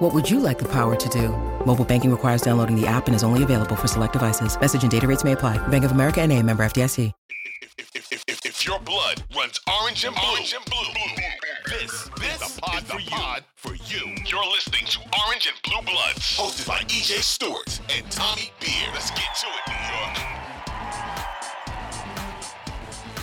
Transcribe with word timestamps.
What 0.00 0.14
would 0.14 0.30
you 0.30 0.40
like 0.40 0.58
the 0.58 0.68
power 0.68 0.96
to 0.96 1.08
do? 1.10 1.28
Mobile 1.66 1.84
banking 1.84 2.10
requires 2.10 2.40
downloading 2.40 2.74
the 2.74 2.86
app 2.86 3.06
and 3.06 3.14
is 3.14 3.22
only 3.22 3.42
available 3.42 3.76
for 3.76 3.86
select 3.86 4.14
devices. 4.14 4.58
Message 4.58 4.82
and 4.82 4.90
data 4.90 5.06
rates 5.06 5.24
may 5.24 5.32
apply. 5.32 5.58
Bank 5.68 5.84
of 5.84 5.92
America 5.92 6.22
and 6.22 6.32
a 6.32 6.42
member 6.42 6.64
FDIC. 6.64 7.12
If, 7.60 7.90
if, 7.94 8.12
if, 8.12 8.24
if, 8.26 8.46
if 8.46 8.66
your 8.66 8.80
blood 8.80 9.22
runs 9.36 9.60
orange 9.82 10.04
and 10.04 10.14
blue, 10.14 10.24
orange 10.24 10.54
and 10.54 10.64
blue, 10.64 11.78
this, 11.78 12.08
this 12.18 12.42
is 12.42 12.54
the 12.54 12.60
pod, 12.62 12.82
for, 12.84 12.98
you. 12.98 13.10
pod 13.10 13.44
for 13.56 13.74
you. 13.74 14.16
You're 14.24 14.46
listening 14.46 14.86
to 14.86 15.00
Orange 15.26 15.52
and 15.52 15.60
Blue 15.64 15.92
Bloods, 15.92 16.34
hosted 16.34 16.66
by 16.66 16.78
EJ 16.84 17.20
Stewart 17.20 17.80
and 17.94 18.10
Tommy 18.10 18.50
Beer. 18.58 18.88
Let's 18.94 19.10
get 19.10 19.34
to 19.40 19.46
it, 19.48 19.68
New 19.68 19.96
York. 19.96 20.49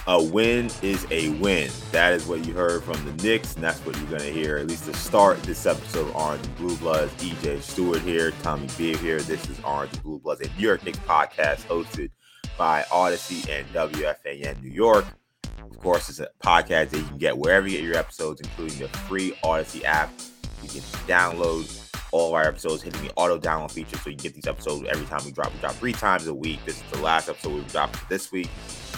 A 0.10 0.24
win 0.24 0.72
is 0.82 1.06
a 1.12 1.32
win. 1.32 1.70
That 1.92 2.14
is 2.14 2.26
what 2.26 2.46
you 2.48 2.54
heard 2.54 2.82
from 2.82 3.04
the 3.04 3.12
Knicks, 3.22 3.56
and 3.56 3.64
that's 3.64 3.86
what 3.86 3.98
you're 3.98 4.06
going 4.06 4.22
to 4.22 4.32
hear 4.32 4.56
at 4.56 4.66
least 4.66 4.86
to 4.86 4.94
start 4.94 5.44
this 5.44 5.66
episode 5.66 6.08
of 6.08 6.16
Orange 6.16 6.46
and 6.46 6.56
Blue 6.56 6.78
Bloods. 6.78 7.14
EJ 7.22 7.62
Stewart 7.62 8.00
here, 8.00 8.32
Tommy 8.42 8.70
Beer 8.78 8.96
here. 8.96 9.20
This 9.20 9.50
is 9.50 9.60
Orange 9.66 9.92
and 9.92 10.04
Blue 10.04 10.18
Bloods, 10.18 10.40
a 10.40 10.48
New 10.58 10.66
York 10.66 10.86
Knicks 10.86 11.00
podcast 11.00 11.68
hosted 11.68 12.10
by 12.58 12.84
Audacy 12.84 13.50
and 13.50 13.68
WFAN 13.74 14.62
New 14.64 14.72
York. 14.72 15.04
Of 15.62 15.78
course, 15.80 16.08
it's 16.08 16.22
a 16.22 16.30
podcast 16.42 16.92
that 16.92 17.00
you 17.00 17.04
can 17.04 17.18
get 17.18 17.38
wherever 17.38 17.68
you 17.68 17.76
get 17.76 17.84
your 17.84 17.98
episodes, 17.98 18.40
including 18.40 18.80
the 18.80 18.88
free 18.88 19.34
Audacy 19.44 19.84
app. 19.84 20.10
You 20.64 20.70
can 20.70 20.80
download 21.06 21.87
all 22.12 22.30
of 22.30 22.34
our 22.34 22.48
episodes, 22.48 22.82
hitting 22.82 23.02
the 23.02 23.12
auto 23.16 23.38
download 23.38 23.72
feature, 23.72 23.98
so 23.98 24.10
you 24.10 24.16
get 24.16 24.34
these 24.34 24.48
episodes 24.48 24.88
every 24.90 25.06
time 25.06 25.24
we 25.26 25.32
drop. 25.32 25.54
We 25.54 25.60
drop 25.60 25.74
three 25.74 25.94
times 25.94 26.28
a 26.28 26.34
week. 26.34 26.64
This 26.66 26.78
is 26.78 26.92
the 26.92 27.02
last 27.02 27.30
episode 27.30 27.54
we 27.54 27.62
dropped 27.62 28.08
this 28.10 28.32
week, 28.32 28.50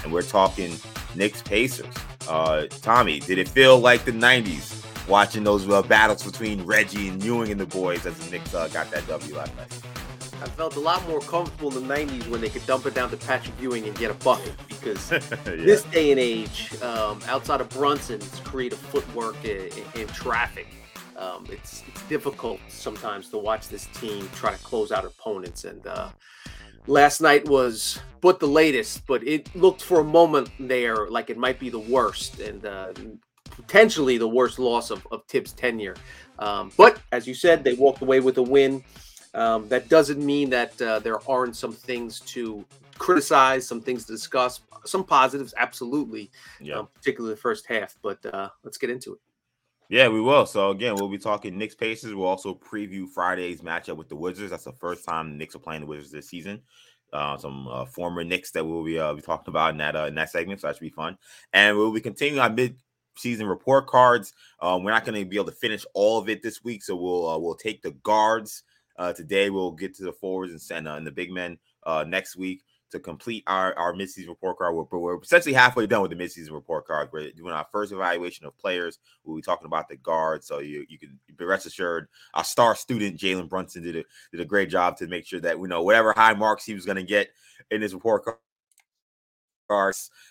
and 0.04 0.12
we're 0.14 0.22
talking 0.22 0.76
Knicks 1.16 1.42
Pacers. 1.42 1.94
Uh, 2.28 2.66
Tommy, 2.82 3.20
did 3.20 3.38
it 3.38 3.48
feel 3.48 3.80
like 3.80 4.06
the 4.06 4.12
'90s 4.12 4.86
watching 5.08 5.44
those 5.44 5.68
uh, 5.68 5.82
battles 5.82 6.24
between 6.24 6.64
Reggie 6.64 7.10
and 7.10 7.24
Ewing 7.24 7.52
and 7.52 7.60
the 7.60 7.66
boys 7.66 8.06
as 8.06 8.18
the 8.18 8.32
Knicks 8.32 8.54
uh, 8.54 8.68
got 8.70 8.90
that 8.92 9.08
W 9.08 9.36
last 9.36 9.56
night? 9.58 9.74
I 10.42 10.48
felt 10.48 10.78
a 10.78 10.80
lot 10.80 11.06
more 11.08 11.20
comfortable 11.20 11.76
in 11.76 11.86
the 11.86 11.94
90s 11.94 12.30
when 12.30 12.40
they 12.40 12.48
could 12.48 12.66
dump 12.66 12.86
it 12.86 12.94
down 12.94 13.10
to 13.10 13.18
Patrick 13.18 13.60
Ewing 13.60 13.86
and 13.86 13.98
get 13.98 14.10
a 14.10 14.14
bucket 14.14 14.54
because 14.70 15.12
yeah. 15.12 15.20
this 15.46 15.84
day 15.84 16.12
and 16.12 16.20
age, 16.20 16.74
um, 16.82 17.20
outside 17.28 17.60
of 17.60 17.70
Brunson's 17.70 18.40
creative 18.46 18.80
footwork 18.80 19.44
in, 19.44 19.70
in 19.96 20.08
traffic, 20.08 20.68
um, 21.20 21.46
it's, 21.50 21.84
it's 21.88 22.02
difficult 22.04 22.60
sometimes 22.70 23.30
to 23.30 23.38
watch 23.38 23.68
this 23.68 23.88
team 23.88 24.28
try 24.34 24.54
to 24.54 24.64
close 24.64 24.92
out 24.92 25.04
opponents. 25.06 25.66
And 25.66 25.86
uh, 25.86 26.10
last 26.88 27.20
night 27.20 27.48
was 27.48 28.00
but 28.22 28.40
the 28.40 28.48
latest, 28.48 29.06
but 29.06 29.26
it 29.28 29.54
looked 29.56 29.84
for 29.84 30.00
a 30.00 30.04
moment 30.04 30.50
there 30.60 31.10
like 31.10 31.30
it 31.30 31.38
might 31.38 31.60
be 31.60 31.70
the 31.70 31.80
worst 31.80 32.40
and 32.40 32.66
uh, 32.66 32.94
potentially 33.50 34.18
the 34.18 34.28
worst 34.28 34.60
loss 34.60 34.92
of, 34.92 35.06
of 35.12 35.26
Thibs' 35.26 35.52
tenure. 35.52 35.96
Um, 36.40 36.72
but 36.78 37.02
as 37.12 37.28
you 37.28 37.34
said, 37.34 37.64
they 37.64 37.74
walked 37.74 38.02
away 38.02 38.22
with 38.22 38.38
a 38.38 38.44
win. 38.44 38.84
Um, 39.34 39.68
that 39.68 39.90
doesn't 39.90 40.26
mean 40.26 40.50
that 40.52 40.82
uh, 40.82 41.00
there 41.00 41.20
aren't 41.30 41.56
some 41.56 41.74
things 41.74 42.22
to 42.22 42.66
criticize, 42.98 43.68
some 43.68 43.82
things 43.82 44.06
to 44.06 44.14
discuss, 44.14 44.62
some 44.86 45.04
positives, 45.04 45.54
absolutely, 45.58 46.32
yeah. 46.60 46.80
um, 46.80 46.88
particularly 46.96 47.36
the 47.36 47.42
first 47.42 47.68
half. 47.68 47.96
But 48.02 48.26
uh, 48.26 48.50
let's 48.64 48.78
get 48.78 48.90
into 48.90 49.14
it. 49.14 49.20
Yeah, 49.90 50.08
we 50.08 50.22
will. 50.22 50.46
So 50.46 50.70
again, 50.70 50.94
we'll 50.96 51.10
be 51.10 51.18
talking 51.18 51.58
Knicks 51.58 51.74
Pacers. 51.74 52.14
We'll 52.14 52.28
also 52.28 52.54
preview 52.54 53.10
Friday's 53.10 53.62
matchup 53.62 53.98
with 53.98 54.08
the 54.08 54.16
Wizards. 54.16 54.52
That's 54.52 54.64
the 54.64 54.72
first 54.74 55.04
time 55.04 55.32
the 55.32 55.38
Knicks 55.38 55.56
are 55.56 55.60
playing 55.60 55.82
the 55.82 55.88
Wizards 55.88 56.12
this 56.12 56.30
season. 56.30 56.62
Uh, 57.12 57.36
some 57.38 57.68
uh, 57.68 57.86
former 57.86 58.24
Knicks 58.24 58.52
that 58.52 58.64
we'll 58.64 58.84
be 58.84 59.00
uh, 59.00 59.14
be 59.16 59.22
talking 59.22 59.52
about 59.52 59.72
in 59.72 59.78
that 59.78 59.96
uh, 59.96 60.06
in 60.06 60.14
that 60.14 60.30
segment. 60.30 60.62
So 60.62 60.68
that 60.68 60.76
should 60.76 60.82
be 60.82 60.90
fun. 60.90 61.18
And 61.54 61.76
we'll 61.76 61.92
be 61.92 62.02
continuing 62.02 62.40
our 62.40 62.52
mid 62.52 62.78
season 63.18 63.48
report 63.48 63.88
cards. 63.88 64.34
Um, 64.62 64.84
we're 64.84 64.92
not 64.92 65.06
going 65.06 65.20
to 65.20 65.28
be 65.28 65.38
able 65.38 65.48
to 65.48 65.52
finish 65.54 65.84
all 65.96 66.20
of 66.20 66.30
it 66.30 66.44
this 66.44 66.64
week, 66.64 66.84
so 66.84 66.96
we'll 66.96 67.28
uh, 67.28 67.40
we'll 67.40 67.56
take 67.56 67.82
the 67.82 67.92
guards 68.04 68.64
today 69.16 69.50
we'll 69.50 69.72
get 69.72 69.96
to 69.96 70.04
the 70.04 70.12
forwards 70.12 70.72
and, 70.72 70.86
uh, 70.86 70.96
and 70.96 71.08
the 71.08 71.12
big 71.12 71.32
men 71.32 71.58
next 72.06 72.36
week 72.36 72.62
to 72.92 73.00
complete 73.00 73.44
our, 73.48 73.78
our 73.78 73.94
midseason 73.94 74.30
report 74.30 74.58
card. 74.58 74.76
We're, 74.76 75.00
we're 75.00 75.22
essentially 75.22 75.54
halfway 75.54 75.88
done 75.88 76.02
with 76.02 76.12
the 76.12 76.18
midseason 76.18 76.52
report 76.52 76.88
card. 76.88 77.10
We're 77.12 77.32
doing 77.32 77.54
our 77.54 77.68
first 77.72 77.92
evaluation 77.92 78.46
of 78.46 78.58
players. 78.58 79.00
We'll 79.24 79.36
be 79.36 79.42
talking 79.42 79.68
about 79.68 79.90
the 79.90 79.98
guards, 79.98 80.48
so 80.48 80.60
you 80.60 80.86
you 80.90 80.98
can 80.98 81.20
be 81.38 81.46
rest 81.46 81.66
assured. 81.66 82.08
Our 82.34 82.44
star 82.44 82.76
student 82.76 83.20
Jalen 83.20 83.50
Brunson 83.50 83.84
did 83.84 83.96
a 83.96 84.04
did 84.32 84.42
a 84.42 84.46
great 84.46 84.70
job 84.70 84.98
to 84.98 85.08
make 85.08 85.26
sure 85.26 85.40
that 85.42 85.60
we 85.60 85.68
know 85.68 85.84
whatever 85.84 86.14
high 86.14 86.34
marks 86.34 86.66
he 86.66 86.74
was 86.74 86.86
going 86.86 86.98
to 86.98 87.04
get 87.04 87.30
in 87.72 87.82
his 87.82 87.94
report 87.94 88.26
card 88.26 88.38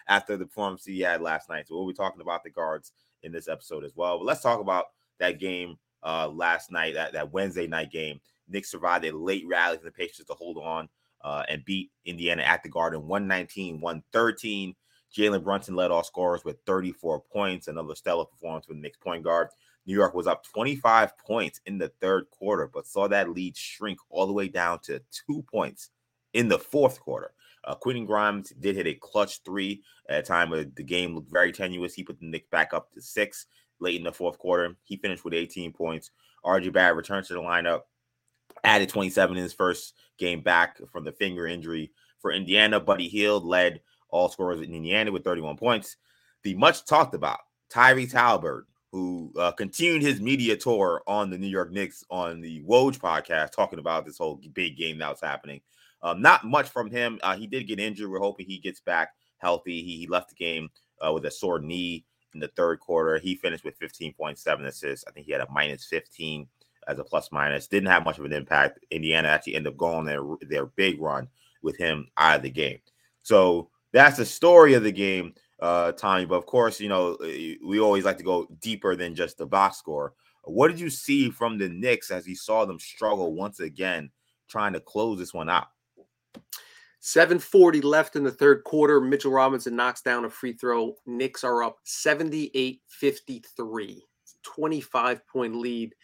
after 0.08 0.36
the 0.36 0.46
performance 0.46 0.84
he 0.84 1.00
had 1.00 1.20
last 1.20 1.48
night. 1.48 1.68
So 1.68 1.76
we'll 1.76 1.86
be 1.86 1.94
talking 1.94 2.20
about 2.20 2.42
the 2.42 2.50
guards 2.50 2.92
in 3.22 3.30
this 3.30 3.48
episode 3.48 3.84
as 3.84 3.92
well. 3.94 4.18
But 4.18 4.26
let's 4.26 4.42
talk 4.42 4.60
about 4.60 4.86
that 5.20 5.38
game 5.38 5.76
uh 6.02 6.28
last 6.28 6.70
night, 6.70 6.94
that, 6.94 7.12
that 7.12 7.32
Wednesday 7.32 7.66
night 7.66 7.92
game. 7.92 8.20
Knicks 8.48 8.70
survived 8.70 9.04
a 9.04 9.16
late 9.16 9.44
rally 9.46 9.76
from 9.76 9.86
the 9.86 9.92
Pacers 9.92 10.26
to 10.26 10.34
hold 10.34 10.56
on 10.58 10.88
uh, 11.22 11.42
and 11.48 11.64
beat 11.64 11.90
Indiana 12.04 12.42
at 12.42 12.62
the 12.62 12.68
Garden 12.68 13.06
119 13.06 13.80
113. 13.80 14.74
Jalen 15.14 15.42
Brunson 15.42 15.74
led 15.74 15.90
all 15.90 16.04
scorers 16.04 16.44
with 16.44 16.58
34 16.66 17.20
points, 17.20 17.68
another 17.68 17.94
stellar 17.94 18.26
performance 18.26 18.66
from 18.66 18.76
the 18.76 18.82
Knicks 18.82 18.98
point 18.98 19.24
guard. 19.24 19.48
New 19.86 19.94
York 19.94 20.14
was 20.14 20.26
up 20.26 20.44
25 20.44 21.16
points 21.16 21.60
in 21.64 21.78
the 21.78 21.88
third 22.00 22.28
quarter, 22.30 22.66
but 22.72 22.86
saw 22.86 23.08
that 23.08 23.30
lead 23.30 23.56
shrink 23.56 23.98
all 24.10 24.26
the 24.26 24.32
way 24.32 24.48
down 24.48 24.78
to 24.80 25.00
two 25.10 25.42
points 25.50 25.90
in 26.34 26.48
the 26.48 26.58
fourth 26.58 27.00
quarter. 27.00 27.32
Uh, 27.64 27.74
Quentin 27.74 28.04
Grimes 28.04 28.50
did 28.50 28.76
hit 28.76 28.86
a 28.86 28.94
clutch 28.94 29.42
three 29.44 29.82
at 30.08 30.18
a 30.18 30.22
time 30.22 30.50
where 30.50 30.64
the 30.64 30.82
game 30.82 31.14
looked 31.14 31.32
very 31.32 31.52
tenuous. 31.52 31.94
He 31.94 32.04
put 32.04 32.20
the 32.20 32.26
Knicks 32.26 32.48
back 32.50 32.74
up 32.74 32.92
to 32.92 33.00
six 33.00 33.46
late 33.80 33.96
in 33.96 34.04
the 34.04 34.12
fourth 34.12 34.38
quarter. 34.38 34.76
He 34.84 34.96
finished 34.96 35.24
with 35.24 35.34
18 35.34 35.72
points. 35.72 36.10
RJ 36.44 36.72
Barrett 36.72 36.96
returned 36.96 37.26
to 37.26 37.34
the 37.34 37.40
lineup 37.40 37.82
added 38.64 38.88
27 38.88 39.36
in 39.36 39.42
his 39.42 39.52
first 39.52 39.94
game 40.18 40.40
back 40.40 40.78
from 40.90 41.04
the 41.04 41.12
finger 41.12 41.46
injury 41.46 41.92
for 42.20 42.32
Indiana. 42.32 42.80
Buddy 42.80 43.08
Hield 43.08 43.44
led 43.44 43.80
all 44.10 44.28
scorers 44.28 44.60
in 44.60 44.74
Indiana 44.74 45.12
with 45.12 45.24
31 45.24 45.56
points. 45.56 45.96
The 46.42 46.54
much 46.54 46.84
talked 46.84 47.14
about 47.14 47.40
Tyrese 47.70 48.12
Haliburton, 48.12 48.64
who 48.92 49.32
uh, 49.38 49.52
continued 49.52 50.02
his 50.02 50.20
media 50.20 50.56
tour 50.56 51.02
on 51.06 51.30
the 51.30 51.38
New 51.38 51.48
York 51.48 51.72
Knicks 51.72 52.04
on 52.10 52.40
the 52.40 52.62
Woj 52.62 52.98
podcast, 52.98 53.52
talking 53.52 53.78
about 53.78 54.06
this 54.06 54.18
whole 54.18 54.40
big 54.54 54.76
game 54.76 54.98
that 54.98 55.10
was 55.10 55.20
happening. 55.20 55.60
Um, 56.02 56.22
not 56.22 56.44
much 56.44 56.68
from 56.68 56.90
him. 56.90 57.18
Uh, 57.22 57.36
he 57.36 57.46
did 57.46 57.66
get 57.66 57.80
injured. 57.80 58.10
We're 58.10 58.20
hoping 58.20 58.46
he 58.46 58.58
gets 58.58 58.80
back 58.80 59.14
healthy. 59.38 59.82
He, 59.82 59.98
he 59.98 60.06
left 60.06 60.30
the 60.30 60.36
game 60.36 60.70
uh, 61.04 61.12
with 61.12 61.26
a 61.26 61.30
sore 61.30 61.58
knee 61.58 62.04
in 62.34 62.40
the 62.40 62.48
third 62.48 62.80
quarter. 62.80 63.18
He 63.18 63.34
finished 63.34 63.64
with 63.64 63.78
15.7 63.78 64.66
assists. 64.66 65.04
I 65.06 65.10
think 65.10 65.26
he 65.26 65.32
had 65.32 65.40
a 65.40 65.50
minus 65.50 65.86
15 65.86 66.46
as 66.88 66.98
a 66.98 67.04
plus 67.04 67.30
minus. 67.30 67.68
Didn't 67.68 67.90
have 67.90 68.04
much 68.04 68.18
of 68.18 68.24
an 68.24 68.32
impact. 68.32 68.84
Indiana 68.90 69.28
actually 69.28 69.54
ended 69.54 69.72
up 69.72 69.78
going 69.78 70.06
their 70.06 70.22
their 70.42 70.66
big 70.66 71.00
run 71.00 71.28
with 71.62 71.76
him 71.76 72.08
out 72.16 72.36
of 72.36 72.42
the 72.42 72.50
game. 72.50 72.78
So 73.22 73.70
that's 73.92 74.16
the 74.16 74.24
story 74.24 74.74
of 74.74 74.82
the 74.82 74.92
game, 74.92 75.34
uh, 75.60 75.92
Tommy. 75.92 76.24
But 76.24 76.36
of 76.36 76.46
course, 76.46 76.80
you 76.80 76.88
know 76.88 77.16
we 77.20 77.78
always 77.78 78.04
like 78.04 78.18
to 78.18 78.24
go 78.24 78.48
deeper 78.60 78.96
than 78.96 79.14
just 79.14 79.38
the 79.38 79.46
box 79.46 79.76
score. 79.76 80.14
What 80.44 80.68
did 80.68 80.80
you 80.80 80.90
see 80.90 81.30
from 81.30 81.58
the 81.58 81.68
Knicks 81.68 82.10
as 82.10 82.26
you 82.26 82.34
saw 82.34 82.64
them 82.64 82.78
struggle 82.78 83.34
once 83.34 83.60
again 83.60 84.10
trying 84.48 84.72
to 84.72 84.80
close 84.80 85.18
this 85.18 85.34
one 85.34 85.50
out? 85.50 85.68
740 87.00 87.80
left 87.82 88.16
in 88.16 88.24
the 88.24 88.30
third 88.30 88.64
quarter. 88.64 89.00
Mitchell 89.00 89.30
Robinson 89.30 89.76
knocks 89.76 90.02
down 90.02 90.24
a 90.24 90.30
free 90.30 90.54
throw. 90.54 90.94
Knicks 91.06 91.44
are 91.44 91.62
up 91.62 91.76
78 91.84 92.80
53. 92.88 94.04
25 94.42 95.26
point 95.26 95.54
lead. 95.54 95.94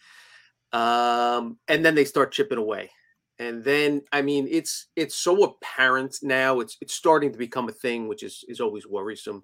Um, 0.73 1.57
and 1.67 1.85
then 1.85 1.95
they 1.95 2.05
start 2.05 2.31
chipping 2.31 2.57
away. 2.57 2.91
And 3.37 3.63
then 3.63 4.01
I 4.13 4.21
mean 4.21 4.47
it's 4.49 4.87
it's 4.95 5.15
so 5.15 5.43
apparent 5.43 6.17
now, 6.21 6.61
it's 6.61 6.77
it's 6.79 6.93
starting 6.93 7.31
to 7.31 7.37
become 7.37 7.67
a 7.67 7.73
thing, 7.73 8.07
which 8.07 8.23
is 8.23 8.45
is 8.47 8.61
always 8.61 8.87
worrisome. 8.87 9.41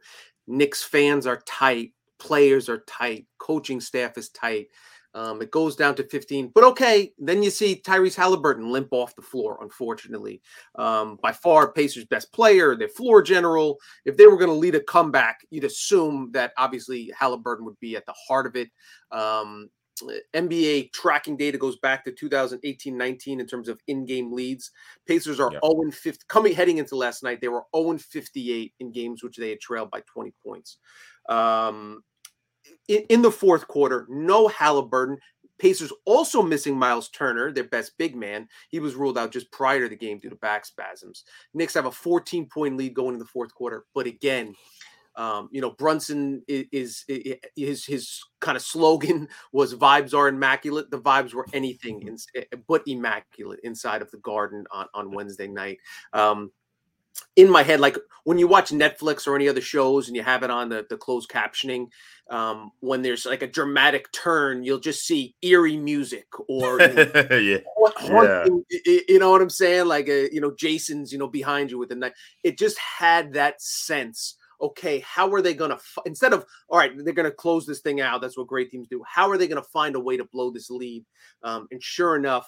Knicks 0.47 0.83
fans 0.83 1.27
are 1.27 1.41
tight, 1.45 1.91
players 2.17 2.69
are 2.69 2.83
tight, 2.87 3.27
coaching 3.37 3.81
staff 3.81 4.17
is 4.17 4.29
tight. 4.29 4.67
Um, 5.13 5.41
it 5.41 5.51
goes 5.51 5.75
down 5.75 5.95
to 5.95 6.07
15, 6.07 6.51
but 6.55 6.63
okay. 6.63 7.11
Then 7.17 7.43
you 7.43 7.49
see 7.49 7.81
Tyrese 7.85 8.15
Haliburton 8.15 8.71
limp 8.71 8.89
off 8.91 9.15
the 9.15 9.21
floor, 9.21 9.59
unfortunately. 9.61 10.41
Um, 10.75 11.19
by 11.21 11.33
far, 11.33 11.71
Pacers' 11.73 12.05
best 12.05 12.31
player, 12.31 12.77
their 12.77 12.87
floor 12.87 13.21
general. 13.21 13.77
If 14.05 14.15
they 14.15 14.27
were 14.27 14.37
going 14.37 14.49
to 14.49 14.55
lead 14.55 14.75
a 14.75 14.79
comeback, 14.79 15.41
you'd 15.49 15.65
assume 15.65 16.29
that 16.31 16.53
obviously 16.57 17.11
Haliburton 17.19 17.63
would 17.63 17.79
be 17.81 17.97
at 17.97 18.05
the 18.05 18.15
heart 18.27 18.47
of 18.47 18.55
it. 18.55 18.69
Um, 19.11 19.69
NBA 20.33 20.91
tracking 20.93 21.37
data 21.37 21.57
goes 21.57 21.77
back 21.77 22.03
to 22.05 22.11
2018-19 22.11 23.39
in 23.39 23.45
terms 23.47 23.67
of 23.67 23.79
in-game 23.87 24.31
leads. 24.31 24.71
Pacers 25.07 25.39
are 25.39 25.51
0 25.51 25.91
50 25.91 26.25
coming 26.27 26.53
heading 26.53 26.77
into 26.77 26.95
last 26.95 27.23
night. 27.23 27.41
They 27.41 27.47
were 27.47 27.63
0 27.75 27.97
58 27.97 28.73
in 28.79 28.91
games 28.91 29.23
which 29.23 29.37
they 29.37 29.49
had 29.49 29.59
trailed 29.59 29.91
by 29.91 30.01
20 30.01 30.33
points. 30.43 30.77
Um, 31.29 32.03
in, 32.87 33.03
in 33.09 33.21
the 33.21 33.31
fourth 33.31 33.67
quarter, 33.67 34.05
no 34.09 34.47
Haliburton. 34.47 35.17
Pacers 35.59 35.93
also 36.05 36.41
missing 36.41 36.75
Miles 36.75 37.09
Turner, 37.09 37.51
their 37.51 37.65
best 37.65 37.95
big 37.99 38.15
man. 38.15 38.47
He 38.69 38.79
was 38.79 38.95
ruled 38.95 39.15
out 39.15 39.31
just 39.31 39.51
prior 39.51 39.81
to 39.81 39.89
the 39.89 39.95
game 39.95 40.17
due 40.17 40.31
to 40.31 40.35
back 40.37 40.65
spasms. 40.65 41.23
Knicks 41.53 41.75
have 41.75 41.85
a 41.85 41.91
14 41.91 42.49
point 42.51 42.77
lead 42.77 42.95
going 42.95 43.13
into 43.13 43.23
the 43.23 43.29
fourth 43.29 43.53
quarter, 43.53 43.85
but 43.93 44.07
again, 44.07 44.55
um, 45.15 45.49
you 45.51 45.61
know, 45.61 45.71
Brunson 45.71 46.41
is, 46.47 47.03
is, 47.07 47.43
his 47.55 47.85
his 47.85 48.23
kind 48.39 48.55
of 48.55 48.61
slogan 48.61 49.27
was 49.51 49.75
"Vibes 49.75 50.13
are 50.13 50.27
immaculate." 50.27 50.89
The 50.91 51.01
vibes 51.01 51.33
were 51.33 51.45
anything 51.53 52.07
in, 52.07 52.17
eh, 52.35 52.43
but 52.67 52.83
immaculate 52.87 53.59
inside 53.63 54.01
of 54.01 54.11
the 54.11 54.17
Garden 54.17 54.65
on 54.71 54.87
on 54.93 55.11
Wednesday 55.11 55.47
night. 55.47 55.79
Um, 56.13 56.51
in 57.35 57.49
my 57.49 57.63
head, 57.63 57.79
like 57.79 57.97
when 58.23 58.37
you 58.37 58.47
watch 58.47 58.69
Netflix 58.69 59.27
or 59.27 59.35
any 59.35 59.47
other 59.47 59.61
shows 59.61 60.07
and 60.07 60.15
you 60.15 60.23
have 60.23 60.43
it 60.43 60.49
on 60.49 60.69
the, 60.69 60.85
the 60.89 60.97
closed 60.97 61.29
captioning, 61.29 61.87
um, 62.29 62.71
when 62.79 63.01
there's 63.01 63.25
like 63.25 63.41
a 63.41 63.47
dramatic 63.47 64.11
turn, 64.11 64.63
you'll 64.63 64.79
just 64.79 65.05
see 65.05 65.35
eerie 65.41 65.77
music 65.77 66.27
or 66.47 66.79
you 66.79 66.93
know, 66.93 67.11
yeah. 67.31 67.57
Haunting, 67.97 68.63
yeah. 68.69 68.99
you 69.07 69.19
know 69.19 69.31
what 69.31 69.41
I'm 69.41 69.49
saying? 69.49 69.87
Like, 69.87 70.07
a, 70.07 70.25
uh, 70.25 70.29
you 70.31 70.41
know, 70.41 70.53
Jason's, 70.57 71.11
you 71.11 71.17
know, 71.17 71.27
behind 71.27 71.71
you 71.71 71.77
with 71.77 71.89
the 71.89 71.95
night. 71.95 72.13
It 72.43 72.57
just 72.57 72.77
had 72.77 73.33
that 73.33 73.61
sense 73.61 74.35
okay, 74.61 74.99
how 74.99 75.31
are 75.33 75.41
they 75.41 75.53
going 75.53 75.71
to, 75.71 75.75
f- 75.75 76.03
instead 76.05 76.33
of, 76.33 76.45
all 76.69 76.77
right, 76.77 76.91
they're 77.03 77.13
going 77.13 77.29
to 77.29 77.35
close 77.35 77.65
this 77.65 77.81
thing 77.81 77.99
out. 77.99 78.21
That's 78.21 78.37
what 78.37 78.47
great 78.47 78.69
teams 78.69 78.87
do. 78.87 79.01
How 79.07 79.29
are 79.29 79.37
they 79.37 79.47
going 79.47 79.61
to 79.61 79.69
find 79.69 79.95
a 79.95 79.99
way 79.99 80.17
to 80.17 80.25
blow 80.25 80.51
this 80.51 80.69
lead? 80.69 81.03
Um, 81.43 81.67
and 81.71 81.81
sure 81.81 82.15
enough, 82.15 82.47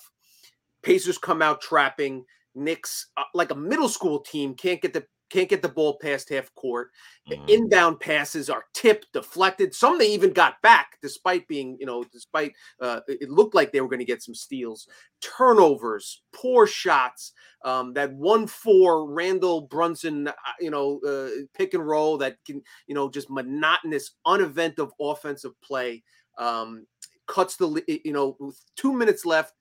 Pacers 0.83 1.17
come 1.17 1.41
out 1.41 1.61
trapping. 1.61 2.25
Knicks, 2.55 3.07
uh, 3.17 3.23
like 3.33 3.49
a 3.49 3.55
middle 3.55 3.89
school 3.89 4.19
team, 4.19 4.53
can't 4.53 4.81
get 4.81 4.93
the 4.93 5.03
can't 5.33 5.49
get 5.49 5.63
the 5.63 5.69
ball 5.69 5.97
past 5.99 6.29
half 6.29 6.53
court. 6.53 6.91
Mm-hmm. 7.27 7.49
Inbound 7.49 7.99
passes 7.99 8.51
are 8.51 8.65
tipped, 8.73 9.11
deflected. 9.13 9.73
Some 9.73 9.97
they 9.97 10.13
even 10.13 10.31
got 10.31 10.61
back, 10.61 10.99
despite 11.01 11.47
being, 11.47 11.75
you 11.79 11.87
know, 11.87 12.03
despite 12.03 12.53
uh, 12.79 12.99
it 13.07 13.31
looked 13.31 13.55
like 13.55 13.71
they 13.71 13.81
were 13.81 13.89
going 13.89 13.99
to 13.99 14.05
get 14.05 14.21
some 14.21 14.35
steals. 14.35 14.87
Turnovers, 15.21 16.21
poor 16.35 16.67
shots. 16.67 17.33
Um, 17.65 17.93
that 17.93 18.13
one 18.13 18.45
four 18.45 19.09
Randle 19.11 19.61
Brunson, 19.61 20.27
uh, 20.27 20.33
you 20.59 20.69
know, 20.69 20.99
uh, 20.99 21.29
pick 21.57 21.73
and 21.73 21.85
roll 21.85 22.17
that 22.19 22.37
can, 22.45 22.61
you 22.85 22.93
know, 22.93 23.09
just 23.09 23.31
monotonous, 23.31 24.11
uneventful 24.27 24.93
offensive 24.99 25.59
play. 25.61 26.03
Um, 26.37 26.85
cuts 27.25 27.55
the, 27.55 27.81
you 27.87 28.11
know, 28.11 28.37
two 28.75 28.93
minutes 28.93 29.25
left 29.25 29.53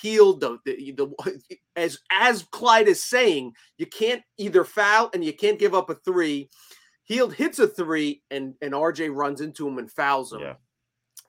Hield 0.00 0.40
the, 0.40 0.58
the, 0.64 0.92
the, 0.92 1.40
as 1.76 1.98
as 2.10 2.44
Clyde 2.50 2.88
is 2.88 3.02
saying, 3.02 3.52
you 3.78 3.86
can't 3.86 4.22
either 4.38 4.64
foul 4.64 5.10
and 5.14 5.24
you 5.24 5.32
can't 5.32 5.58
give 5.58 5.74
up 5.74 5.90
a 5.90 5.94
three. 5.94 6.50
Hield 7.04 7.34
hits 7.34 7.58
a 7.58 7.68
three 7.68 8.22
and 8.30 8.54
and 8.62 8.72
RJ 8.72 9.14
runs 9.14 9.40
into 9.40 9.66
him 9.68 9.78
and 9.78 9.90
fouls 9.90 10.32
him. 10.32 10.40
Yeah. 10.40 10.54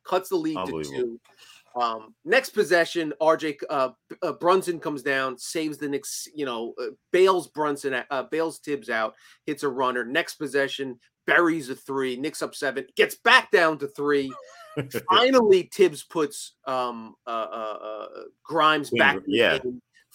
Cuts 0.06 0.30
the 0.30 0.36
lead 0.36 0.58
to 0.66 0.84
two. 0.84 1.20
Um, 1.76 2.16
next 2.24 2.52
possession, 2.52 3.14
RJ 3.22 3.58
uh, 3.70 3.90
uh, 4.22 4.32
Brunson 4.34 4.80
comes 4.80 5.02
down, 5.04 5.38
saves 5.38 5.78
the 5.78 5.90
Knicks, 5.90 6.26
you 6.34 6.46
know, 6.46 6.74
uh, 6.82 6.92
bails 7.12 7.50
Brunson, 7.50 8.02
uh, 8.10 8.24
bails 8.32 8.60
Thibs 8.60 8.90
out, 8.90 9.14
hits 9.46 9.64
a 9.64 9.70
runner. 9.70 10.06
Next 10.06 10.36
possession, 10.36 10.98
buries 11.28 11.70
a 11.70 11.76
three, 11.76 12.16
Knicks 12.16 12.42
up 12.42 12.56
seven, 12.56 12.86
gets 12.96 13.16
back 13.16 13.52
down 13.52 13.78
to 13.80 13.88
three. 13.88 14.32
Finally, 15.10 15.70
Thibs 15.74 16.04
puts 16.04 16.54
um, 16.66 17.16
uh, 17.26 17.30
uh, 17.30 17.78
uh 17.82 18.08
Grimes 18.44 18.90
Queen, 18.90 19.00
back. 19.00 19.20
yeah. 19.28 19.60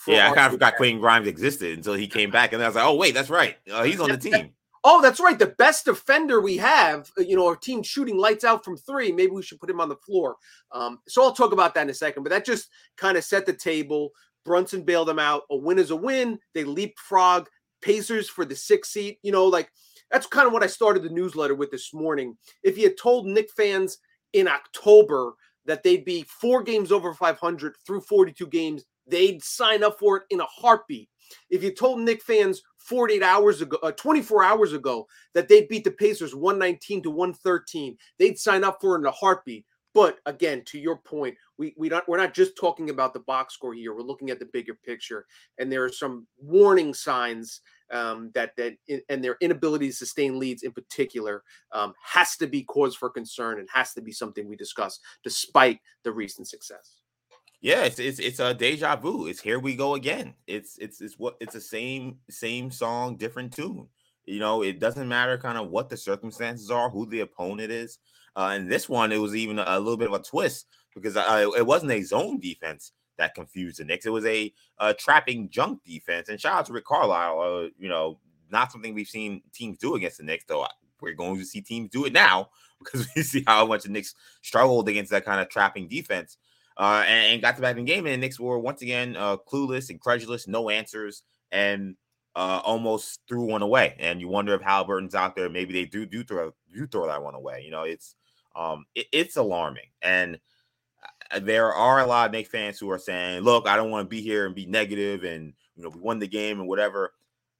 Yeah, 0.06 0.30
I 0.30 0.34
kind 0.34 0.46
of 0.46 0.52
forgot 0.52 0.76
Quentin 0.76 0.98
Grimes 0.98 1.26
existed 1.26 1.76
until 1.76 1.92
he 1.92 2.08
came 2.08 2.30
back, 2.30 2.54
and 2.54 2.62
I 2.62 2.66
was 2.66 2.74
like, 2.74 2.86
"Oh 2.86 2.94
wait, 2.94 3.12
that's 3.12 3.28
right, 3.28 3.56
uh, 3.70 3.82
he's 3.82 4.00
on 4.00 4.08
the 4.08 4.16
team." 4.16 4.54
Oh, 4.82 5.02
that's 5.02 5.20
right. 5.20 5.38
The 5.38 5.54
best 5.58 5.84
defender 5.84 6.40
we 6.40 6.56
have, 6.56 7.10
uh, 7.18 7.22
you 7.22 7.36
know, 7.36 7.46
our 7.46 7.56
team 7.56 7.82
shooting 7.82 8.16
lights 8.16 8.44
out 8.44 8.64
from 8.64 8.78
three. 8.78 9.12
Maybe 9.12 9.32
we 9.32 9.42
should 9.42 9.60
put 9.60 9.68
him 9.68 9.80
on 9.80 9.90
the 9.90 9.96
floor. 9.96 10.36
Um, 10.72 11.00
so 11.06 11.22
I'll 11.22 11.34
talk 11.34 11.52
about 11.52 11.74
that 11.74 11.82
in 11.82 11.90
a 11.90 11.94
second. 11.94 12.22
But 12.22 12.30
that 12.30 12.46
just 12.46 12.70
kind 12.96 13.18
of 13.18 13.24
set 13.24 13.44
the 13.44 13.52
table. 13.52 14.10
Brunson 14.44 14.82
bailed 14.82 15.08
them 15.08 15.18
out. 15.18 15.42
A 15.50 15.56
win 15.56 15.78
is 15.78 15.90
a 15.90 15.96
win. 15.96 16.38
They 16.54 16.64
leapfrog 16.64 17.48
Pacers 17.82 18.30
for 18.30 18.46
the 18.46 18.56
sixth 18.56 18.92
seat. 18.92 19.18
You 19.22 19.32
know, 19.32 19.44
like 19.44 19.70
that's 20.10 20.26
kind 20.26 20.46
of 20.46 20.52
what 20.52 20.62
I 20.62 20.66
started 20.66 21.02
the 21.02 21.10
newsletter 21.10 21.54
with 21.54 21.70
this 21.70 21.92
morning. 21.92 22.38
If 22.62 22.78
you 22.78 22.84
had 22.84 22.96
told 22.96 23.26
Knick 23.26 23.50
fans 23.54 23.98
in 24.32 24.48
October 24.48 25.34
that 25.66 25.82
they'd 25.82 26.04
be 26.04 26.24
four 26.28 26.62
games 26.62 26.90
over 26.90 27.14
500 27.14 27.76
through 27.86 28.00
42 28.00 28.46
games, 28.48 28.84
they'd 29.06 29.42
sign 29.42 29.82
up 29.82 29.98
for 29.98 30.18
it 30.18 30.22
in 30.30 30.40
a 30.40 30.46
heartbeat. 30.46 31.08
If 31.48 31.62
you 31.62 31.72
told 31.72 32.00
Knick 32.00 32.22
fans 32.22 32.62
48 32.78 33.22
hours 33.22 33.60
ago, 33.60 33.78
uh, 33.82 33.92
24 33.92 34.42
hours 34.42 34.72
ago, 34.72 35.06
that 35.34 35.48
they'd 35.48 35.68
beat 35.68 35.84
the 35.84 35.90
Pacers 35.90 36.34
119 36.34 37.02
to 37.02 37.10
113, 37.10 37.96
they'd 38.18 38.38
sign 38.38 38.64
up 38.64 38.78
for 38.80 38.96
it 38.96 39.00
in 39.00 39.06
a 39.06 39.12
heartbeat. 39.12 39.64
But 39.92 40.18
again, 40.26 40.62
to 40.66 40.78
your 40.78 40.96
point, 40.96 41.36
we 41.58 41.74
we 41.76 41.88
not 41.88 42.08
we're 42.08 42.16
not 42.16 42.34
just 42.34 42.56
talking 42.56 42.90
about 42.90 43.12
the 43.12 43.20
box 43.20 43.54
score 43.54 43.74
here. 43.74 43.94
We're 43.94 44.02
looking 44.02 44.30
at 44.30 44.38
the 44.38 44.48
bigger 44.52 44.74
picture, 44.74 45.26
and 45.58 45.70
there 45.70 45.84
are 45.84 45.92
some 45.92 46.28
warning 46.38 46.94
signs 46.94 47.60
um, 47.92 48.30
that 48.34 48.56
that 48.56 48.74
in, 48.88 49.00
and 49.08 49.22
their 49.22 49.36
inability 49.40 49.88
to 49.88 49.94
sustain 49.94 50.38
leads 50.38 50.62
in 50.62 50.72
particular 50.72 51.42
um, 51.72 51.94
has 52.02 52.36
to 52.36 52.46
be 52.46 52.62
cause 52.62 52.94
for 52.94 53.10
concern 53.10 53.58
and 53.58 53.68
has 53.72 53.92
to 53.94 54.00
be 54.00 54.12
something 54.12 54.48
we 54.48 54.56
discuss 54.56 54.98
despite 55.24 55.80
the 56.04 56.12
recent 56.12 56.48
success. 56.48 57.00
Yeah, 57.60 57.84
it's 57.84 57.98
it's 57.98 58.18
it's 58.18 58.40
a 58.40 58.54
deja 58.54 58.96
vu. 58.96 59.26
It's 59.26 59.40
here 59.40 59.58
we 59.58 59.76
go 59.76 59.94
again. 59.94 60.34
It's 60.46 60.78
it's 60.78 61.00
it's 61.00 61.18
what 61.18 61.36
it's 61.40 61.52
the 61.52 61.60
same 61.60 62.18
same 62.30 62.70
song, 62.70 63.16
different 63.16 63.52
tune. 63.52 63.86
You 64.24 64.38
know, 64.38 64.62
it 64.62 64.78
doesn't 64.78 65.08
matter 65.08 65.36
kind 65.36 65.58
of 65.58 65.70
what 65.70 65.88
the 65.88 65.96
circumstances 65.96 66.70
are, 66.70 66.88
who 66.88 67.06
the 67.06 67.20
opponent 67.20 67.70
is. 67.70 67.98
Uh, 68.36 68.50
and 68.52 68.70
this 68.70 68.88
one, 68.88 69.12
it 69.12 69.18
was 69.18 69.34
even 69.34 69.58
a, 69.58 69.64
a 69.66 69.78
little 69.78 69.96
bit 69.96 70.08
of 70.08 70.14
a 70.14 70.22
twist 70.22 70.66
because 70.94 71.16
uh, 71.16 71.50
it 71.56 71.66
wasn't 71.66 71.90
a 71.90 72.02
zone 72.02 72.38
defense 72.38 72.92
that 73.20 73.34
confused 73.34 73.78
the 73.78 73.84
Knicks. 73.84 74.06
It 74.06 74.12
was 74.12 74.24
a, 74.26 74.52
a 74.78 74.94
trapping 74.94 75.48
junk 75.50 75.84
defense. 75.84 76.28
And 76.28 76.40
shout 76.40 76.54
out 76.54 76.66
to 76.66 76.72
Rick 76.72 76.86
Carlisle. 76.86 77.40
Uh, 77.40 77.68
you 77.78 77.88
know, 77.88 78.18
not 78.50 78.72
something 78.72 78.94
we've 78.94 79.06
seen 79.06 79.42
teams 79.52 79.78
do 79.78 79.94
against 79.94 80.18
the 80.18 80.24
Knicks, 80.24 80.44
though. 80.48 80.66
We're 81.00 81.14
going 81.14 81.38
to 81.38 81.44
see 81.44 81.60
teams 81.60 81.90
do 81.90 82.04
it 82.06 82.12
now 82.12 82.50
because 82.78 83.06
we 83.14 83.22
see 83.22 83.44
how 83.46 83.66
much 83.66 83.84
the 83.84 83.90
Knicks 83.90 84.14
struggled 84.42 84.88
against 84.88 85.10
that 85.12 85.24
kind 85.24 85.40
of 85.40 85.48
trapping 85.48 85.86
defense. 85.86 86.36
Uh, 86.76 87.04
and, 87.06 87.34
and, 87.34 87.42
got 87.42 87.56
to 87.56 87.62
back 87.62 87.76
in 87.76 87.84
the 87.84 87.92
game, 87.92 88.06
and 88.06 88.14
the 88.14 88.16
Knicks 88.16 88.40
were 88.40 88.58
once 88.58 88.80
again 88.80 89.14
uh, 89.16 89.36
clueless, 89.36 89.90
incredulous, 89.90 90.48
no 90.48 90.70
answers, 90.70 91.24
and 91.52 91.94
uh, 92.34 92.60
almost 92.64 93.20
threw 93.28 93.44
one 93.44 93.60
away. 93.60 93.96
And 93.98 94.18
you 94.18 94.28
wonder 94.28 94.54
if 94.54 94.62
Haliburton's 94.62 95.14
out 95.14 95.36
there, 95.36 95.50
maybe 95.50 95.74
they 95.74 95.84
do 95.84 96.06
do 96.06 96.24
throw 96.24 96.54
do 96.72 96.86
throw 96.86 97.06
that 97.06 97.22
one 97.22 97.34
away. 97.34 97.62
You 97.64 97.70
know, 97.70 97.82
it's 97.82 98.14
um, 98.56 98.86
it, 98.94 99.06
it's 99.12 99.36
alarming, 99.36 99.88
and 100.00 100.38
there 101.40 101.72
are 101.72 102.00
a 102.00 102.06
lot 102.06 102.26
of 102.26 102.32
Knicks 102.32 102.48
fans 102.48 102.78
who 102.78 102.90
are 102.90 102.98
saying, 102.98 103.42
"Look, 103.42 103.66
I 103.66 103.76
don't 103.76 103.90
want 103.90 104.04
to 104.04 104.08
be 104.08 104.20
here 104.20 104.46
and 104.46 104.54
be 104.54 104.66
negative, 104.66 105.24
and 105.24 105.52
you 105.76 105.82
know, 105.82 105.90
we 105.90 106.00
won 106.00 106.18
the 106.18 106.28
game 106.28 106.58
and 106.58 106.68
whatever." 106.68 107.12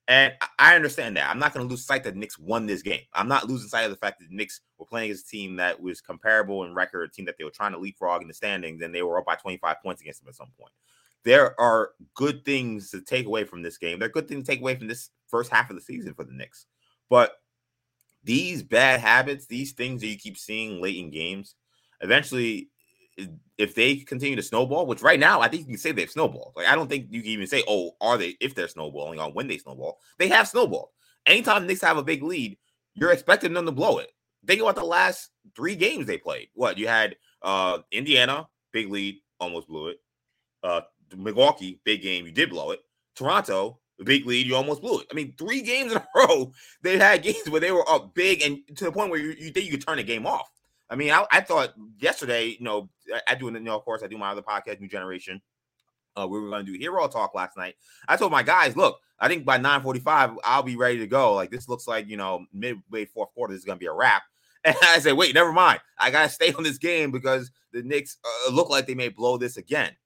And 0.08 0.34
I 0.58 0.74
understand 0.74 1.16
that. 1.16 1.30
I'm 1.30 1.38
not 1.38 1.54
going 1.54 1.64
to 1.64 1.70
lose 1.70 1.84
sight 1.84 2.02
that 2.02 2.16
Knicks 2.16 2.36
won 2.36 2.66
this 2.66 2.82
game. 2.82 3.02
I'm 3.12 3.28
not 3.28 3.48
losing 3.48 3.68
sight 3.68 3.84
of 3.84 3.92
the 3.92 3.96
fact 3.96 4.18
that 4.18 4.28
the 4.28 4.34
Knicks 4.34 4.60
were 4.76 4.84
playing 4.84 5.12
as 5.12 5.20
a 5.20 5.24
team 5.24 5.54
that 5.56 5.80
was 5.80 6.00
comparable 6.00 6.64
in 6.64 6.74
record, 6.74 7.08
a 7.08 7.12
team 7.12 7.26
that 7.26 7.38
they 7.38 7.44
were 7.44 7.50
trying 7.50 7.70
to 7.72 7.78
leapfrog 7.78 8.20
in 8.20 8.26
the 8.26 8.34
standings, 8.34 8.82
and 8.82 8.92
they 8.92 9.02
were 9.02 9.18
up 9.18 9.24
by 9.24 9.36
25 9.36 9.76
points 9.84 10.00
against 10.00 10.20
them 10.20 10.28
at 10.28 10.34
some 10.34 10.50
point. 10.58 10.72
There 11.22 11.58
are 11.60 11.92
good 12.14 12.44
things 12.44 12.90
to 12.90 13.02
take 13.02 13.26
away 13.26 13.44
from 13.44 13.62
this 13.62 13.78
game. 13.78 14.00
There 14.00 14.08
are 14.08 14.12
good 14.12 14.26
things 14.26 14.46
to 14.46 14.52
take 14.52 14.60
away 14.60 14.74
from 14.74 14.88
this 14.88 15.10
first 15.28 15.52
half 15.52 15.70
of 15.70 15.76
the 15.76 15.82
season 15.82 16.14
for 16.14 16.24
the 16.24 16.32
Knicks. 16.32 16.66
But 17.08 17.36
these 18.24 18.64
bad 18.64 18.98
habits, 18.98 19.46
these 19.46 19.72
things 19.72 20.00
that 20.00 20.08
you 20.08 20.18
keep 20.18 20.36
seeing 20.36 20.80
late 20.80 20.96
in 20.96 21.10
games, 21.10 21.54
eventually 22.00 22.70
if 23.58 23.74
they 23.74 23.96
continue 23.96 24.36
to 24.36 24.42
snowball, 24.42 24.86
which 24.86 25.02
right 25.02 25.20
now 25.20 25.40
I 25.40 25.48
think 25.48 25.62
you 25.62 25.68
can 25.68 25.78
say 25.78 25.92
they've 25.92 26.10
snowballed. 26.10 26.52
Like 26.56 26.66
I 26.66 26.74
don't 26.74 26.88
think 26.88 27.08
you 27.10 27.20
can 27.20 27.30
even 27.30 27.46
say, 27.46 27.62
oh, 27.68 27.92
are 28.00 28.16
they 28.16 28.36
if 28.40 28.54
they're 28.54 28.68
snowballing 28.68 29.20
on 29.20 29.32
when 29.32 29.48
they 29.48 29.58
snowball. 29.58 29.98
They 30.18 30.28
have 30.28 30.48
snowballed. 30.48 30.88
Anytime 31.26 31.66
Knicks 31.66 31.82
have 31.82 31.98
a 31.98 32.02
big 32.02 32.22
lead, 32.22 32.56
you're 32.94 33.12
expecting 33.12 33.52
them 33.52 33.66
to 33.66 33.72
blow 33.72 33.98
it. 33.98 34.10
Think 34.46 34.62
about 34.62 34.76
the 34.76 34.84
last 34.84 35.30
three 35.54 35.76
games 35.76 36.06
they 36.06 36.16
played. 36.18 36.48
What 36.54 36.78
you 36.78 36.88
had 36.88 37.16
uh 37.42 37.78
Indiana, 37.92 38.48
big 38.72 38.90
lead, 38.90 39.16
almost 39.38 39.68
blew 39.68 39.88
it. 39.88 39.98
Uh 40.62 40.82
Milwaukee, 41.16 41.80
big 41.84 42.02
game, 42.02 42.26
you 42.26 42.32
did 42.32 42.50
blow 42.50 42.70
it. 42.70 42.80
Toronto, 43.16 43.80
big 44.04 44.26
lead, 44.26 44.46
you 44.46 44.56
almost 44.56 44.80
blew 44.80 45.00
it. 45.00 45.06
I 45.10 45.14
mean, 45.14 45.34
three 45.36 45.62
games 45.72 45.92
in 45.92 45.98
a 45.98 46.06
row, 46.14 46.52
they 46.82 46.98
had 46.98 47.22
games 47.22 47.48
where 47.48 47.60
they 47.60 47.72
were 47.72 47.88
up 47.90 48.14
big 48.14 48.42
and 48.42 48.58
to 48.76 48.84
the 48.84 48.92
point 48.92 49.10
where 49.10 49.20
you, 49.20 49.34
you 49.38 49.50
think 49.50 49.66
you 49.66 49.72
could 49.72 49.86
turn 49.86 49.98
the 49.98 50.02
game 50.02 50.26
off. 50.26 50.50
I 50.90 50.96
mean, 50.96 51.12
I, 51.12 51.24
I 51.30 51.40
thought 51.40 51.72
yesterday, 52.00 52.56
you 52.58 52.64
know, 52.64 52.90
I, 53.14 53.20
I 53.28 53.34
do, 53.36 53.46
you 53.46 53.60
know, 53.60 53.76
of 53.76 53.84
course, 53.84 54.02
I 54.02 54.08
do 54.08 54.18
my 54.18 54.30
other 54.30 54.42
podcast, 54.42 54.80
New 54.80 54.88
Generation. 54.88 55.40
Uh, 56.16 56.26
we 56.26 56.40
were 56.40 56.50
going 56.50 56.66
to 56.66 56.72
do 56.72 56.78
hero 56.78 57.06
talk 57.06 57.34
last 57.34 57.56
night. 57.56 57.76
I 58.08 58.16
told 58.16 58.32
my 58.32 58.42
guys, 58.42 58.76
look, 58.76 58.98
I 59.20 59.28
think 59.28 59.44
by 59.44 59.58
9:45 59.58 60.36
I'll 60.44 60.62
be 60.62 60.76
ready 60.76 60.98
to 60.98 61.06
go. 61.06 61.34
Like 61.34 61.50
this 61.50 61.68
looks 61.68 61.86
like 61.86 62.08
you 62.08 62.16
know 62.16 62.46
midway 62.52 63.04
fourth 63.04 63.32
quarter 63.34 63.52
this 63.52 63.60
is 63.60 63.64
going 63.64 63.78
to 63.78 63.80
be 63.80 63.86
a 63.86 63.92
wrap. 63.92 64.22
And 64.62 64.76
I 64.82 64.98
said, 64.98 65.14
wait, 65.14 65.34
never 65.34 65.54
mind. 65.54 65.80
I 65.98 66.10
gotta 66.10 66.28
stay 66.38 66.52
on 66.52 66.62
this 66.62 66.76
game 66.76 67.10
because 67.10 67.50
the 67.72 67.82
Knicks 67.82 68.18
uh, 68.22 68.52
look 68.52 68.68
like 68.68 68.86
they 68.86 68.94
may 68.94 69.08
blow 69.08 69.38
this 69.38 69.56
again. 69.56 69.96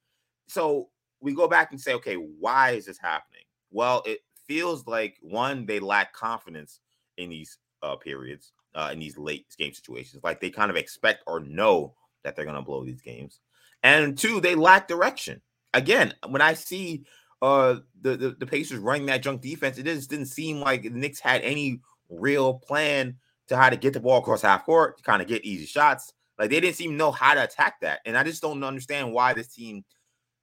So 0.46 0.90
we 1.20 1.34
go 1.34 1.48
back 1.48 1.72
and 1.72 1.80
say, 1.80 1.94
okay, 1.94 2.14
why 2.14 2.70
is 2.70 2.86
this 2.86 2.98
happening? 2.98 3.42
Well, 3.72 4.04
it 4.06 4.20
feels 4.46 4.86
like 4.86 5.16
one, 5.22 5.66
they 5.66 5.80
lack 5.80 6.12
confidence 6.12 6.78
in 7.16 7.30
these 7.30 7.58
uh, 7.82 7.96
periods, 7.96 8.52
uh, 8.74 8.90
in 8.92 8.98
these 8.98 9.18
late 9.18 9.46
game 9.58 9.72
situations. 9.72 10.22
Like 10.22 10.40
they 10.40 10.50
kind 10.50 10.70
of 10.70 10.76
expect 10.76 11.22
or 11.26 11.40
know 11.40 11.94
that 12.22 12.36
they're 12.36 12.44
gonna 12.44 12.62
blow 12.62 12.84
these 12.84 13.00
games. 13.00 13.40
And 13.82 14.16
two, 14.16 14.40
they 14.40 14.54
lack 14.54 14.88
direction. 14.88 15.40
Again, 15.72 16.14
when 16.28 16.42
I 16.42 16.54
see 16.54 17.04
uh 17.42 17.76
the, 18.00 18.16
the, 18.16 18.30
the 18.38 18.46
Pacers 18.46 18.78
running 18.78 19.06
that 19.06 19.22
junk 19.22 19.42
defense, 19.42 19.78
it 19.78 19.84
just 19.84 20.10
didn't 20.10 20.26
seem 20.26 20.60
like 20.60 20.82
the 20.82 20.90
Knicks 20.90 21.20
had 21.20 21.42
any 21.42 21.80
real 22.08 22.54
plan 22.54 23.16
to 23.48 23.56
how 23.56 23.68
to 23.68 23.76
get 23.76 23.92
the 23.92 24.00
ball 24.00 24.18
across 24.18 24.42
half 24.42 24.64
court, 24.64 24.98
to 24.98 25.04
kind 25.04 25.20
of 25.20 25.28
get 25.28 25.44
easy 25.44 25.66
shots. 25.66 26.12
Like 26.38 26.50
they 26.50 26.60
didn't 26.60 26.76
seem 26.76 26.90
to 26.90 26.96
know 26.96 27.12
how 27.12 27.34
to 27.34 27.44
attack 27.44 27.80
that. 27.80 28.00
And 28.06 28.16
I 28.16 28.24
just 28.24 28.42
don't 28.42 28.64
understand 28.64 29.12
why 29.12 29.34
this 29.34 29.48
team 29.48 29.84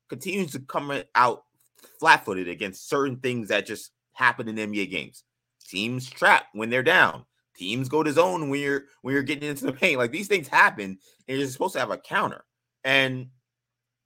continues 0.10 0.52
to 0.52 0.60
come 0.60 1.04
out 1.16 1.44
flat 2.00 2.26
footed 2.26 2.48
against 2.48 2.90
certain 2.90 3.18
things 3.18 3.50
that 3.50 3.66
just 3.66 3.92
happen 4.14 4.48
in 4.48 4.56
NBA 4.56 4.90
games. 4.90 5.24
Teams 5.68 6.10
trap 6.10 6.46
when 6.54 6.70
they're 6.70 6.84
down. 6.84 7.26
Teams 7.62 7.90
go 7.90 8.02
to 8.02 8.12
zone 8.12 8.50
when 8.50 8.60
you're 8.60 8.86
when 9.04 9.14
you're 9.14 9.22
getting 9.22 9.48
into 9.48 9.66
the 9.66 9.74
paint. 9.74 10.00
Like 10.00 10.12
these 10.12 10.28
things 10.28 10.48
happen, 10.48 10.98
and 11.28 11.38
you're 11.38 11.48
supposed 11.48 11.74
to 11.74 11.80
have 11.80 11.92
a 11.92 11.98
counter. 11.98 12.44
And 12.84 13.28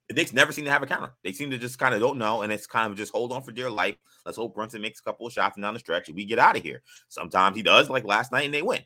the 0.08 0.14
Knicks 0.14 0.34
never 0.34 0.52
seem 0.52 0.66
to 0.66 0.70
have 0.70 0.82
a 0.82 0.86
counter. 0.86 1.14
They 1.24 1.32
seem 1.32 1.50
to 1.50 1.58
just 1.58 1.78
kind 1.78 1.94
of 1.94 2.00
don't 2.00 2.18
know, 2.18 2.42
and 2.42 2.52
it's 2.52 2.66
kind 2.66 2.92
of 2.92 2.98
just 2.98 3.12
hold 3.12 3.32
on 3.32 3.42
for 3.42 3.52
dear 3.52 3.70
life. 3.70 3.96
Let's 4.26 4.36
hope 4.36 4.54
Brunson 4.54 4.82
makes 4.82 5.00
a 5.00 5.02
couple 5.02 5.26
of 5.26 5.32
shots 5.32 5.56
and 5.56 5.62
down 5.62 5.72
the 5.72 5.80
stretch, 5.80 6.08
and 6.08 6.16
we 6.16 6.26
get 6.26 6.38
out 6.38 6.54
of 6.54 6.62
here. 6.62 6.82
Sometimes 7.08 7.56
he 7.56 7.62
does, 7.62 7.88
like 7.88 8.04
last 8.04 8.30
night, 8.30 8.44
and 8.44 8.52
they 8.52 8.60
win. 8.60 8.82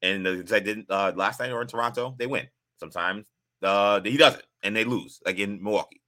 And 0.00 0.26
I 0.26 0.58
didn't 0.60 0.86
uh, 0.88 1.12
last 1.14 1.38
night 1.38 1.52
or 1.52 1.60
in 1.60 1.68
Toronto, 1.68 2.14
they 2.18 2.26
win. 2.26 2.48
Sometimes 2.78 3.26
uh, 3.62 4.00
he 4.02 4.16
doesn't, 4.16 4.46
and 4.62 4.74
they 4.74 4.84
lose, 4.84 5.20
like 5.26 5.38
in 5.38 5.62
Milwaukee. 5.62 6.00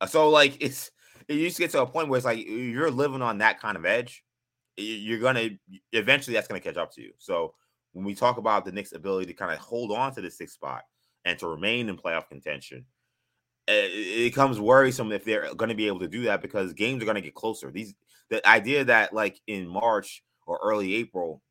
Uh, 0.00 0.06
so 0.06 0.28
like 0.28 0.56
it's 0.60 0.90
it 1.28 1.34
used 1.34 1.56
to 1.56 1.62
get 1.62 1.70
to 1.70 1.82
a 1.82 1.86
point 1.86 2.08
where 2.08 2.16
it's 2.16 2.26
like 2.26 2.44
you're 2.44 2.90
living 2.90 3.22
on 3.22 3.38
that 3.38 3.60
kind 3.60 3.76
of 3.76 3.86
edge. 3.86 4.24
You're 4.76 5.20
gonna 5.20 5.50
eventually 5.92 6.34
that's 6.34 6.48
gonna 6.48 6.60
catch 6.60 6.76
up 6.76 6.92
to 6.94 7.02
you. 7.02 7.12
So 7.18 7.54
when 7.92 8.04
we 8.04 8.14
talk 8.14 8.38
about 8.38 8.64
the 8.64 8.72
Knicks' 8.72 8.92
ability 8.92 9.26
to 9.26 9.34
kind 9.34 9.52
of 9.52 9.58
hold 9.58 9.92
on 9.92 10.14
to 10.14 10.20
the 10.20 10.30
sixth 10.30 10.54
spot 10.54 10.82
and 11.24 11.38
to 11.38 11.48
remain 11.48 11.88
in 11.88 11.96
playoff 11.96 12.28
contention, 12.28 12.84
eh, 13.68 13.88
it 13.90 14.30
becomes 14.30 14.60
worrisome 14.60 15.12
if 15.12 15.24
they're 15.24 15.54
going 15.54 15.68
to 15.68 15.74
be 15.74 15.86
able 15.86 16.00
to 16.00 16.08
do 16.08 16.22
that 16.22 16.42
because 16.42 16.72
games 16.72 17.02
are 17.02 17.06
going 17.06 17.16
to 17.16 17.20
get 17.20 17.34
closer. 17.34 17.70
These 17.70 17.94
the 18.30 18.46
idea 18.48 18.84
that 18.84 19.12
like 19.12 19.40
in 19.46 19.66
March 19.66 20.22
or 20.46 20.58
early 20.62 20.94
April, 20.94 21.42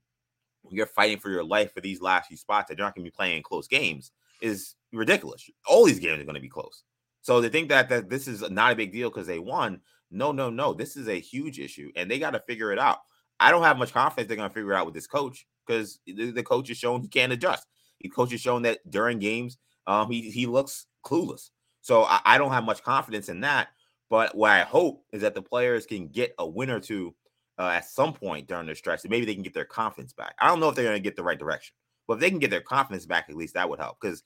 you're 0.69 0.85
fighting 0.85 1.19
for 1.19 1.29
your 1.29 1.43
life 1.43 1.73
for 1.73 1.81
these 1.81 2.01
last 2.01 2.27
few 2.27 2.37
spots 2.37 2.69
that 2.69 2.77
you're 2.77 2.87
not 2.87 2.95
going 2.95 3.05
to 3.05 3.11
be 3.11 3.15
playing 3.15 3.43
close 3.43 3.67
games 3.67 4.11
is 4.41 4.75
ridiculous. 4.93 5.49
All 5.67 5.85
these 5.85 5.99
games 5.99 6.21
are 6.21 6.25
going 6.25 6.35
to 6.35 6.41
be 6.41 6.49
close. 6.49 6.83
So 7.21 7.41
to 7.41 7.49
think 7.49 7.69
that 7.69 7.89
that 7.89 8.09
this 8.09 8.27
is 8.27 8.49
not 8.49 8.71
a 8.71 8.75
big 8.75 8.93
deal 8.93 9.09
because 9.09 9.27
they 9.27 9.39
won, 9.39 9.81
no, 10.09 10.31
no, 10.31 10.49
no. 10.49 10.73
This 10.73 10.95
is 10.95 11.07
a 11.07 11.19
huge 11.19 11.59
issue, 11.59 11.91
and 11.95 12.09
they 12.09 12.17
got 12.17 12.31
to 12.31 12.39
figure 12.47 12.71
it 12.71 12.79
out. 12.79 12.99
I 13.39 13.51
don't 13.51 13.63
have 13.63 13.77
much 13.77 13.93
confidence 13.93 14.27
they're 14.27 14.37
going 14.37 14.49
to 14.49 14.53
figure 14.53 14.73
it 14.73 14.75
out 14.75 14.85
with 14.85 14.95
this 14.95 15.07
coach 15.07 15.45
because 15.69 15.99
the, 16.05 16.31
the, 16.31 16.43
coach 16.43 16.67
has 16.69 16.77
shown 16.77 17.01
he 17.01 17.07
can't 17.07 17.31
adjust. 17.31 17.67
The 18.01 18.09
coach 18.09 18.31
has 18.31 18.41
shown 18.41 18.63
that 18.63 18.79
during 18.89 19.19
games, 19.19 19.57
um, 19.85 20.09
he 20.09 20.29
he 20.31 20.45
looks 20.47 20.87
clueless. 21.05 21.49
So 21.81 22.03
I, 22.03 22.19
I 22.25 22.37
don't 22.37 22.51
have 22.51 22.63
much 22.63 22.83
confidence 22.83 23.29
in 23.29 23.41
that. 23.41 23.69
But 24.09 24.35
what 24.35 24.51
I 24.51 24.61
hope 24.61 25.05
is 25.13 25.21
that 25.21 25.35
the 25.35 25.41
players 25.41 25.85
can 25.85 26.07
get 26.07 26.33
a 26.39 26.47
win 26.47 26.71
or 26.71 26.79
two 26.79 27.13
uh, 27.59 27.67
at 27.67 27.85
some 27.85 28.13
point 28.13 28.47
during 28.47 28.65
the 28.65 28.73
stretch, 28.73 29.03
and 29.03 29.11
maybe 29.11 29.25
they 29.25 29.35
can 29.35 29.43
get 29.43 29.53
their 29.53 29.65
confidence 29.65 30.13
back. 30.13 30.33
I 30.39 30.47
don't 30.47 30.59
know 30.59 30.69
if 30.69 30.75
they're 30.75 30.85
going 30.85 30.97
to 30.97 31.03
get 31.03 31.15
the 31.15 31.23
right 31.23 31.37
direction, 31.37 31.75
but 32.07 32.15
if 32.15 32.19
they 32.19 32.31
can 32.31 32.39
get 32.39 32.49
their 32.49 32.61
confidence 32.61 33.05
back, 33.05 33.27
at 33.29 33.35
least 33.35 33.53
that 33.53 33.69
would 33.69 33.79
help. 33.79 33.99
Because 34.01 34.23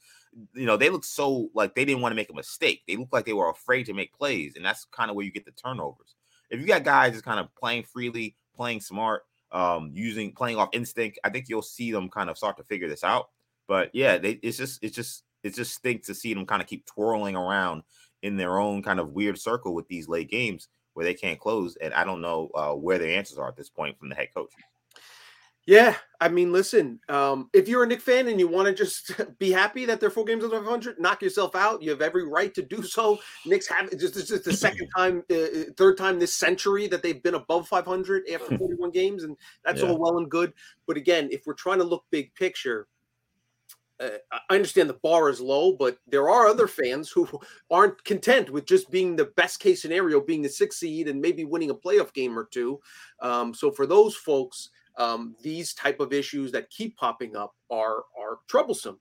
you 0.54 0.66
know 0.66 0.78
they 0.78 0.90
look 0.90 1.04
so 1.04 1.50
like 1.54 1.76
they 1.76 1.84
didn't 1.84 2.02
want 2.02 2.14
to 2.14 2.18
make 2.18 2.30
a 2.30 2.36
mistake. 2.36 2.84
They 2.88 2.96
look 2.96 3.10
like 3.12 3.26
they 3.26 3.34
were 3.34 3.50
afraid 3.50 3.86
to 3.88 3.94
make 3.94 4.14
plays, 4.14 4.56
and 4.56 4.64
that's 4.64 4.86
kind 4.86 5.10
of 5.10 5.18
where 5.18 5.26
you 5.26 5.32
get 5.32 5.46
the 5.46 5.52
turnovers. 5.52 6.16
If 6.50 6.62
you 6.62 6.68
got 6.68 6.84
guys 6.84 7.14
just 7.14 7.26
kind 7.26 7.40
of 7.40 7.54
playing 7.56 7.84
freely, 7.84 8.38
playing 8.56 8.80
smart, 8.80 9.24
um, 9.54 9.92
using 9.94 10.34
playing 10.34 10.58
off 10.58 10.70
instinct, 10.74 11.20
I 11.24 11.30
think 11.30 11.48
you'll 11.48 11.62
see 11.62 11.92
them 11.92 12.10
kind 12.10 12.30
of 12.30 12.38
start 12.38 12.58
to 12.58 12.64
figure 12.64 12.90
this 12.90 13.04
out. 13.04 13.30
But 13.68 13.92
yeah, 13.94 14.18
they, 14.18 14.32
it's 14.44 14.58
just 14.58 14.84
it's 14.84 14.96
just 14.96 15.24
it's 15.44 15.56
just 15.56 15.76
stinks 15.76 16.08
to 16.08 16.16
see 16.16 16.34
them 16.34 16.46
kind 16.46 16.62
of 16.62 16.68
keep 16.68 16.86
twirling 16.86 17.36
around 17.36 17.84
in 18.24 18.38
their 18.38 18.58
own 18.58 18.82
kind 18.82 19.00
of 19.00 19.12
weird 19.12 19.38
circle 19.38 19.74
with 19.74 19.88
these 19.88 20.08
late 20.08 20.30
games 20.30 20.68
where 20.94 21.06
they 21.06 21.14
can't 21.14 21.40
close. 21.40 21.76
And 21.78 21.94
I 21.94 22.04
don't 22.04 22.22
know 22.22 22.50
uh, 22.56 22.74
where 22.74 22.98
their 22.98 23.18
answers 23.18 23.38
are 23.38 23.48
at 23.48 23.56
this 23.56 23.70
point 23.70 23.98
from 23.98 24.10
the 24.10 24.16
head 24.16 24.30
coach. 24.36 24.52
Yeah, 25.66 25.96
I 26.20 26.28
mean, 26.28 26.52
listen, 26.52 27.00
um, 27.08 27.50
if 27.54 27.70
you're 27.70 27.84
a 27.84 27.88
Knick 27.88 28.02
fan 28.02 28.28
and 28.28 28.38
you 28.38 28.50
want 28.50 28.68
to 28.68 28.74
just 28.74 29.12
be 29.40 29.50
happy 29.50 29.86
that 29.86 30.02
they're 30.02 30.10
four 30.10 30.26
games 30.26 30.44
under 30.44 30.58
500, 30.58 31.00
knock 31.00 31.22
yourself 31.22 31.56
out. 31.56 31.82
You 31.82 31.90
have 31.92 32.02
every 32.02 32.28
right 32.28 32.54
to 32.56 32.62
do 32.62 32.84
so. 32.84 33.18
Knicks 33.46 33.68
have 33.68 33.90
just 33.98 34.16
this 34.16 34.30
is 34.30 34.42
the 34.42 34.52
second 34.52 34.90
time, 34.98 35.24
uh, 35.32 35.36
uh, 35.36 35.64
third 35.78 35.98
time 35.98 36.20
this 36.20 36.34
century 36.34 36.88
that 36.88 37.02
they've 37.02 37.24
been 37.24 37.36
above 37.36 37.68
500 37.70 38.24
after 38.34 38.58
41 38.58 38.92
games, 38.92 39.24
and 39.24 39.38
that's 39.64 39.82
yeah. 39.82 39.90
all 39.90 39.98
well 39.98 40.18
and 40.18 40.30
good. 40.30 40.54
But 40.86 40.98
again, 40.98 41.30
if 41.32 41.46
we're 41.46 41.54
trying 41.54 41.80
to 41.80 41.86
look 41.86 42.04
big 42.12 42.34
picture, 42.36 42.88
uh, 44.02 44.10
I 44.50 44.56
understand 44.56 44.90
the 44.90 44.96
bar 44.96 45.30
is 45.30 45.40
low, 45.40 45.74
but 45.74 45.98
there 46.08 46.30
are 46.30 46.48
other 46.48 46.68
fans 46.68 47.10
who 47.10 47.28
aren't 47.72 48.04
content 48.04 48.50
with 48.50 48.66
just 48.66 48.92
being 48.92 49.16
the 49.16 49.32
best 49.38 49.62
case 49.62 49.82
scenario, 49.82 50.20
being 50.20 50.42
the 50.42 50.50
sixth 50.50 50.80
seed 50.80 51.08
and 51.08 51.22
maybe 51.22 51.46
winning 51.46 51.70
a 51.70 51.76
playoff 51.76 52.14
game 52.14 52.38
or 52.38 52.46
two. 52.46 52.82
Um, 53.22 53.54
so 53.54 53.72
for 53.72 53.86
those 53.86 54.16
folks, 54.16 54.70
um, 54.98 55.36
these 55.42 55.74
type 55.74 56.00
of 56.00 56.14
issues 56.14 56.52
that 56.52 56.70
keep 56.70 56.96
popping 56.98 57.36
up 57.36 57.54
are 57.70 58.04
are 58.20 58.40
troublesome. 58.48 59.00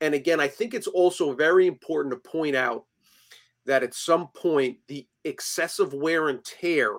And 0.00 0.14
again, 0.14 0.40
I 0.40 0.48
think 0.48 0.74
it's 0.74 0.86
also 0.86 1.34
very 1.34 1.66
important 1.66 2.12
to 2.14 2.30
point 2.30 2.56
out 2.56 2.84
that 3.66 3.82
at 3.82 3.94
some 3.94 4.28
point 4.28 4.78
the 4.88 5.06
excessive 5.24 5.94
wear 5.94 6.28
and 6.28 6.44
tear 6.44 6.96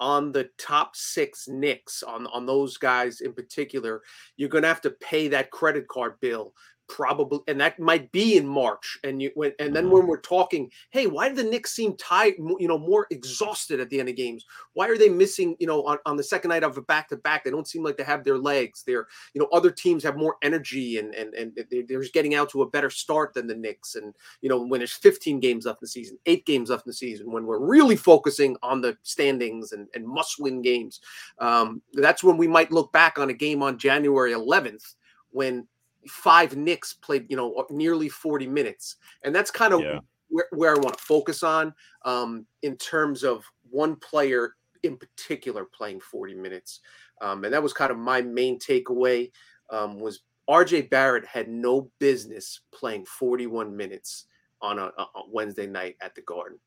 on 0.00 0.32
the 0.32 0.48
top 0.58 0.94
six 0.94 1.48
Knicks, 1.48 2.02
on, 2.02 2.26
on 2.28 2.46
those 2.46 2.76
guys 2.76 3.20
in 3.20 3.32
particular, 3.32 4.02
you're 4.36 4.48
going 4.48 4.62
to 4.62 4.68
have 4.68 4.80
to 4.82 4.90
pay 4.90 5.28
that 5.28 5.50
credit 5.50 5.88
card 5.88 6.14
bill 6.20 6.54
probably 6.88 7.40
and 7.48 7.60
that 7.60 7.78
might 7.78 8.10
be 8.12 8.36
in 8.36 8.46
march 8.46 8.98
and 9.04 9.20
you 9.20 9.30
when 9.34 9.52
and 9.58 9.74
then 9.74 9.84
mm-hmm. 9.84 9.94
when 9.94 10.06
we're 10.06 10.20
talking 10.20 10.70
hey 10.90 11.06
why 11.06 11.28
do 11.28 11.34
the 11.34 11.42
knicks 11.42 11.72
seem 11.72 11.96
tired 11.96 12.34
you 12.58 12.68
know 12.68 12.78
more 12.78 13.06
exhausted 13.10 13.80
at 13.80 13.90
the 13.90 14.00
end 14.00 14.08
of 14.08 14.16
games? 14.16 14.44
Why 14.72 14.88
are 14.88 14.98
they 14.98 15.08
missing 15.08 15.56
you 15.58 15.66
know 15.66 15.84
on, 15.84 15.98
on 16.06 16.16
the 16.16 16.22
second 16.22 16.50
night 16.50 16.64
of 16.64 16.76
a 16.76 16.82
back 16.82 17.08
to 17.08 17.16
back? 17.16 17.44
They 17.44 17.50
don't 17.50 17.68
seem 17.68 17.82
like 17.82 17.96
they 17.96 18.04
have 18.04 18.24
their 18.24 18.38
legs. 18.38 18.82
They're 18.86 19.06
you 19.34 19.40
know 19.40 19.48
other 19.52 19.70
teams 19.70 20.02
have 20.04 20.16
more 20.16 20.36
energy 20.42 20.98
and 20.98 21.14
and 21.14 21.34
and 21.34 21.52
they're 21.70 22.00
just 22.00 22.14
getting 22.14 22.34
out 22.34 22.50
to 22.50 22.62
a 22.62 22.70
better 22.70 22.90
start 22.90 23.34
than 23.34 23.46
the 23.46 23.54
knicks. 23.54 23.94
And 23.94 24.14
you 24.40 24.48
know 24.48 24.62
when 24.62 24.80
there's 24.80 24.92
15 24.92 25.40
games 25.40 25.66
left 25.66 25.82
in 25.82 25.84
the 25.84 25.88
season 25.88 26.18
eight 26.26 26.46
games 26.46 26.70
left 26.70 26.86
in 26.86 26.90
the 26.90 26.94
season 26.94 27.30
when 27.30 27.46
we're 27.46 27.58
really 27.58 27.96
focusing 27.96 28.56
on 28.62 28.80
the 28.80 28.96
standings 29.02 29.72
and, 29.72 29.88
and 29.94 30.06
must 30.06 30.38
win 30.38 30.62
games 30.62 31.00
um, 31.38 31.82
that's 31.94 32.22
when 32.22 32.36
we 32.36 32.48
might 32.48 32.72
look 32.72 32.92
back 32.92 33.18
on 33.18 33.30
a 33.30 33.34
game 33.34 33.62
on 33.62 33.78
january 33.78 34.32
11th 34.32 34.94
when 35.30 35.66
five 36.06 36.56
Knicks 36.56 36.94
played, 36.94 37.26
you 37.28 37.36
know, 37.36 37.66
nearly 37.70 38.08
40 38.08 38.46
minutes. 38.46 38.96
And 39.24 39.34
that's 39.34 39.50
kind 39.50 39.74
of 39.74 39.80
yeah. 39.80 39.98
where, 40.28 40.46
where 40.52 40.74
I 40.74 40.78
want 40.78 40.96
to 40.96 41.02
focus 41.02 41.42
on 41.42 41.74
um, 42.04 42.46
in 42.62 42.76
terms 42.76 43.24
of 43.24 43.44
one 43.70 43.96
player 43.96 44.54
in 44.82 44.96
particular 44.96 45.64
playing 45.64 46.00
40 46.00 46.34
minutes. 46.34 46.80
Um, 47.20 47.44
and 47.44 47.52
that 47.52 47.62
was 47.62 47.72
kind 47.72 47.90
of 47.90 47.98
my 47.98 48.22
main 48.22 48.58
takeaway 48.58 49.30
um, 49.70 49.98
was 49.98 50.20
RJ 50.48 50.88
Barrett 50.88 51.26
had 51.26 51.48
no 51.48 51.90
business 51.98 52.60
playing 52.72 53.04
41 53.04 53.76
minutes 53.76 54.26
on 54.62 54.78
a, 54.78 54.90
a 54.96 55.06
Wednesday 55.30 55.66
night 55.66 55.96
at 56.00 56.14
the 56.14 56.22
Garden. 56.22 56.58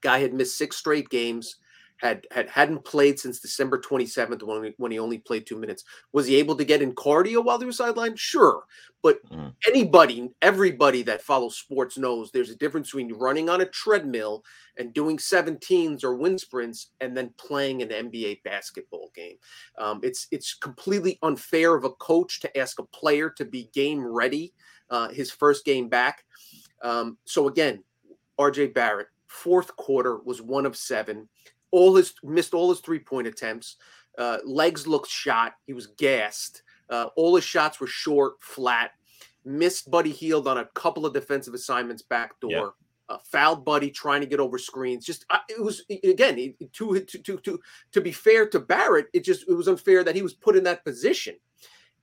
Guy 0.00 0.18
had 0.18 0.34
missed 0.34 0.56
six 0.56 0.76
straight 0.76 1.08
games 1.10 1.56
had 2.02 2.26
had 2.32 2.48
hadn't 2.50 2.84
played 2.84 3.18
since 3.18 3.38
December 3.38 3.78
27th 3.78 4.42
when 4.42 4.64
he, 4.64 4.74
when 4.76 4.90
he 4.90 4.98
only 4.98 5.18
played 5.18 5.46
two 5.46 5.56
minutes. 5.56 5.84
Was 6.12 6.26
he 6.26 6.36
able 6.36 6.56
to 6.56 6.64
get 6.64 6.82
in 6.82 6.94
cardio 6.94 7.44
while 7.44 7.60
he 7.60 7.64
was 7.64 7.78
sidelined? 7.78 8.18
Sure, 8.18 8.64
but 9.02 9.24
mm. 9.30 9.54
anybody, 9.68 10.28
everybody 10.42 11.02
that 11.04 11.22
follows 11.22 11.56
sports 11.56 11.96
knows 11.96 12.30
there's 12.30 12.50
a 12.50 12.56
difference 12.56 12.88
between 12.88 13.14
running 13.14 13.48
on 13.48 13.60
a 13.60 13.66
treadmill 13.66 14.42
and 14.78 14.92
doing 14.92 15.16
17s 15.16 16.02
or 16.02 16.16
wind 16.16 16.40
sprints 16.40 16.90
and 17.00 17.16
then 17.16 17.32
playing 17.38 17.82
an 17.82 17.88
NBA 17.90 18.42
basketball 18.42 19.12
game. 19.14 19.36
Um, 19.78 20.00
it's 20.02 20.26
it's 20.32 20.54
completely 20.54 21.20
unfair 21.22 21.76
of 21.76 21.84
a 21.84 21.90
coach 21.90 22.40
to 22.40 22.58
ask 22.58 22.80
a 22.80 22.84
player 22.84 23.30
to 23.30 23.44
be 23.44 23.70
game 23.72 24.04
ready 24.04 24.52
uh, 24.90 25.08
his 25.08 25.30
first 25.30 25.64
game 25.64 25.88
back. 25.88 26.24
Um, 26.82 27.16
so 27.24 27.46
again, 27.46 27.84
RJ 28.40 28.74
Barrett, 28.74 29.06
fourth 29.28 29.76
quarter 29.76 30.18
was 30.18 30.42
one 30.42 30.66
of 30.66 30.76
seven 30.76 31.28
all 31.72 31.96
his 31.96 32.14
missed 32.22 32.54
all 32.54 32.70
his 32.70 32.80
three 32.80 33.00
point 33.00 33.26
attempts. 33.26 33.76
Uh, 34.16 34.38
legs 34.44 34.86
looked 34.86 35.08
shot. 35.08 35.54
He 35.66 35.72
was 35.72 35.88
gassed. 35.88 36.62
Uh, 36.88 37.06
all 37.16 37.34
his 37.34 37.44
shots 37.44 37.80
were 37.80 37.86
short, 37.86 38.34
flat. 38.40 38.92
Missed 39.44 39.90
Buddy 39.90 40.12
Hield 40.12 40.46
on 40.46 40.58
a 40.58 40.66
couple 40.74 41.04
of 41.04 41.14
defensive 41.14 41.54
assignments 41.54 42.02
back 42.02 42.38
door. 42.40 42.50
Yep. 42.50 42.72
Uh, 43.08 43.18
fouled 43.24 43.64
Buddy 43.64 43.90
trying 43.90 44.20
to 44.20 44.26
get 44.26 44.38
over 44.38 44.58
screens. 44.58 45.04
Just 45.04 45.26
uh, 45.30 45.38
it 45.48 45.60
was 45.60 45.82
again 45.90 46.36
to, 46.72 47.00
to 47.00 47.00
to 47.00 47.38
to 47.38 47.60
to 47.90 48.00
be 48.00 48.12
fair 48.12 48.48
to 48.48 48.60
Barrett, 48.60 49.08
it 49.12 49.24
just 49.24 49.48
it 49.48 49.54
was 49.54 49.68
unfair 49.68 50.04
that 50.04 50.14
he 50.14 50.22
was 50.22 50.34
put 50.34 50.56
in 50.56 50.64
that 50.64 50.84
position. 50.84 51.34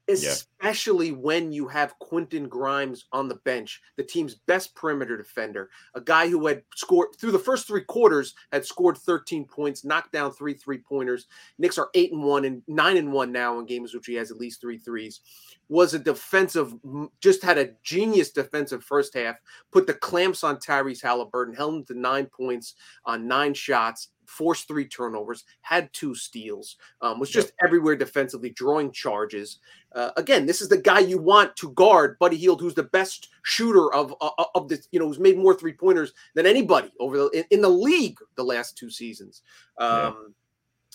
Especially 0.09 1.07
yeah. 1.07 1.13
when 1.13 1.51
you 1.51 1.67
have 1.67 1.97
Quentin 1.99 2.47
Grimes 2.47 3.05
on 3.11 3.27
the 3.27 3.35
bench, 3.35 3.81
the 3.95 4.03
team's 4.03 4.35
best 4.35 4.75
perimeter 4.75 5.17
defender, 5.17 5.69
a 5.95 6.01
guy 6.01 6.27
who 6.27 6.47
had 6.47 6.63
scored 6.75 7.09
through 7.19 7.31
the 7.31 7.39
first 7.39 7.67
three 7.67 7.83
quarters, 7.83 8.33
had 8.51 8.65
scored 8.65 8.97
13 8.97 9.45
points, 9.45 9.85
knocked 9.85 10.11
down 10.11 10.31
three 10.31 10.53
three 10.53 10.79
pointers. 10.79 11.27
Knicks 11.57 11.77
are 11.77 11.89
eight 11.93 12.11
and 12.11 12.23
one 12.23 12.45
and 12.45 12.61
nine 12.67 12.97
and 12.97 13.13
one 13.13 13.31
now 13.31 13.59
in 13.59 13.65
games 13.65 13.93
which 13.93 14.07
he 14.07 14.15
has 14.15 14.31
at 14.31 14.37
least 14.37 14.61
three 14.61 14.77
threes. 14.77 15.21
Was 15.69 15.93
a 15.93 15.99
defensive, 15.99 16.73
just 17.21 17.43
had 17.43 17.59
a 17.59 17.69
genius 17.83 18.31
defensive 18.31 18.83
first 18.83 19.13
half, 19.13 19.35
put 19.71 19.85
the 19.85 19.93
clamps 19.93 20.43
on 20.43 20.57
Tyrese 20.57 21.03
Haliburton, 21.03 21.55
held 21.55 21.75
him 21.75 21.85
to 21.85 21.93
nine 21.93 22.25
points 22.25 22.73
on 23.05 23.27
nine 23.27 23.53
shots, 23.53 24.09
forced 24.29 24.67
three 24.67 24.85
turnovers, 24.85 25.43
had 25.61 25.91
two 25.91 26.15
steals, 26.15 26.77
um, 27.01 27.19
was 27.19 27.29
just 27.29 27.47
yep. 27.47 27.55
everywhere 27.63 27.95
defensively, 27.95 28.51
drawing 28.51 28.91
charges. 28.91 29.59
Uh, 29.93 30.11
again, 30.17 30.45
this 30.45 30.61
is 30.61 30.69
the 30.69 30.77
guy 30.77 30.99
you 30.99 31.17
want 31.17 31.55
to 31.57 31.71
guard 31.73 32.17
Buddy 32.19 32.38
Hield, 32.38 32.61
who's 32.61 32.75
the 32.75 32.83
best 32.83 33.29
shooter 33.43 33.93
of 33.93 34.13
uh, 34.21 34.29
uh 34.38 34.45
of 34.55 34.69
the 34.69 34.79
you 34.91 34.99
know 34.99 35.07
who's 35.07 35.19
made 35.19 35.38
more 35.38 35.55
three 35.55 35.73
pointers 35.73 36.13
than 36.35 36.45
anybody 36.45 36.91
over 36.99 37.17
the 37.17 37.29
in, 37.29 37.45
in, 37.49 37.61
the 37.61 37.69
league 37.69 38.17
the 38.35 38.43
last 38.43 38.77
two 38.77 38.89
seasons. 38.89 39.41
Um, 39.77 39.89
yeah. 39.89 40.13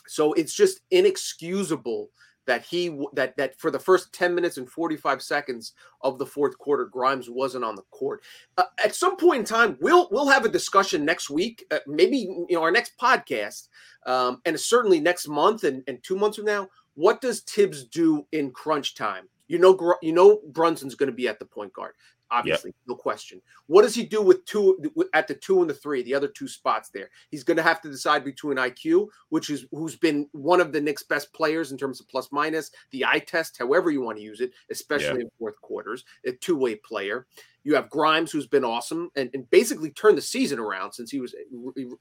So 0.07 0.33
it's 0.35 0.54
just 0.54 0.81
inexcusable 0.90 2.11
that 2.47 2.63
he 2.63 2.97
that 3.15 3.37
that 3.37 3.59
for 3.59 3.71
the 3.71 3.79
first 3.79 4.13
10 4.13 4.35
minutes 4.35 4.57
and 4.57 4.69
45 4.69 5.23
seconds 5.23 5.73
of 6.03 6.19
the 6.19 6.27
fourth 6.27 6.59
quarter 6.59 6.85
grimes 6.85 7.31
wasn't 7.31 7.65
on 7.65 7.75
the 7.75 7.83
court. 7.91 8.23
Uh, 8.59 8.65
at 8.83 8.95
some 8.95 9.17
point 9.17 9.41
in 9.41 9.45
time 9.45 9.77
we'll 9.81 10.09
we'll 10.11 10.29
have 10.29 10.45
a 10.45 10.49
discussion 10.49 11.05
next 11.05 11.31
week 11.31 11.65
uh, 11.71 11.79
maybe 11.87 12.19
you 12.19 12.47
know 12.51 12.63
our 12.63 12.71
next 12.71 12.93
podcast 13.01 13.69
um, 14.07 14.41
and 14.45 14.59
certainly 14.59 15.01
next 15.01 15.29
month 15.29 15.65
and, 15.65 15.83
and 15.87 16.03
two 16.03 16.17
months 16.17 16.37
from 16.37 16.47
now 16.47 16.69
what 16.95 17.21
does 17.21 17.41
Thibs 17.41 17.85
do 17.85 18.25
in 18.31 18.53
crunch 18.53 18.95
time? 18.95 19.29
You 19.49 19.59
know 19.59 19.97
you 20.03 20.13
know 20.13 20.41
brunson's 20.49 20.95
going 20.95 21.11
to 21.11 21.17
be 21.17 21.29
at 21.29 21.39
the 21.39 21.45
point 21.45 21.73
guard 21.73 21.95
obviously, 22.35 22.69
yep. 22.69 22.76
no 22.88 22.95
question. 22.95 23.41
What 23.67 23.83
does 23.83 23.95
he 23.95 24.05
do 24.05 24.21
with 24.21 24.45
two 24.45 24.79
at 25.14 25.29
the 25.29 25.35
two 25.35 25.61
and 25.61 25.71
the 25.71 25.75
three, 25.75 26.03
the 26.03 26.14
other 26.14 26.29
two 26.29 26.49
spots 26.49 26.91
there? 26.93 27.11
He's 27.31 27.45
going 27.45 27.57
to 27.57 27.62
have 27.62 27.81
to 27.83 27.91
decide 27.91 28.25
between 28.25 28.57
IQ, 28.57 29.09
which 29.29 29.50
is 29.50 29.67
who's 29.71 29.97
been 29.97 30.29
one 30.33 30.61
of 30.61 30.73
the 30.73 30.81
Knicks' 30.81 31.05
best 31.05 31.33
players 31.33 31.73
in 31.73 31.79
terms 31.79 32.00
of 32.00 32.09
plus 32.09 32.29
minus, 32.33 32.71
the 32.91 33.05
eye 33.05 33.21
test, 33.21 33.57
however 33.59 33.91
you 33.91 34.00
want 34.00 34.19
to 34.19 34.25
use 34.25 34.41
it, 34.41 34.53
especially 34.71 35.21
yep. 35.21 35.21
in 35.21 35.31
fourth 35.38 35.61
quarters, 35.61 36.05
a 36.26 36.33
two 36.33 36.57
way 36.57 36.75
player. 36.75 37.26
You 37.64 37.75
have 37.75 37.90
Grimes, 37.90 38.30
who's 38.30 38.47
been 38.47 38.64
awesome 38.64 39.11
and, 39.16 39.30
and 39.35 39.49
basically 39.50 39.90
turned 39.90 40.18
the 40.18 40.23
season 40.23 40.59
around 40.59 40.92
since 40.92 41.11
he 41.11 41.21
was 41.21 41.35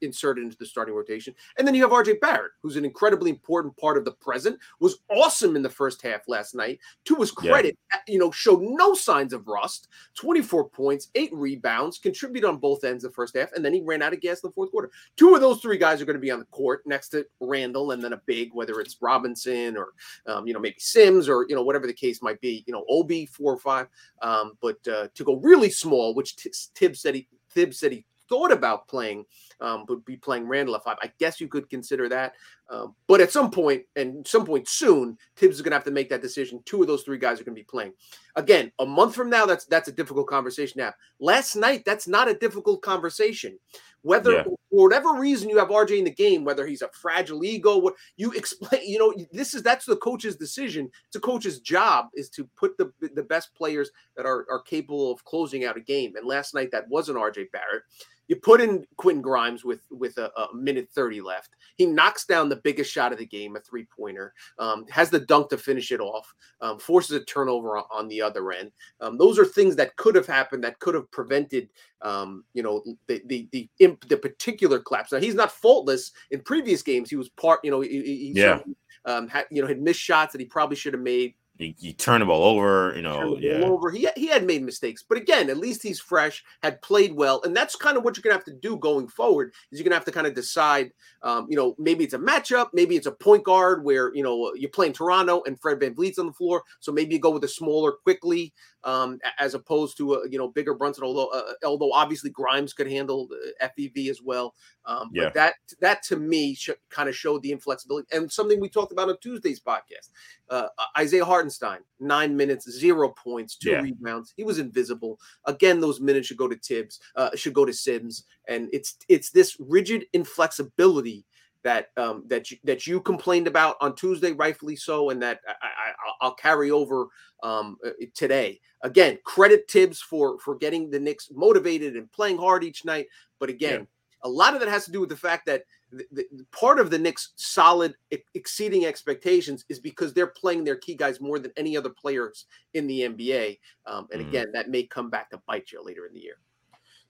inserted 0.01 0.43
into 0.43 0.58
the 0.58 0.65
starting 0.65 0.93
rotation. 0.93 1.34
And 1.58 1.67
then 1.67 1.74
you 1.74 1.82
have 1.84 1.91
RJ 1.91 2.20
Barrett, 2.20 2.51
who's 2.62 2.75
an 2.75 2.86
incredibly 2.86 3.29
important 3.29 3.75
part 3.77 3.98
of 3.98 4.05
the 4.05 4.12
present, 4.12 4.60
was 4.79 5.00
awesome 5.10 5.55
in 5.55 5.63
the 5.63 5.70
first 5.70 6.01
half 6.01 6.27
last 6.27 6.53
night. 6.53 6.79
To 7.05 7.15
his 7.15 7.32
credit, 7.32 7.77
yeah. 7.91 8.00
you 8.08 8.20
know, 8.20 8.32
showed 8.32 8.62
no 8.62 8.93
signs 8.93 9.34
of 9.34 9.48
rust, 9.48 9.88
24 10.15 10.70
points, 10.70 11.10
eight 11.15 11.32
rebounds, 11.34 11.98
contributed 11.98 12.50
on 12.50 12.58
both 12.58 12.84
ends 12.84 13.03
of 13.03 13.12
the 13.12 13.15
first 13.15 13.36
half, 13.36 13.51
and 13.53 13.63
then 13.63 13.74
he 13.74 13.82
ran 13.82 14.01
out 14.01 14.13
of 14.13 14.22
gas 14.22 14.43
in 14.43 14.50
the 14.50 14.53
fourth 14.53 14.72
quarter. 14.72 14.91
Two 15.15 15.34
of 15.36 15.41
those 15.41 15.62
three 15.62 15.77
guys 15.77 16.01
are 16.01 16.05
going 16.05 16.15
to 16.15 16.22
be 16.22 16.32
on 16.32 16.39
the 16.39 16.46
court 16.46 16.82
next 16.86 17.10
to 17.10 17.25
Randle 17.39 17.91
and 17.91 18.03
then 18.03 18.13
a 18.13 18.22
big, 18.25 18.50
whether 18.53 18.79
it's 18.79 18.98
Robinson 19.01 19.77
or, 19.77 19.93
um, 20.27 20.46
you 20.46 20.53
know, 20.53 20.60
maybe 20.60 20.75
Sims 20.79 21.29
or, 21.29 21.46
you 21.48 21.55
know, 21.55 21.63
whatever 21.63 21.88
the 21.88 21.93
case 21.93 22.22
might 22.22 22.39
be, 22.41 22.63
you 22.67 22.74
know, 22.74 22.86
Obi, 22.89 23.25
four 23.25 23.53
or 23.53 23.60
five. 23.60 23.88
Um, 24.22 24.58
but 24.62 24.86
uh, 24.88 25.08
to 25.13 25.24
go 25.24 25.36
really 25.38 25.53
small, 25.70 26.14
which 26.14 26.36
Thibs 26.76 27.02
said 27.02 27.16
he 27.16 27.28
Thibs 27.52 27.80
said 27.80 27.92
he 27.92 28.06
thought 28.30 28.52
about 28.52 28.88
playing, 28.88 29.26
um, 29.62 29.86
would 29.88 30.04
be 30.06 30.18
playing 30.18 30.48
Randle 30.48 30.76
at 30.76 30.84
five. 30.84 30.98
I 31.02 31.12
guess 31.20 31.40
you 31.40 31.48
could 31.48 31.70
consider 31.70 32.10
that. 32.10 32.34
Um, 32.70 32.96
but 33.08 33.22
at 33.22 33.32
some 33.32 33.52
point, 33.52 33.84
and 33.96 34.26
some 34.26 34.46
point 34.46 34.68
soon, 34.68 35.18
Thibs 35.36 35.56
is 35.56 35.62
going 35.62 35.72
to 35.72 35.76
have 35.76 35.84
to 35.86 35.92
make 35.92 36.10
that 36.10 36.22
decision. 36.22 36.62
Two 36.66 36.82
of 36.82 36.88
those 36.88 37.04
three 37.04 37.18
guys 37.18 37.40
are 37.40 37.44
going 37.44 37.56
to 37.56 37.62
be 37.62 37.66
playing. 37.66 37.94
Again, 38.36 38.72
a 38.80 38.86
month 38.86 39.14
from 39.14 39.30
now, 39.30 39.46
that's 39.46 39.66
that's 39.66 39.88
a 39.88 39.92
difficult 39.92 40.28
conversation 40.28 40.78
to 40.78 40.86
have. 40.86 40.96
Last 41.20 41.56
night, 41.56 41.84
that's 41.86 42.08
not 42.08 42.28
a 42.28 42.34
difficult 42.34 42.82
conversation. 42.82 43.60
Whether 44.04 44.34
yeah. 44.34 44.44
for 44.44 44.58
whatever 44.70 45.14
reason 45.14 45.50
you 45.50 45.58
have 45.58 45.70
RJ 45.70 45.98
in 45.98 46.04
the 46.04 46.12
game, 46.12 46.44
whether 46.44 46.66
he's 46.68 46.82
a 46.82 46.90
fragile 46.90 47.44
ego, 47.44 47.78
what 47.78 47.96
you 48.18 48.32
explain, 48.34 48.82
you 48.86 49.00
know, 49.00 49.14
this 49.32 49.54
is 49.54 49.64
that's 49.64 49.86
the 49.86 49.96
coach's 49.96 50.36
decision. 50.36 50.90
It's 51.08 51.16
a 51.16 51.22
coach's 51.22 51.60
job 51.60 52.08
is 52.14 52.30
to 52.32 52.48
put 52.58 52.78
the 52.78 52.92
the 53.16 53.24
best 53.24 53.54
players 53.56 53.90
that 54.16 54.26
are 54.26 54.46
are 54.50 54.62
capable 54.62 55.12
of 55.12 55.24
closing 55.26 55.66
out 55.66 55.78
a 55.78 55.82
game. 55.82 56.16
And 56.16 56.28
last 56.28 56.54
night 56.54 56.70
that 56.72 56.88
wasn't 56.89 57.18
RJ 57.18 57.52
Barrett. 57.52 57.84
You 58.28 58.38
put 58.38 58.62
in 58.62 58.86
Quentin 58.98 59.22
Grimes 59.22 59.66
with 59.66 59.82
with 59.92 60.18
a, 60.18 60.32
a, 60.40 60.56
minute 60.56 60.90
30 60.94 61.22
left. 61.22 61.56
He 61.76 61.86
knocks 61.86 62.26
down 62.26 62.50
the 62.50 62.58
biggest 62.58 62.92
shot 62.92 63.12
of 63.12 63.20
the 63.20 63.26
game, 63.26 63.56
a 63.56 63.60
three 63.60 63.86
pointer. 63.86 64.34
Um, 64.58 64.86
has 64.90 65.10
the 65.10 65.20
dunk 65.20 65.50
to 65.50 65.58
finish 65.58 65.92
it 65.92 66.00
off. 66.00 66.34
Um, 66.62 66.80
forces 66.80 67.16
a 67.18 67.26
turnover 67.26 67.78
on, 67.78 67.84
on 67.92 68.08
the 68.08 68.22
other 68.22 68.52
end. 68.52 68.72
Um, 69.02 69.18
those 69.18 69.38
are 69.38 69.46
things 69.46 69.76
that 69.76 69.96
could 69.98 70.16
have 70.16 70.28
happened 70.28 70.64
that 70.64 70.80
could 70.80 70.96
have 70.96 71.12
prevented, 71.12 71.70
um, 72.02 72.46
you 72.54 72.64
know, 72.64 72.84
the 73.08 73.22
the 73.26 73.48
the, 73.52 73.70
imp, 73.80 74.08
the 74.08 74.18
particular 74.18 74.80
collapse. 74.80 75.12
Now 75.12 75.20
he's 75.20 75.36
not 75.36 75.52
faultless. 75.52 76.12
In 76.32 76.42
previous 76.42 76.82
games, 76.82 77.10
he 77.10 77.16
was 77.16 77.30
part. 77.30 77.60
You 77.64 77.72
know, 77.72 77.82
he, 77.82 77.90
he 77.90 78.34
yeah. 78.36 78.60
Um, 79.06 79.28
had, 79.28 79.48
you 79.52 79.62
know, 79.62 79.68
had 79.68 79.82
missed 79.82 80.00
shots 80.00 80.32
that 80.32 80.40
he 80.40 80.46
probably 80.46 80.78
should 80.78 80.94
have 80.94 81.02
made. 81.02 81.34
You, 81.58 81.74
you 81.78 81.94
turn 81.94 82.22
the 82.22 82.26
ball 82.26 82.44
over, 82.44 82.94
you 82.96 83.04
know. 83.04 83.38
Yeah. 83.38 83.62
Over. 83.63 83.92
He 83.92 84.08
he 84.16 84.28
had 84.28 84.46
made 84.46 84.63
mistakes, 84.63 85.04
but 85.08 85.20
again, 85.20 85.52
at 85.52 85.58
least 85.58 85.84
he's 85.84 86.00
fresh, 86.00 86.44
had 86.63 86.82
played 86.82 87.13
well, 87.13 87.42
and 87.44 87.56
that's 87.56 87.76
kind 87.76 87.96
of 87.96 88.04
what 88.04 88.18
you're 88.18 88.24
gonna 88.24 88.34
have 88.34 88.46
to 88.46 88.54
do 88.54 88.76
going 88.78 89.08
forward. 89.08 89.54
Is 89.72 89.80
you're 89.80 89.84
gonna 89.84 89.96
have 89.96 90.06
to 90.06 90.12
kind 90.12 90.26
of 90.26 90.34
decide, 90.34 90.92
um, 91.22 91.46
you 91.50 91.56
know, 91.56 91.76
maybe 91.78 92.04
it's 92.04 92.16
a 92.16 92.20
matchup, 92.20 92.70
maybe 92.74 92.96
it's 92.96 93.06
a 93.06 93.12
point 93.12 93.44
guard 93.44 93.84
where 93.84 94.13
you 94.16 94.24
know 94.24 94.52
you're 94.56 94.72
playing 94.72 94.94
Toronto 94.94 95.44
and 95.46 95.60
Fred 95.60 95.80
Van 95.80 95.94
VanVleet's 95.94 96.18
on 96.18 96.26
the 96.26 96.34
floor, 96.34 96.63
so 96.80 96.92
maybe 96.92 97.13
you 97.13 97.20
go 97.20 97.30
with 97.30 97.44
a 97.44 97.48
smaller, 97.48 97.94
Quickley, 98.04 98.52
um, 98.84 99.19
as 99.39 99.54
opposed 99.54 99.98
to 99.98 100.15
a 100.15 100.30
you 100.30 100.38
know 100.38 100.48
bigger 100.48 100.74
Brunson. 100.74 101.04
Although 101.04 101.28
uh, 101.28 101.54
although 101.65 101.91
obviously 101.91 102.30
Grimes 102.30 102.74
could 102.74 102.89
handle 102.89 103.30
FEV 103.62 104.10
as 104.10 104.22
well. 104.22 104.54
Um, 104.86 105.10
yeah. 105.13 105.26
But 105.26 105.34
that 105.36 105.54
that 105.80 106.04
to 106.04 106.17
me 106.17 106.56
sh- 106.56 106.72
kind 106.89 107.10
of 107.10 107.15
showed 107.15 107.41
the 107.41 107.52
inflexibility 107.52 108.08
and 108.15 108.32
something 108.32 108.60
we 108.60 108.69
talked 108.69 108.91
about 108.91 109.10
on 109.10 109.17
Tuesday's 109.22 109.60
podcast. 109.60 110.10
Uh, 110.50 110.67
Isaiah 110.98 111.26
Hartenstein, 111.26 111.80
nine 112.00 112.36
minutes, 112.36 112.69
zero 112.69 113.10
points, 113.10 113.56
two 113.56 113.72
yeah. 113.72 113.82
rebounds. 113.82 114.34
He 114.36 114.43
was 114.43 114.60
invisible. 114.60 115.19
Again, 115.46 115.80
those 115.80 116.00
minutes 116.00 116.28
should 116.28 116.38
go 116.38 116.48
to 116.48 116.58
Thibs, 116.58 117.00
uh, 117.15 117.36
should 117.36 117.54
go 117.54 117.65
to 117.65 117.74
Sims, 117.74 118.26
and 118.48 118.69
it's 118.74 118.98
it's 119.08 119.32
this 119.32 119.56
rigid 119.60 120.06
inflexibility 120.13 121.26
that 121.63 121.88
um, 121.97 122.23
that 122.28 122.52
you, 122.52 122.58
that 122.63 122.86
you 122.86 123.02
complained 123.02 123.47
about 123.47 123.78
on 123.82 123.95
Tuesday, 123.95 124.32
rightfully 124.32 124.76
so, 124.76 125.10
and 125.10 125.21
that 125.21 125.39
I, 125.47 126.26
will 126.26 126.34
carry 126.34 126.71
over 126.71 127.08
um, 127.41 127.78
uh, 127.86 127.91
today. 128.13 128.60
Again, 128.84 129.17
credit 129.23 129.69
Thibs 129.69 130.02
for 130.02 130.39
for 130.39 130.56
getting 130.56 130.89
the 130.89 130.99
Knicks 130.99 131.30
motivated 131.32 131.95
and 131.95 132.12
playing 132.12 132.38
hard 132.38 132.63
each 132.63 132.86
night. 132.86 133.08
But 133.39 133.49
again, 133.49 133.82
yeah. 133.82 133.86
a 134.23 134.30
lot 134.30 134.54
of 134.54 134.60
that 134.60 134.69
has 134.69 134.86
to 134.86 134.91
do 134.91 134.99
with 134.99 135.10
the 135.10 135.17
fact 135.17 135.45
that 135.47 135.63
the, 135.91 136.06
the, 136.12 136.45
part 136.52 136.80
of 136.80 136.89
the 136.89 136.97
Knicks' 136.97 137.34
solid 137.36 137.95
exceeding 138.34 138.86
expectations 138.86 139.63
is 139.69 139.80
because 139.80 140.13
they're 140.13 140.28
playing 140.28 140.63
their 140.63 140.76
key 140.76 140.95
guys 140.95 141.21
more 141.21 141.39
than 141.39 141.52
any 141.56 141.78
other 141.78 141.89
players 141.89 142.45
in 142.73 142.88
the 142.88 143.02
NBA. 143.02 143.60
Um, 143.86 144.08
and 144.12 144.21
mm. 144.21 144.28
again, 144.28 144.47
that 144.54 144.69
may 144.69 144.84
come 144.84 145.10
back 145.10 145.30
to 145.30 145.41
bite 145.47 145.71
you 145.71 145.84
later 145.84 146.06
in 146.08 146.13
the 146.13 146.19
year. 146.19 146.38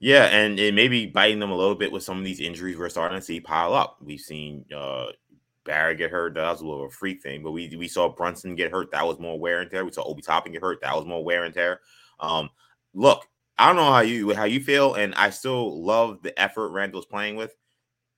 Yeah, 0.03 0.25
and 0.25 0.59
it 0.59 0.73
may 0.73 0.89
be 0.89 1.05
biting 1.05 1.39
them 1.39 1.51
a 1.51 1.55
little 1.55 1.75
bit 1.75 1.89
with 1.89 2.03
some 2.03 2.17
of 2.17 2.25
these 2.25 2.41
injuries 2.41 2.77
we're 2.77 2.89
starting 2.89 3.17
to 3.17 3.23
see 3.23 3.39
pile 3.39 3.73
up. 3.73 3.99
We've 4.01 4.19
seen 4.19 4.65
uh 4.75 5.05
Barrett 5.63 5.97
get 5.97 6.11
hurt. 6.11 6.33
That 6.33 6.51
was 6.51 6.59
a 6.59 6.67
little 6.67 6.89
freak 6.89 7.23
thing. 7.23 7.41
But 7.41 7.53
we 7.53 7.73
we 7.77 7.87
saw 7.87 8.09
Brunson 8.09 8.53
get 8.55 8.69
hurt. 8.69 8.91
That 8.91 9.07
was 9.07 9.17
more 9.17 9.39
wear 9.39 9.61
and 9.61 9.71
tear. 9.71 9.85
We 9.85 9.93
saw 9.93 10.03
Obi 10.03 10.21
Toppin 10.21 10.51
get 10.51 10.61
hurt. 10.61 10.81
That 10.81 10.93
was 10.93 11.05
more 11.05 11.23
wear 11.23 11.45
and 11.45 11.53
tear. 11.53 11.79
Um, 12.19 12.49
look, 12.93 13.25
I 13.57 13.67
don't 13.67 13.77
know 13.77 13.93
how 13.93 14.01
you 14.01 14.33
how 14.33 14.43
you 14.43 14.59
feel, 14.59 14.95
and 14.95 15.15
I 15.15 15.29
still 15.29 15.81
love 15.81 16.21
the 16.21 16.37
effort 16.37 16.71
Randle's 16.71 17.05
playing 17.05 17.37
with. 17.37 17.55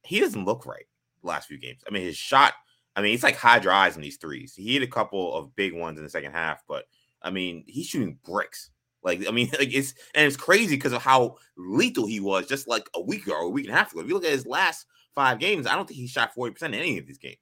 He 0.02 0.20
doesn't 0.20 0.44
look 0.44 0.66
right 0.66 0.88
last 1.22 1.48
few 1.48 1.60
games. 1.60 1.84
I 1.88 1.92
mean, 1.92 2.02
his 2.02 2.18
shot. 2.18 2.54
I 2.96 3.04
mean, 3.04 3.12
he's 3.12 3.22
like 3.22 3.36
high 3.36 3.60
drives 3.60 3.96
in 3.96 4.02
these 4.02 4.18
threes. 4.18 4.56
He 4.56 4.74
hit 4.74 4.82
a 4.82 4.88
couple 4.88 5.36
of 5.36 5.56
big 5.56 5.76
ones 5.76 6.00
in 6.00 6.04
the 6.04 6.10
second 6.10 6.32
half, 6.32 6.64
but 6.68 6.86
I 7.22 7.30
mean, 7.30 7.64
he's 7.68 7.86
shooting 7.86 8.18
bricks. 8.26 8.72
Like, 9.06 9.26
I 9.28 9.32
mean, 9.32 9.50
like 9.60 9.74
it's 9.74 9.94
and 10.14 10.26
it's 10.26 10.36
crazy 10.36 10.76
because 10.76 10.92
of 10.92 11.02
how 11.02 11.38
lethal 11.56 12.08
he 12.08 12.20
was 12.20 12.48
just 12.48 12.68
like 12.68 12.90
a 12.96 13.02
week 13.02 13.26
ago 13.26 13.36
or 13.36 13.44
a 13.44 13.50
week 13.50 13.68
and 13.68 13.74
a 13.74 13.78
half 13.78 13.94
ago. 13.94 14.02
If 14.02 14.08
you 14.08 14.16
look 14.16 14.26
at 14.26 14.32
his 14.32 14.48
last 14.48 14.88
five 15.14 15.40
games, 15.40 15.68
I 15.68 15.76
don't 15.76 15.88
think 15.88 16.00
he 16.00 16.08
shot 16.08 16.32
40% 16.38 16.64
in 16.64 16.74
any 16.74 16.98
of 16.98 17.08
these 17.08 17.20
games. 17.20 17.38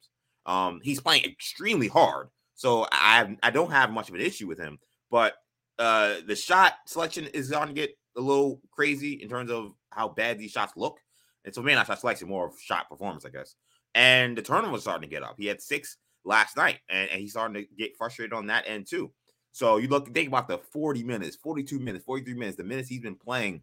Um, 0.46 0.82
he's 0.84 1.00
playing 1.00 1.24
extremely 1.24 1.88
hard. 1.88 2.28
So 2.54 2.86
I 2.92 3.36
I 3.42 3.50
don't 3.50 3.72
have 3.72 3.90
much 3.90 4.10
of 4.10 4.16
an 4.16 4.22
issue 4.22 4.48
with 4.48 4.60
him, 4.60 4.78
but 5.10 5.34
uh 5.80 6.18
the 6.28 6.36
shot 6.36 6.74
selection 6.86 7.26
is 7.28 7.50
to 7.50 7.72
get 7.74 7.92
a 8.16 8.22
little 8.22 8.62
crazy 8.72 9.14
in 9.14 9.30
terms 9.30 9.50
of 9.50 9.72
how 9.90 10.10
bad 10.10 10.38
these 10.38 10.52
shots 10.52 10.74
look. 10.76 11.00
And 11.46 11.56
so 11.56 11.64
man, 11.64 11.78
I 11.78 11.84
shot 11.84 12.00
selection, 12.00 12.28
more 12.28 12.48
of 12.48 12.54
shot 12.62 12.90
performance, 12.90 13.26
I 13.26 13.30
guess. 13.30 13.56
And 13.96 14.38
the 14.38 14.42
turnover 14.42 14.74
was 14.74 14.82
starting 14.82 15.10
to 15.10 15.14
get 15.14 15.24
up. 15.24 15.36
He 15.38 15.48
had 15.48 15.62
six 15.62 15.98
last 16.26 16.58
night, 16.58 16.80
and, 16.90 17.10
and 17.10 17.22
he's 17.22 17.32
starting 17.32 17.64
to 17.64 17.76
get 17.76 17.98
frustrated 17.98 18.34
on 18.34 18.48
that 18.48 18.66
end 18.68 18.88
too. 18.88 19.12
So 19.54 19.78
you 19.78 19.88
look 19.88 20.14
think 20.14 20.28
about 20.28 20.48
the 20.48 20.58
40 20.58 21.04
minutes, 21.04 21.38
42 21.38 21.80
minutes, 21.80 22.04
43 22.04 22.34
minutes, 22.34 22.58
the 22.58 22.64
minutes 22.64 22.90
he's 22.90 23.02
been 23.02 23.16
playing 23.16 23.62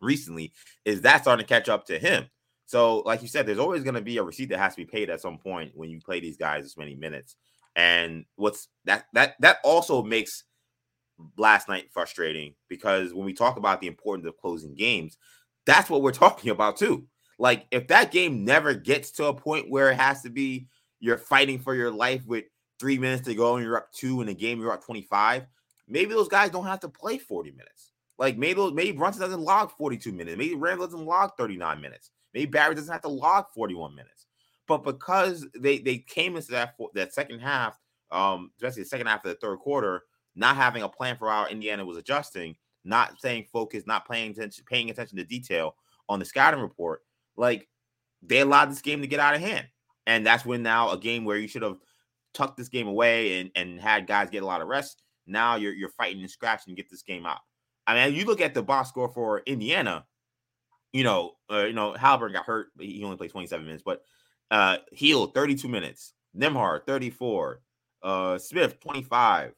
recently, 0.00 0.52
is 0.84 1.00
that 1.02 1.22
starting 1.22 1.46
to 1.46 1.48
catch 1.48 1.68
up 1.68 1.86
to 1.86 1.98
him? 1.98 2.26
So, 2.66 2.98
like 3.00 3.22
you 3.22 3.28
said, 3.28 3.46
there's 3.46 3.58
always 3.58 3.84
going 3.84 3.94
to 3.94 4.00
be 4.00 4.18
a 4.18 4.22
receipt 4.22 4.48
that 4.48 4.58
has 4.58 4.74
to 4.74 4.80
be 4.80 4.90
paid 4.90 5.10
at 5.10 5.20
some 5.20 5.38
point 5.38 5.72
when 5.74 5.88
you 5.88 6.00
play 6.00 6.18
these 6.18 6.36
guys 6.36 6.64
this 6.64 6.76
many 6.76 6.96
minutes. 6.96 7.36
And 7.76 8.24
what's 8.36 8.68
that 8.86 9.06
that 9.12 9.34
that 9.40 9.58
also 9.62 10.02
makes 10.02 10.44
last 11.36 11.68
night 11.68 11.90
frustrating 11.92 12.54
because 12.68 13.14
when 13.14 13.24
we 13.24 13.32
talk 13.32 13.56
about 13.56 13.80
the 13.80 13.86
importance 13.86 14.26
of 14.26 14.36
closing 14.36 14.74
games, 14.74 15.16
that's 15.64 15.88
what 15.88 16.02
we're 16.02 16.12
talking 16.12 16.50
about 16.50 16.76
too. 16.76 17.06
Like 17.38 17.66
if 17.70 17.88
that 17.88 18.10
game 18.10 18.44
never 18.44 18.74
gets 18.74 19.10
to 19.12 19.26
a 19.26 19.34
point 19.34 19.70
where 19.70 19.90
it 19.90 19.96
has 19.96 20.22
to 20.22 20.30
be 20.30 20.66
you're 21.00 21.18
fighting 21.18 21.58
for 21.58 21.74
your 21.74 21.90
life 21.90 22.24
with 22.26 22.44
three 22.78 22.98
minutes 22.98 23.26
to 23.26 23.34
go 23.34 23.56
and 23.56 23.64
you're 23.64 23.76
up 23.76 23.92
two 23.92 24.20
in 24.20 24.28
a 24.28 24.34
game, 24.34 24.60
you're 24.60 24.72
up 24.72 24.84
25. 24.84 25.46
Maybe 25.88 26.14
those 26.14 26.28
guys 26.28 26.50
don't 26.50 26.66
have 26.66 26.80
to 26.80 26.88
play 26.88 27.18
40 27.18 27.50
minutes. 27.52 27.92
Like 28.18 28.36
maybe 28.38 28.70
maybe 28.72 28.92
Brunson 28.92 29.22
doesn't 29.22 29.40
log 29.40 29.72
42 29.72 30.12
minutes. 30.12 30.38
Maybe 30.38 30.54
Randle 30.54 30.86
doesn't 30.86 31.04
log 31.04 31.32
39 31.36 31.80
minutes. 31.80 32.10
Maybe 32.32 32.46
Barry 32.46 32.74
doesn't 32.74 32.92
have 32.92 33.02
to 33.02 33.08
log 33.08 33.46
41 33.54 33.94
minutes. 33.94 34.26
But 34.66 34.84
because 34.84 35.46
they 35.58 35.78
they 35.78 35.98
came 35.98 36.36
into 36.36 36.52
that 36.52 36.74
that 36.94 37.12
second 37.12 37.40
half, 37.40 37.78
um, 38.10 38.50
especially 38.56 38.82
the 38.82 38.88
second 38.88 39.08
half 39.08 39.24
of 39.24 39.30
the 39.30 39.36
third 39.36 39.58
quarter, 39.58 40.04
not 40.34 40.56
having 40.56 40.82
a 40.82 40.88
plan 40.88 41.16
for 41.16 41.28
how 41.28 41.46
Indiana 41.46 41.84
was 41.84 41.98
adjusting, 41.98 42.56
not 42.84 43.18
staying 43.18 43.46
focused, 43.52 43.86
not 43.86 44.08
paying 44.08 44.30
attention, 44.30 44.64
paying 44.68 44.90
attention 44.90 45.18
to 45.18 45.24
detail 45.24 45.76
on 46.08 46.18
the 46.18 46.24
scouting 46.24 46.60
report, 46.60 47.02
like 47.36 47.68
they 48.22 48.40
allowed 48.40 48.70
this 48.70 48.80
game 48.80 49.00
to 49.00 49.06
get 49.06 49.20
out 49.20 49.34
of 49.34 49.40
hand. 49.40 49.66
And 50.06 50.26
that's 50.26 50.44
when 50.44 50.62
now 50.62 50.90
a 50.90 50.98
game 50.98 51.24
where 51.24 51.38
you 51.38 51.48
should 51.48 51.62
have 51.62 51.78
tucked 52.34 52.56
this 52.56 52.68
game 52.68 52.88
away 52.88 53.40
and, 53.40 53.50
and 53.54 53.80
had 53.80 54.06
guys 54.06 54.30
get 54.30 54.42
a 54.42 54.46
lot 54.46 54.60
of 54.60 54.68
rest. 54.68 55.02
Now 55.26 55.56
you're 55.56 55.72
you're 55.72 55.88
fighting 55.88 56.20
and 56.20 56.30
scratching 56.30 56.74
to 56.74 56.76
get 56.76 56.90
this 56.90 57.02
game 57.02 57.24
out. 57.24 57.40
I 57.86 57.94
mean, 57.94 58.14
you 58.14 58.24
look 58.24 58.40
at 58.40 58.54
the 58.54 58.62
box 58.62 58.88
score 58.90 59.08
for 59.08 59.42
Indiana. 59.46 60.04
You 60.92 61.04
know, 61.04 61.32
uh, 61.50 61.64
you 61.64 61.72
know, 61.72 61.94
Haliburton 61.94 62.34
got 62.34 62.44
hurt, 62.44 62.68
but 62.76 62.86
he 62.86 63.02
only 63.04 63.16
played 63.16 63.30
27 63.30 63.64
minutes. 63.64 63.82
But 63.84 64.02
uh 64.50 64.78
Hield 64.92 65.34
32 65.34 65.68
minutes, 65.68 66.12
Nembhard 66.36 66.86
34, 66.86 67.60
uh 68.02 68.38
Smith 68.38 68.78
25, 68.80 69.54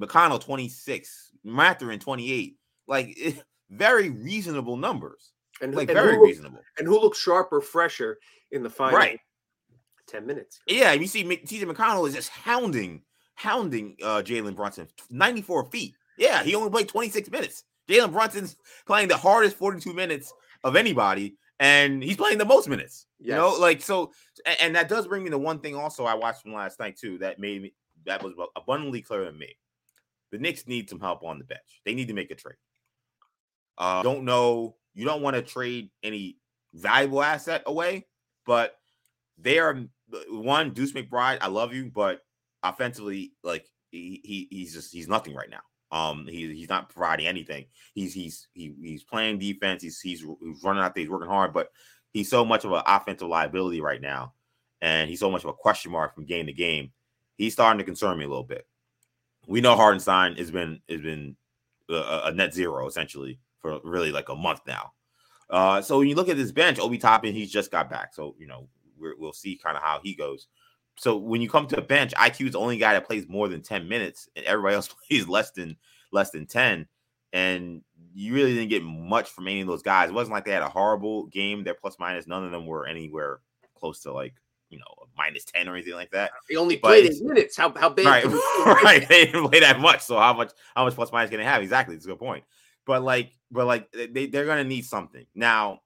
McConnell 0.00 0.40
26, 0.40 1.32
Mathurin 1.44 1.98
28. 1.98 2.56
Like 2.86 3.14
it, 3.16 3.44
very 3.70 4.10
reasonable 4.10 4.76
numbers. 4.76 5.32
And 5.60 5.74
like 5.74 5.88
and 5.88 5.98
very 5.98 6.16
who, 6.16 6.24
reasonable. 6.24 6.60
And 6.78 6.86
who 6.86 7.00
looks 7.00 7.18
sharper, 7.18 7.60
fresher 7.60 8.18
in 8.50 8.62
the 8.62 8.70
final 8.70 8.96
right. 8.96 9.20
10 10.08 10.26
minutes. 10.26 10.60
Yeah, 10.66 10.92
and 10.92 11.00
you 11.00 11.06
see 11.06 11.24
TJ 11.24 11.64
McConnell 11.64 12.08
is 12.08 12.14
just 12.14 12.30
hounding, 12.30 13.02
hounding 13.34 13.96
uh 14.02 14.22
Jalen 14.22 14.56
Brunson 14.56 14.88
94 15.10 15.66
feet. 15.66 15.94
Yeah, 16.16 16.42
he 16.42 16.54
only 16.54 16.70
played 16.70 16.88
26 16.88 17.30
minutes. 17.30 17.64
Jalen 17.88 18.12
Brunson's 18.12 18.56
playing 18.86 19.08
the 19.08 19.16
hardest 19.16 19.56
42 19.56 19.94
minutes 19.94 20.32
of 20.64 20.76
anybody, 20.76 21.36
and 21.60 22.02
he's 22.02 22.16
playing 22.16 22.38
the 22.38 22.44
most 22.44 22.68
minutes. 22.68 23.06
Yes. 23.18 23.28
You 23.28 23.34
know, 23.36 23.54
like 23.58 23.80
so, 23.80 24.12
and, 24.44 24.56
and, 24.60 24.76
that 24.76 24.88
does 24.88 25.06
bring 25.06 25.24
me 25.24 25.30
to 25.30 25.38
one 25.38 25.60
thing 25.60 25.74
also 25.74 26.04
I 26.04 26.14
watched 26.14 26.42
from 26.42 26.52
last 26.52 26.78
night 26.80 26.96
too 26.96 27.18
that 27.18 27.38
made 27.38 27.62
me 27.62 27.74
that 28.06 28.22
was 28.22 28.34
abundantly 28.56 29.02
clear 29.02 29.24
to 29.24 29.32
me 29.32 29.56
the 30.30 30.38
Knicks 30.38 30.66
need 30.66 30.90
some 30.90 31.00
help 31.00 31.22
on 31.24 31.38
the 31.38 31.44
bench. 31.44 31.80
They 31.84 31.94
need 31.94 32.08
to 32.08 32.14
make 32.14 32.30
a 32.30 32.34
trade. 32.34 32.56
Uh, 33.76 34.02
don't 34.02 34.24
know. 34.24 34.76
You 34.94 35.04
don't 35.04 35.22
want 35.22 35.36
to 35.36 35.42
trade 35.42 35.90
any 36.02 36.36
valuable 36.74 37.22
asset 37.22 37.62
away, 37.66 38.06
but 38.44 38.76
they 39.38 39.58
are 39.58 39.84
one 40.30 40.72
Deuce 40.72 40.92
McBride. 40.92 41.38
I 41.40 41.48
love 41.48 41.72
you, 41.72 41.90
but 41.92 42.20
offensively, 42.62 43.32
like 43.42 43.66
he, 43.90 44.20
he 44.24 44.48
he's 44.50 44.72
just 44.72 44.92
he's 44.92 45.08
nothing 45.08 45.34
right 45.34 45.50
now. 45.50 45.60
Um, 45.90 46.26
he, 46.26 46.54
he's 46.54 46.68
not 46.68 46.90
providing 46.90 47.26
anything. 47.26 47.66
He's 47.94 48.12
he's 48.12 48.48
he, 48.52 48.74
he's 48.80 49.04
playing 49.04 49.38
defense. 49.38 49.82
He's 49.82 50.00
he's, 50.00 50.20
he's 50.20 50.64
running 50.64 50.82
out 50.82 50.94
there. 50.94 51.02
He's 51.02 51.10
working 51.10 51.30
hard, 51.30 51.52
but 51.52 51.70
he's 52.12 52.30
so 52.30 52.44
much 52.44 52.64
of 52.64 52.72
an 52.72 52.82
offensive 52.86 53.28
liability 53.28 53.80
right 53.80 54.00
now, 54.00 54.34
and 54.80 55.08
he's 55.08 55.20
so 55.20 55.30
much 55.30 55.44
of 55.44 55.50
a 55.50 55.54
question 55.54 55.92
mark 55.92 56.14
from 56.14 56.26
game 56.26 56.46
to 56.46 56.52
game. 56.52 56.92
He's 57.36 57.52
starting 57.52 57.78
to 57.78 57.84
concern 57.84 58.18
me 58.18 58.24
a 58.24 58.28
little 58.28 58.44
bit 58.44 58.66
we 59.48 59.60
know 59.60 59.74
Hartenstein 59.74 60.36
has 60.36 60.50
been 60.50 60.80
has 60.88 61.00
been 61.00 61.34
a, 61.88 62.22
a, 62.26 62.32
net 62.32 62.54
zero 62.54 62.86
essentially 62.86 63.40
for 63.60 63.80
really 63.82 64.12
like 64.12 64.28
a 64.28 64.36
month 64.36 64.60
now. 64.66 64.92
Uh, 65.50 65.80
so 65.80 65.98
when 65.98 66.08
you 66.08 66.14
look 66.14 66.28
at 66.28 66.36
this 66.36 66.52
bench, 66.52 66.78
Obi 66.78 66.98
Toppin, 66.98 67.32
he's 67.32 67.50
just 67.50 67.70
got 67.72 67.88
back, 67.88 68.14
so 68.14 68.36
you 68.38 68.46
know 68.46 68.68
we 69.00 69.14
will 69.18 69.32
see 69.32 69.56
kind 69.56 69.76
of 69.76 69.82
how 69.82 70.00
he 70.02 70.14
goes. 70.14 70.48
So 70.96 71.16
when 71.16 71.40
you 71.40 71.48
come 71.48 71.66
to 71.68 71.78
a 71.78 71.82
bench, 71.82 72.12
IQ 72.14 72.46
is 72.46 72.52
the 72.52 72.58
only 72.58 72.76
guy 72.76 72.92
that 72.94 73.06
plays 73.06 73.28
more 73.28 73.48
than 73.48 73.62
ten 73.62 73.88
minutes, 73.88 74.28
and 74.36 74.44
everybody 74.44 74.74
else 74.76 74.88
plays 74.88 75.28
less 75.28 75.50
than 75.52 75.76
less 76.12 76.30
than 76.30 76.46
ten. 76.46 76.86
And 77.32 77.82
you 78.14 78.34
really 78.34 78.54
didn't 78.54 78.70
get 78.70 78.82
much 78.82 79.28
from 79.28 79.48
any 79.48 79.60
of 79.60 79.66
those 79.66 79.82
guys. 79.82 80.08
It 80.08 80.14
wasn't 80.14 80.34
like 80.34 80.44
they 80.44 80.52
had 80.52 80.62
a 80.62 80.68
horrible 80.68 81.26
game. 81.26 81.62
Their 81.62 81.74
plus 81.74 81.96
minus, 81.98 82.26
none 82.26 82.44
of 82.44 82.50
them 82.50 82.66
were 82.66 82.86
anywhere 82.86 83.40
close 83.74 84.00
to 84.00 84.12
like 84.12 84.34
you 84.70 84.78
know 84.78 85.06
minus 85.16 85.44
10 85.44 85.68
or 85.68 85.74
anything 85.74 85.94
like 85.94 86.10
that. 86.10 86.30
He 86.48 86.56
only 86.56 86.76
played 86.76 87.10
eight 87.10 87.22
minutes. 87.22 87.56
How 87.56 87.72
how 87.74 87.88
big? 87.88 88.06
Right, 88.06 88.24
right. 88.84 89.06
They 89.08 89.26
didn't 89.26 89.48
play 89.48 89.60
that 89.60 89.80
much. 89.80 90.02
So 90.02 90.18
how 90.18 90.32
much 90.32 90.52
how 90.74 90.84
much 90.84 90.94
plus 90.94 91.12
minus 91.12 91.30
can 91.30 91.38
they 91.38 91.44
have? 91.44 91.62
Exactly. 91.62 91.94
It's 91.94 92.04
a 92.04 92.08
good 92.08 92.18
point. 92.18 92.44
But 92.86 93.02
like, 93.02 93.32
but 93.50 93.66
like 93.66 93.90
they, 93.92 94.26
they're 94.26 94.46
gonna 94.46 94.64
need 94.64 94.84
something. 94.84 95.26
Now, 95.34 95.80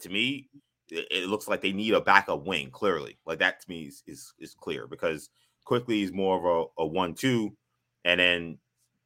to 0.00 0.08
me, 0.08 0.48
it, 0.92 1.28
looks 1.28 1.48
like 1.48 1.60
they 1.60 1.72
need 1.72 1.94
a 1.94 2.00
backup 2.00 2.44
wing, 2.44 2.70
clearly. 2.70 3.18
Like 3.26 3.38
that 3.38 3.60
to 3.60 3.70
me 3.70 3.84
is 3.84 4.02
is, 4.06 4.32
is 4.38 4.54
clear 4.54 4.86
because 4.86 5.30
Quickley 5.64 6.02
is 6.02 6.12
more 6.12 6.38
of 6.38 6.44
a, 6.78 6.82
a 6.82 6.86
one-two, 6.86 7.56
and 8.04 8.20
then 8.20 8.58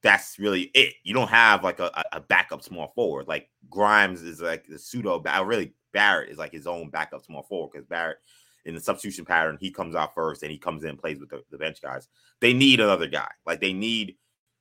that's 0.03 0.39
really 0.39 0.71
it. 0.75 0.95
You 1.03 1.15
don't 1.15 1.31
have 1.31 1.65
like 1.65 1.81
a, 1.81 2.05
a 2.13 2.21
backup 2.21 2.63
small 2.63 2.89
forward. 2.95 3.29
Like 3.29 3.49
Grimes 3.71 4.23
is 4.23 4.41
like 4.41 4.67
the 4.67 4.79
pseudo, 4.79 5.19
but 5.19 5.47
really 5.47 5.75
Barrett 5.93 6.31
is 6.31 6.39
like 6.39 6.53
his 6.53 6.67
own 6.67 6.91
backup 6.91 7.25
small 7.25 7.43
forward 7.43 7.71
because 7.73 7.87
Barrett 7.87 8.19
in 8.67 8.75
the 8.75 8.81
substitution 8.81 9.25
pattern, 9.25 9.57
he 9.61 9.71
comes 9.71 9.95
out 9.95 10.15
first 10.15 10.43
and 10.43 10.51
he 10.51 10.59
comes 10.59 10.83
in 10.83 10.91
and 10.91 10.99
plays 10.99 11.21
with 11.21 11.31
the, 11.31 11.43
the 11.51 11.59
bench 11.59 11.81
guys. 11.81 12.09
They 12.41 12.53
need 12.53 12.81
another 12.81 13.07
guy. 13.07 13.31
Like 13.47 13.61
they 13.61 13.73
need 13.73 14.17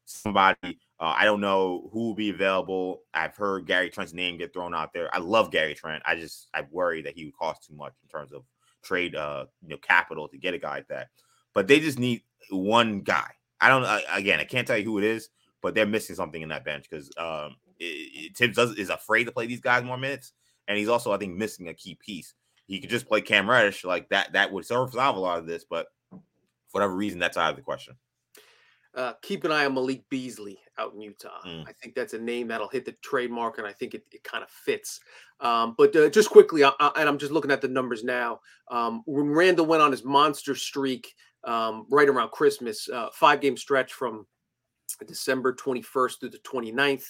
somebody. 0.06 0.80
Uh, 1.00 1.14
I 1.18 1.26
don't 1.26 1.42
know 1.42 1.90
who 1.92 2.08
will 2.08 2.16
be 2.16 2.30
available. 2.30 3.02
I've 3.14 3.36
heard 3.36 3.66
Gary 3.66 3.90
Trent's 3.90 4.14
name 4.14 4.38
get 4.38 4.54
thrown 4.54 4.74
out 4.74 4.94
there. 4.94 5.14
I 5.14 5.20
love 5.20 5.52
Gary 5.52 5.76
Trent. 5.76 6.04
I 6.06 6.16
just 6.16 6.48
I 6.54 6.66
worry 6.72 7.02
that 7.02 7.16
he 7.16 7.26
would 7.26 7.38
cost 7.38 7.68
too 7.68 7.76
much 7.76 7.94
in 8.04 8.10
terms 8.10 8.32
of 8.32 8.44
trade 8.84 9.16
uh 9.16 9.46
you 9.64 9.70
know 9.70 9.78
capital 9.78 10.28
to 10.28 10.38
get 10.38 10.54
a 10.54 10.60
guy 10.60 10.76
like 10.76 10.88
that. 10.88 11.08
But 11.54 11.68
they 11.68 11.80
just 11.80 12.00
need 12.00 12.22
one 12.50 13.02
guy. 13.02 13.30
I 13.60 13.70
don't 13.70 13.84
uh, 13.84 14.00
again. 14.12 14.40
I 14.40 14.46
can't 14.46 14.68
tell 14.68 14.78
you 14.78 14.86
who 14.86 14.98
it 14.98 15.04
is, 15.04 15.30
but 15.62 15.76
they're 15.76 15.86
missing 15.86 16.16
something 16.16 16.42
in 16.42 16.50
that 16.50 16.66
bench 16.66 16.88
because 16.90 17.10
um, 17.18 17.56
Thibs 18.36 18.56
does 18.56 18.76
is 18.76 18.90
afraid 18.90 19.26
to 19.26 19.32
play 19.32 19.48
these 19.48 19.62
guys 19.62 19.84
more 19.84 19.98
minutes, 19.98 20.34
and 20.68 20.78
he's 20.78 20.90
also 20.90 21.12
I 21.12 21.18
think 21.18 21.36
missing 21.36 21.68
a 21.68 21.74
key 21.74 21.96
piece 21.96 22.34
he 22.68 22.80
could 22.80 22.90
just 22.90 23.08
play 23.08 23.22
Cam 23.22 23.50
Reddish 23.50 23.84
like 23.84 24.10
that. 24.10 24.34
That 24.34 24.52
would 24.52 24.66
solve 24.66 24.94
a 24.94 24.98
lot 24.98 25.40
of 25.40 25.46
this, 25.46 25.64
but 25.64 25.88
for 26.10 26.20
whatever 26.72 26.96
reason, 26.96 27.20
that's 27.20 27.38
out 27.38 27.52
of 27.52 27.56
the 27.56 27.62
question. 27.62 27.96
Uh, 28.96 29.14
keep 29.22 29.44
an 29.44 29.52
eye 29.52 29.66
on 29.66 29.74
Malik 29.74 30.04
Beasley 30.10 30.58
out 30.78 30.94
in 30.94 31.02
Utah. 31.02 31.42
Mm. 31.46 31.68
I 31.68 31.74
think 31.74 31.96
that's 31.96 32.14
a 32.14 32.20
name 32.20 32.48
that'll 32.48 32.70
hit 32.70 32.86
the 32.86 32.94
trademark, 33.04 33.58
and 33.58 33.68
I 33.68 33.74
think 33.74 33.94
it, 33.94 34.04
it 34.12 34.24
kind 34.24 34.44
of 34.44 34.50
fits. 34.50 35.02
Um, 35.42 35.76
but 35.78 35.94
uh, 35.96 36.10
just 36.10 36.30
quickly, 36.30 36.64
I, 36.64 36.72
I, 36.80 36.92
and 36.98 37.10
I'm 37.10 37.18
just 37.18 37.32
looking 37.32 37.52
at 37.52 37.62
the 37.62 37.68
numbers 37.68 38.04
now. 38.04 38.40
Um, 38.72 39.04
when 39.06 39.30
Randle 39.30 39.66
went 39.66 39.82
on 39.82 39.92
his 39.92 40.06
monster 40.06 40.56
streak 40.56 41.14
um, 41.44 41.86
right 41.90 42.08
around 42.08 42.32
Christmas, 42.32 42.88
uh, 42.90 43.10
five 43.12 43.42
game 43.42 43.58
stretch 43.58 43.94
from 43.94 44.26
December 45.06 45.54
21st 45.54 46.20
through 46.20 46.30
the 46.30 46.40
29th, 46.40 47.06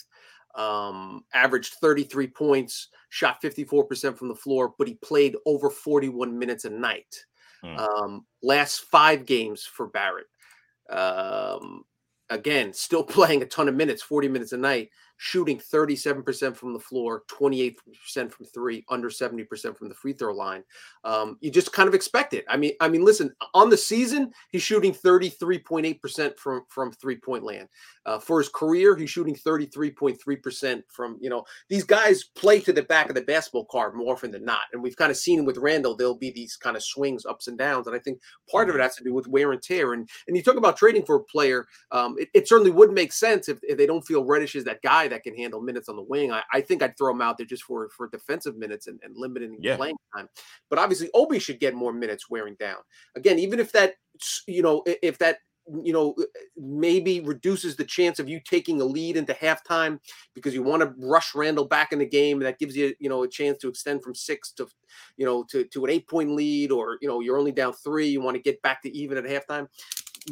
um, 0.55 1.23
averaged 1.33 1.73
33 1.81 2.27
points, 2.27 2.89
shot 3.09 3.41
54% 3.41 4.17
from 4.17 4.27
the 4.27 4.35
floor, 4.35 4.73
but 4.77 4.87
he 4.87 4.95
played 4.95 5.35
over 5.45 5.69
41 5.69 6.37
minutes 6.37 6.65
a 6.65 6.69
night. 6.69 7.25
Hmm. 7.63 7.77
Um, 7.77 8.25
last 8.41 8.81
five 8.85 9.25
games 9.25 9.65
for 9.65 9.87
Barrett. 9.87 10.27
Um, 10.89 11.83
again, 12.29 12.73
still 12.73 13.03
playing 13.17 13.41
a 13.41 13.45
ton 13.45 13.67
of 13.67 13.75
minutes, 13.75 14.01
40 14.01 14.27
minutes 14.27 14.51
a 14.51 14.57
night, 14.57 14.89
shooting 15.17 15.57
37% 15.57 16.55
from 16.55 16.73
the 16.73 16.79
floor, 16.79 17.23
28% 17.29 17.75
from 18.31 18.45
three, 18.45 18.85
under 18.89 19.09
70% 19.09 19.77
from 19.77 19.89
the 19.89 19.95
free 19.95 20.13
throw 20.13 20.33
line. 20.33 20.63
Um, 21.03 21.37
you 21.41 21.51
just 21.51 21.73
kind 21.73 21.87
of 21.87 21.95
expect 21.95 22.33
it. 22.33 22.45
I 22.49 22.57
mean, 22.57 22.73
I 22.81 22.87
mean, 22.87 23.03
listen, 23.03 23.33
on 23.53 23.69
the 23.69 23.77
season, 23.77 24.31
he's 24.49 24.61
shooting 24.61 24.93
33.8% 24.93 26.37
from 26.37 26.63
from 26.69 26.91
three 26.91 27.17
point 27.17 27.43
land. 27.43 27.67
Uh, 28.05 28.19
for 28.19 28.39
his 28.39 28.49
career, 28.49 28.95
he's 28.95 29.09
shooting 29.09 29.35
33.3% 29.35 30.83
from, 30.89 31.17
you 31.19 31.29
know, 31.29 31.43
these 31.69 31.83
guys 31.83 32.23
play 32.35 32.59
to 32.59 32.71
the 32.71 32.83
back 32.83 33.09
of 33.09 33.15
the 33.15 33.21
basketball 33.21 33.65
card 33.65 33.95
more 33.95 34.13
often 34.13 34.29
than 34.29 34.45
not. 34.45 34.61
And 34.73 34.83
we've 34.83 34.95
kind 34.95 35.09
of 35.09 35.17
seen 35.17 35.43
with 35.43 35.57
Randle 35.57 35.95
there'll 35.95 36.15
be 36.15 36.31
these 36.31 36.55
kind 36.55 36.75
of 36.75 36.83
swings, 36.83 37.25
ups 37.25 37.47
and 37.47 37.57
downs. 37.57 37.87
And 37.87 37.95
I 37.95 37.99
think 37.99 38.19
part 38.49 38.69
of 38.69 38.75
it 38.75 38.81
has 38.81 38.95
to 38.97 39.03
do 39.03 39.13
with 39.13 39.27
wear 39.27 39.51
and 39.51 39.61
tear. 39.61 39.93
And 39.93 40.07
and 40.27 40.37
you 40.37 40.43
talk 40.43 40.57
about 40.57 40.77
trading 40.77 41.03
for 41.03 41.15
a 41.15 41.23
player, 41.23 41.67
um, 41.91 42.15
it, 42.19 42.29
it, 42.33 42.47
certainly 42.47 42.71
would 42.71 42.91
make 42.91 43.11
sense 43.11 43.49
if, 43.49 43.57
if 43.63 43.77
they 43.77 43.87
don't 43.87 44.05
feel 44.05 44.23
Reddish 44.23 44.55
is 44.55 44.63
that 44.65 44.81
guy 44.83 45.04
that 45.07 45.23
can 45.23 45.35
handle 45.35 45.61
minutes 45.61 45.89
on 45.89 45.95
the 45.95 46.01
wing. 46.01 46.31
I, 46.31 46.43
I 46.53 46.61
think 46.61 46.81
I'd 46.81 46.97
throw 46.97 47.11
him 47.11 47.21
out 47.21 47.37
there 47.37 47.47
just 47.47 47.63
for, 47.63 47.89
for 47.89 48.07
defensive 48.09 48.57
minutes 48.57 48.87
and, 48.87 48.99
and 49.03 49.15
limiting 49.17 49.57
yeah. 49.61 49.77
playing 49.77 49.95
time. 50.15 50.27
But 50.69 50.79
obviously, 50.79 51.09
Obi 51.13 51.39
should 51.39 51.59
get 51.59 51.73
more 51.73 51.93
minutes 51.93 52.29
wearing 52.29 52.55
down. 52.59 52.77
Again, 53.15 53.39
even 53.39 53.59
if 53.59 53.71
that, 53.71 53.95
you 54.47 54.61
know, 54.61 54.83
if 54.85 55.17
that 55.19 55.37
you 55.83 55.93
know, 55.93 56.13
uh, 56.19 56.23
maybe 56.57 57.21
reduces 57.21 57.75
the 57.75 57.83
chance 57.83 58.19
of 58.19 58.29
you 58.29 58.39
taking 58.39 58.81
a 58.81 58.85
lead 58.85 59.17
into 59.17 59.33
halftime 59.33 59.99
because 60.33 60.53
you 60.53 60.61
want 60.61 60.81
to 60.81 60.93
rush 60.97 61.33
Randle 61.33 61.65
back 61.65 61.91
in 61.91 61.99
the 61.99 62.05
game. 62.05 62.39
That 62.39 62.59
gives 62.59 62.75
you, 62.75 62.93
you 62.99 63.09
know, 63.09 63.23
a 63.23 63.27
chance 63.27 63.57
to 63.59 63.67
extend 63.67 64.03
from 64.03 64.13
six 64.13 64.51
to, 64.53 64.67
you 65.17 65.25
know, 65.25 65.43
to, 65.49 65.63
to 65.65 65.85
an 65.85 65.91
eight 65.91 66.07
point 66.07 66.31
lead, 66.31 66.71
or, 66.71 66.97
you 67.01 67.07
know, 67.07 67.19
you're 67.19 67.37
only 67.37 67.51
down 67.51 67.73
three. 67.73 68.07
You 68.07 68.21
want 68.21 68.35
to 68.35 68.43
get 68.43 68.61
back 68.61 68.83
to 68.83 68.95
even 68.95 69.17
at 69.17 69.25
halftime 69.25 69.67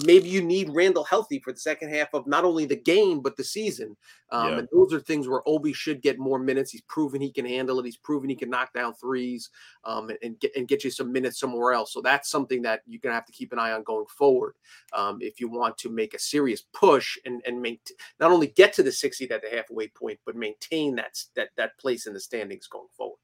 maybe 0.06 0.28
you 0.28 0.42
need 0.42 0.72
Randle 0.72 1.04
healthy 1.04 1.40
for 1.40 1.52
the 1.52 1.60
second 1.60 1.90
half 1.90 2.14
of 2.14 2.26
not 2.26 2.44
only 2.44 2.66
the 2.66 2.76
game 2.76 3.22
but 3.22 3.38
the 3.38 3.44
season. 3.44 3.96
Um, 4.32 4.50
yeah. 4.50 4.60
And 4.60 4.68
those 4.74 4.94
are 4.94 5.00
things 5.00 5.28
where 5.28 5.48
Obi 5.48 5.74
should 5.74 6.02
get 6.02 6.18
more 6.18 6.40
minutes. 6.40 6.72
He's 6.72 6.82
proven 6.82 7.22
he 7.22 7.32
can 7.32 7.46
handle 7.46 7.80
it. 7.80 7.86
He's 7.86 7.98
proven 7.98 8.30
he 8.30 8.36
can 8.36 8.50
knock 8.50 8.74
down 8.74 8.96
threes 8.96 9.50
um, 9.84 10.10
and, 10.10 10.18
and, 10.24 10.40
get 10.40 10.52
and 10.56 10.68
get 10.68 10.84
you 10.84 10.90
some 10.90 11.12
minutes 11.12 11.40
somewhere 11.40 11.74
else. 11.74 11.94
So 11.94 12.02
that's 12.02 12.30
something 12.30 12.64
that 12.64 12.82
you're 12.88 13.02
gonna 13.02 13.16
have 13.16 13.26
to 13.28 13.32
keep 13.32 13.54
an 13.54 13.60
eye 13.60 13.72
on 13.72 13.84
going 13.84 14.08
forward 14.08 14.56
um, 14.94 15.20
if 15.22 15.40
you 15.40 15.48
want 15.48 15.78
to 15.80 15.90
make 15.90 16.14
a 16.14 16.20
serious 16.20 16.64
push 16.74 17.18
and 17.26 17.42
and 17.46 17.62
make 17.62 17.82
not 18.20 18.32
only 18.32 18.48
get 18.48 18.74
to 18.74 18.84
the 18.84 18.92
60 18.92 19.30
at 19.30 19.42
the 19.42 19.50
halfway 19.50 19.88
point, 19.88 20.20
but 20.26 20.36
maintain 20.36 20.96
that 20.96 21.20
that 21.36 21.50
that 21.58 21.78
place 21.78 22.08
in 22.08 22.14
the 22.14 22.20
standings 22.20 22.68
going 22.68 22.88
forward. 22.98 23.18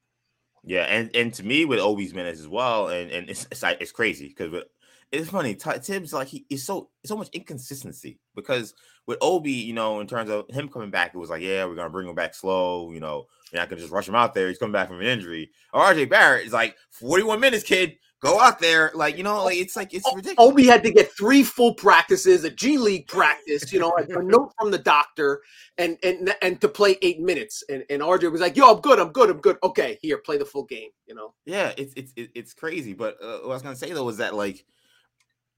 Yeah, 0.62 0.82
and 0.82 1.14
and 1.16 1.32
to 1.34 1.42
me 1.44 1.64
with 1.64 1.80
Obi's 1.80 2.14
minutes 2.14 2.38
as 2.38 2.48
well, 2.48 2.88
and 2.88 3.10
and 3.10 3.30
it's 3.30 3.46
it's, 3.50 3.62
it's 3.62 3.92
crazy 3.92 4.28
because 4.28 4.62
it's 5.12 5.30
funny. 5.30 5.54
Thibs 5.54 6.12
like 6.12 6.28
he 6.28 6.46
is 6.50 6.64
so 6.64 6.90
so 7.04 7.16
much 7.16 7.28
inconsistency 7.32 8.20
because 8.34 8.74
with 9.06 9.18
Obi, 9.20 9.52
you 9.52 9.72
know, 9.72 10.00
in 10.00 10.06
terms 10.06 10.30
of 10.30 10.48
him 10.50 10.68
coming 10.68 10.90
back, 10.90 11.12
it 11.14 11.18
was 11.18 11.30
like, 11.30 11.42
yeah, 11.42 11.64
we're 11.64 11.74
gonna 11.74 11.90
bring 11.90 12.08
him 12.08 12.14
back 12.14 12.34
slow. 12.34 12.92
You 12.92 13.00
know, 13.00 13.26
you're 13.52 13.60
not 13.60 13.68
gonna 13.68 13.80
just 13.80 13.92
rush 13.92 14.08
him 14.08 14.14
out 14.14 14.34
there. 14.34 14.48
He's 14.48 14.58
coming 14.58 14.72
back 14.72 14.88
from 14.88 15.00
an 15.00 15.06
injury. 15.06 15.50
Or 15.72 15.82
RJ 15.82 16.08
Barrett 16.08 16.46
is 16.46 16.52
like 16.52 16.76
41 16.92 17.40
minutes, 17.40 17.64
kid. 17.64 17.96
Go 18.20 18.38
out 18.38 18.58
there, 18.58 18.92
like 18.94 19.16
you 19.16 19.24
know, 19.24 19.42
like 19.44 19.56
it's 19.56 19.76
like 19.76 19.94
it's 19.94 20.06
ridiculous. 20.14 20.52
Obi 20.52 20.66
had 20.66 20.82
to 20.84 20.92
get 20.92 21.10
three 21.16 21.42
full 21.42 21.72
practices, 21.74 22.44
a 22.44 22.50
G 22.50 22.76
League 22.76 23.08
practice, 23.08 23.72
you 23.72 23.80
know, 23.80 23.94
a, 23.98 24.18
a 24.18 24.22
note 24.22 24.52
from 24.60 24.70
the 24.70 24.76
doctor, 24.76 25.40
and 25.78 25.96
and 26.02 26.34
and 26.42 26.60
to 26.60 26.68
play 26.68 26.98
eight 27.00 27.18
minutes. 27.18 27.64
And 27.70 27.82
and 27.88 28.02
RJ 28.02 28.30
was 28.30 28.42
like, 28.42 28.58
"Yo, 28.58 28.74
I'm 28.74 28.82
good, 28.82 29.00
I'm 29.00 29.10
good, 29.10 29.30
I'm 29.30 29.40
good. 29.40 29.56
Okay, 29.62 29.98
here, 30.02 30.18
play 30.18 30.36
the 30.36 30.44
full 30.44 30.64
game." 30.64 30.90
You 31.06 31.14
know. 31.14 31.32
Yeah, 31.46 31.72
it's 31.78 31.94
it's 31.96 32.12
it's 32.16 32.52
crazy. 32.52 32.92
But 32.92 33.16
uh, 33.22 33.38
what 33.38 33.52
I 33.52 33.54
was 33.54 33.62
gonna 33.62 33.74
say 33.74 33.90
though 33.90 34.04
was 34.04 34.18
that 34.18 34.34
like 34.34 34.66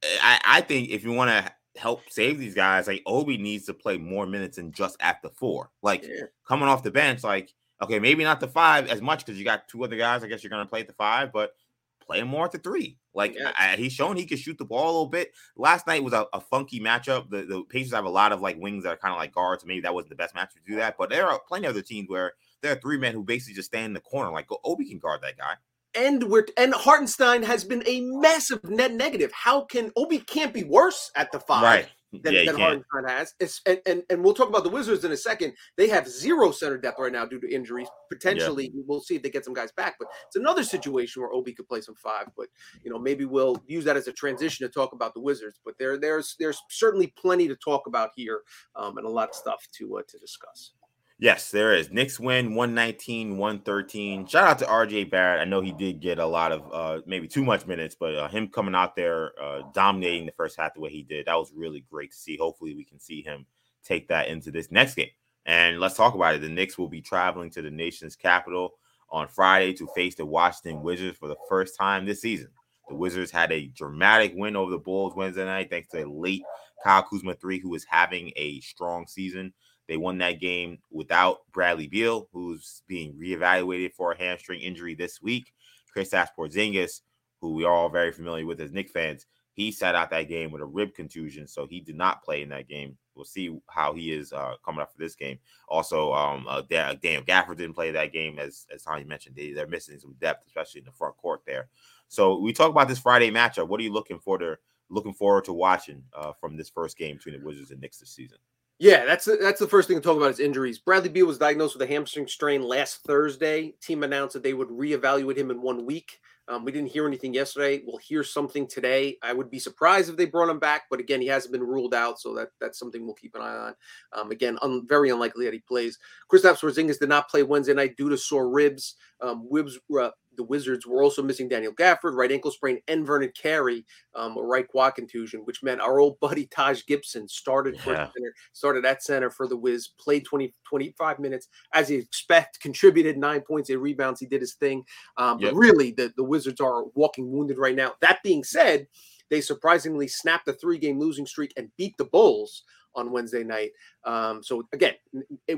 I, 0.02 0.40
I 0.44 0.60
think 0.60 0.90
if 0.90 1.04
you 1.04 1.12
want 1.12 1.30
to 1.30 1.52
help 1.80 2.02
save 2.10 2.38
these 2.38 2.54
guys, 2.54 2.86
like 2.86 3.02
Obi 3.06 3.38
needs 3.38 3.66
to 3.66 3.74
play 3.74 3.98
more 3.98 4.26
minutes 4.26 4.56
than 4.56 4.72
just 4.72 4.96
at 5.00 5.22
the 5.22 5.30
four. 5.30 5.70
Like 5.82 6.04
yeah. 6.04 6.24
coming 6.46 6.68
off 6.68 6.82
the 6.82 6.90
bench, 6.90 7.24
like 7.24 7.52
okay, 7.80 7.98
maybe 7.98 8.24
not 8.24 8.40
the 8.40 8.48
five 8.48 8.88
as 8.88 9.00
much 9.00 9.24
because 9.24 9.38
you 9.38 9.44
got 9.44 9.68
two 9.68 9.84
other 9.84 9.96
guys. 9.96 10.22
I 10.22 10.28
guess 10.28 10.42
you're 10.42 10.50
gonna 10.50 10.66
play 10.66 10.80
at 10.80 10.86
the 10.86 10.92
five, 10.94 11.32
but 11.32 11.52
play 12.00 12.22
more 12.22 12.46
at 12.46 12.52
the 12.52 12.58
three. 12.58 12.98
Like 13.14 13.36
yeah. 13.36 13.52
I, 13.56 13.76
he's 13.76 13.92
shown 13.92 14.16
he 14.16 14.26
can 14.26 14.38
shoot 14.38 14.58
the 14.58 14.64
ball 14.64 14.84
a 14.84 14.92
little 14.92 15.06
bit. 15.06 15.32
Last 15.56 15.86
night 15.86 16.02
was 16.02 16.12
a, 16.12 16.26
a 16.32 16.40
funky 16.40 16.80
matchup. 16.80 17.30
The, 17.30 17.42
the 17.42 17.62
Pacers 17.68 17.92
have 17.92 18.04
a 18.04 18.10
lot 18.10 18.32
of 18.32 18.40
like 18.40 18.58
wings 18.58 18.84
that 18.84 18.90
are 18.90 18.96
kind 18.96 19.12
of 19.12 19.18
like 19.18 19.32
guards. 19.32 19.64
Maybe 19.64 19.82
that 19.82 19.94
wasn't 19.94 20.10
the 20.10 20.16
best 20.16 20.34
match 20.34 20.52
to 20.54 20.60
do 20.66 20.76
that, 20.76 20.96
but 20.98 21.10
there 21.10 21.28
are 21.28 21.40
plenty 21.46 21.66
of 21.66 21.70
other 21.70 21.82
teams 21.82 22.08
where 22.08 22.32
there 22.60 22.72
are 22.72 22.80
three 22.80 22.98
men 22.98 23.14
who 23.14 23.22
basically 23.22 23.54
just 23.54 23.68
stand 23.68 23.86
in 23.86 23.92
the 23.92 24.00
corner. 24.00 24.30
Like 24.30 24.48
Obi 24.64 24.88
can 24.88 24.98
guard 24.98 25.20
that 25.22 25.36
guy 25.36 25.54
and 25.94 26.24
we're 26.24 26.46
and 26.56 26.74
Hartenstein 26.74 27.42
has 27.42 27.64
been 27.64 27.82
a 27.86 28.00
massive 28.00 28.62
net 28.64 28.92
negative. 28.92 29.30
How 29.32 29.64
can 29.64 29.90
Obi 29.96 30.18
can't 30.18 30.52
be 30.52 30.64
worse 30.64 31.10
at 31.16 31.30
the 31.32 31.40
five 31.40 31.62
right. 31.62 31.88
than, 32.12 32.34
yeah, 32.34 32.44
than 32.46 32.56
Hartenstein 32.56 33.04
has? 33.08 33.34
It's, 33.40 33.60
and, 33.66 33.80
and 33.86 34.02
and 34.10 34.24
we'll 34.24 34.34
talk 34.34 34.48
about 34.48 34.64
the 34.64 34.70
Wizards 34.70 35.04
in 35.04 35.12
a 35.12 35.16
second. 35.16 35.52
They 35.76 35.88
have 35.88 36.08
zero 36.08 36.50
center 36.50 36.78
depth 36.78 36.98
right 36.98 37.12
now 37.12 37.26
due 37.26 37.40
to 37.40 37.54
injuries. 37.54 37.88
Potentially, 38.10 38.70
yeah. 38.74 38.82
we'll 38.86 39.00
see 39.00 39.16
if 39.16 39.22
they 39.22 39.30
get 39.30 39.44
some 39.44 39.54
guys 39.54 39.72
back. 39.72 39.96
But 39.98 40.08
it's 40.26 40.36
another 40.36 40.64
situation 40.64 41.22
where 41.22 41.32
Obi 41.32 41.52
could 41.52 41.68
play 41.68 41.80
some 41.80 41.96
five. 41.96 42.26
But 42.36 42.48
you 42.84 42.90
know, 42.90 42.98
maybe 42.98 43.24
we'll 43.24 43.62
use 43.66 43.84
that 43.84 43.96
as 43.96 44.08
a 44.08 44.12
transition 44.12 44.66
to 44.66 44.72
talk 44.72 44.92
about 44.92 45.14
the 45.14 45.20
Wizards. 45.20 45.60
But 45.64 45.74
there, 45.78 45.98
there's 45.98 46.36
there's 46.38 46.60
certainly 46.70 47.12
plenty 47.16 47.48
to 47.48 47.56
talk 47.56 47.86
about 47.86 48.10
here, 48.16 48.40
um, 48.76 48.96
and 48.98 49.06
a 49.06 49.10
lot 49.10 49.28
of 49.28 49.34
stuff 49.34 49.66
to 49.78 49.98
uh, 49.98 50.02
to 50.08 50.18
discuss. 50.18 50.72
Yes, 51.18 51.50
there 51.50 51.74
is. 51.74 51.90
Knicks 51.90 52.18
win 52.18 52.54
119, 52.54 53.36
113. 53.38 54.26
Shout 54.26 54.48
out 54.48 54.58
to 54.58 54.64
RJ 54.64 55.10
Barrett. 55.10 55.40
I 55.40 55.44
know 55.44 55.60
he 55.60 55.72
did 55.72 56.00
get 56.00 56.18
a 56.18 56.26
lot 56.26 56.50
of 56.52 56.72
uh 56.72 57.02
maybe 57.06 57.28
too 57.28 57.44
much 57.44 57.66
minutes, 57.66 57.94
but 57.98 58.14
uh, 58.14 58.28
him 58.28 58.48
coming 58.48 58.74
out 58.74 58.96
there 58.96 59.32
uh 59.40 59.62
dominating 59.72 60.26
the 60.26 60.32
first 60.32 60.58
half 60.58 60.74
the 60.74 60.80
way 60.80 60.90
he 60.90 61.02
did, 61.02 61.26
that 61.26 61.36
was 61.36 61.52
really 61.54 61.84
great 61.90 62.10
to 62.10 62.16
see. 62.16 62.36
Hopefully 62.36 62.74
we 62.74 62.84
can 62.84 62.98
see 62.98 63.22
him 63.22 63.46
take 63.84 64.08
that 64.08 64.28
into 64.28 64.50
this 64.50 64.70
next 64.70 64.94
game. 64.94 65.10
And 65.46 65.80
let's 65.80 65.96
talk 65.96 66.14
about 66.14 66.34
it. 66.34 66.40
The 66.40 66.48
Knicks 66.48 66.78
will 66.78 66.88
be 66.88 67.00
traveling 67.00 67.50
to 67.50 67.62
the 67.62 67.70
nation's 67.70 68.16
capital 68.16 68.74
on 69.10 69.28
Friday 69.28 69.74
to 69.74 69.88
face 69.94 70.14
the 70.14 70.24
Washington 70.24 70.82
Wizards 70.82 71.18
for 71.18 71.28
the 71.28 71.36
first 71.48 71.76
time 71.76 72.06
this 72.06 72.22
season. 72.22 72.48
The 72.88 72.94
Wizards 72.94 73.30
had 73.30 73.52
a 73.52 73.66
dramatic 73.66 74.32
win 74.34 74.56
over 74.56 74.70
the 74.70 74.78
Bulls 74.78 75.14
Wednesday 75.14 75.44
night 75.44 75.70
thanks 75.70 75.88
to 75.90 76.04
a 76.04 76.06
late 76.06 76.42
Kyle 76.82 77.02
Kuzma 77.02 77.34
three, 77.34 77.58
who 77.58 77.74
is 77.74 77.84
having 77.88 78.32
a 78.36 78.60
strong 78.60 79.06
season. 79.06 79.52
They 79.92 79.98
won 79.98 80.16
that 80.18 80.40
game 80.40 80.78
without 80.90 81.40
Bradley 81.52 81.86
Beal, 81.86 82.26
who's 82.32 82.82
being 82.86 83.12
reevaluated 83.12 83.92
for 83.92 84.12
a 84.12 84.16
hamstring 84.16 84.62
injury 84.62 84.94
this 84.94 85.20
week. 85.20 85.52
Kristaps 85.94 86.28
Porzingis, 86.34 87.02
who 87.42 87.52
we 87.52 87.64
are 87.66 87.74
all 87.74 87.90
very 87.90 88.10
familiar 88.10 88.46
with 88.46 88.58
as 88.62 88.72
Knick 88.72 88.88
fans, 88.88 89.26
he 89.52 89.70
sat 89.70 89.94
out 89.94 90.08
that 90.08 90.30
game 90.30 90.50
with 90.50 90.62
a 90.62 90.64
rib 90.64 90.94
contusion, 90.94 91.46
so 91.46 91.66
he 91.66 91.78
did 91.78 91.94
not 91.94 92.24
play 92.24 92.40
in 92.40 92.48
that 92.48 92.68
game. 92.68 92.96
We'll 93.14 93.26
see 93.26 93.54
how 93.68 93.92
he 93.92 94.12
is 94.12 94.32
uh, 94.32 94.54
coming 94.64 94.80
up 94.80 94.90
for 94.90 94.98
this 94.98 95.14
game. 95.14 95.38
Also, 95.68 96.10
um, 96.14 96.46
uh, 96.48 96.62
Daniel 96.62 97.22
Gafford 97.22 97.58
didn't 97.58 97.74
play 97.74 97.90
that 97.90 98.14
game, 98.14 98.38
as 98.38 98.64
as 98.74 98.84
Tony 98.84 99.04
mentioned. 99.04 99.36
They, 99.36 99.52
they're 99.52 99.66
missing 99.66 99.98
some 99.98 100.16
depth, 100.22 100.46
especially 100.46 100.78
in 100.78 100.86
the 100.86 100.92
front 100.92 101.18
court 101.18 101.42
there. 101.46 101.68
So 102.08 102.38
we 102.38 102.54
talk 102.54 102.70
about 102.70 102.88
this 102.88 102.98
Friday 102.98 103.30
matchup. 103.30 103.68
What 103.68 103.78
are 103.78 103.84
you 103.84 103.92
looking 103.92 104.20
for 104.20 104.38
to 104.38 104.56
looking 104.88 105.12
forward 105.12 105.44
to 105.44 105.52
watching 105.52 106.02
uh, 106.14 106.32
from 106.40 106.56
this 106.56 106.70
first 106.70 106.96
game 106.96 107.16
between 107.16 107.38
the 107.38 107.44
Wizards 107.44 107.72
and 107.72 107.80
Knicks 107.82 107.98
this 107.98 108.08
season? 108.08 108.38
Yeah, 108.78 109.04
that's 109.04 109.26
that's 109.40 109.60
the 109.60 109.68
first 109.68 109.86
thing 109.86 109.96
to 109.96 110.02
talk 110.02 110.16
about 110.16 110.30
is 110.30 110.40
injuries. 110.40 110.78
Bradley 110.78 111.08
Beal 111.08 111.26
was 111.26 111.38
diagnosed 111.38 111.78
with 111.78 111.88
a 111.88 111.92
hamstring 111.92 112.26
strain 112.26 112.62
last 112.62 113.02
Thursday. 113.06 113.74
Team 113.80 114.02
announced 114.02 114.34
that 114.34 114.42
they 114.42 114.54
would 114.54 114.68
reevaluate 114.68 115.36
him 115.36 115.50
in 115.50 115.62
one 115.62 115.86
week. 115.86 116.18
Um, 116.48 116.64
we 116.64 116.72
didn't 116.72 116.90
hear 116.90 117.06
anything 117.06 117.32
yesterday. 117.32 117.82
We'll 117.86 117.98
hear 117.98 118.24
something 118.24 118.66
today. 118.66 119.16
I 119.22 119.32
would 119.32 119.48
be 119.50 119.60
surprised 119.60 120.10
if 120.10 120.16
they 120.16 120.24
brought 120.24 120.48
him 120.48 120.58
back, 120.58 120.82
but 120.90 120.98
again, 120.98 121.20
he 121.20 121.28
hasn't 121.28 121.52
been 121.52 121.62
ruled 121.62 121.94
out, 121.94 122.18
so 122.18 122.34
that 122.34 122.48
that's 122.60 122.78
something 122.80 123.04
we'll 123.04 123.14
keep 123.14 123.36
an 123.36 123.42
eye 123.42 123.54
on. 123.56 123.74
Um, 124.12 124.30
again, 124.32 124.58
un, 124.60 124.84
very 124.88 125.10
unlikely 125.10 125.44
that 125.44 125.54
he 125.54 125.60
plays. 125.60 125.98
Kristaps 126.30 126.58
Porzingis 126.60 126.98
did 126.98 127.08
not 127.08 127.30
play 127.30 127.44
Wednesday 127.44 127.74
night 127.74 127.96
due 127.96 128.10
to 128.10 128.18
sore 128.18 128.50
ribs. 128.50 128.96
Um, 129.20 129.46
ribs 129.48 129.78
uh, 129.98 130.10
the 130.42 130.48
Wizards 130.48 130.86
were 130.86 131.02
also 131.02 131.22
missing 131.22 131.48
Daniel 131.48 131.72
Gafford, 131.72 132.14
right 132.16 132.32
ankle 132.32 132.50
sprain, 132.50 132.80
and 132.88 133.06
Vernon 133.06 133.32
Carey, 133.40 133.84
um, 134.16 134.36
a 134.36 134.42
right 134.42 134.66
quad 134.66 134.96
contusion, 134.96 135.42
which 135.44 135.62
meant 135.62 135.80
our 135.80 136.00
old 136.00 136.18
buddy 136.20 136.46
Taj 136.46 136.84
Gibson 136.86 137.28
started 137.28 137.76
yeah. 137.86 138.08
center, 138.12 138.34
started 138.52 138.84
at 138.84 139.02
center 139.02 139.30
for 139.30 139.46
the 139.46 139.56
Wiz, 139.56 139.90
played 140.00 140.24
20, 140.24 140.52
25 140.68 141.18
minutes 141.20 141.48
as 141.74 141.90
you 141.90 141.98
expect, 141.98 142.60
contributed 142.60 143.16
nine 143.16 143.40
points, 143.40 143.70
eight 143.70 143.76
rebounds. 143.76 144.18
He 144.18 144.26
did 144.26 144.40
his 144.40 144.54
thing. 144.54 144.84
Um, 145.16 145.38
yep. 145.38 145.52
But 145.52 145.58
really, 145.58 145.92
the, 145.92 146.12
the 146.16 146.24
Wizards 146.24 146.60
are 146.60 146.84
walking 146.94 147.30
wounded 147.30 147.58
right 147.58 147.76
now. 147.76 147.92
That 148.00 148.18
being 148.24 148.42
said, 148.42 148.88
they 149.30 149.40
surprisingly 149.40 150.08
snapped 150.08 150.48
a 150.48 150.52
three 150.52 150.78
game 150.78 150.98
losing 150.98 151.26
streak 151.26 151.52
and 151.56 151.70
beat 151.78 151.96
the 151.98 152.04
Bulls 152.04 152.64
on 152.94 153.10
Wednesday 153.10 153.44
night. 153.44 153.70
Um, 154.04 154.42
so 154.42 154.66
again, 154.72 154.94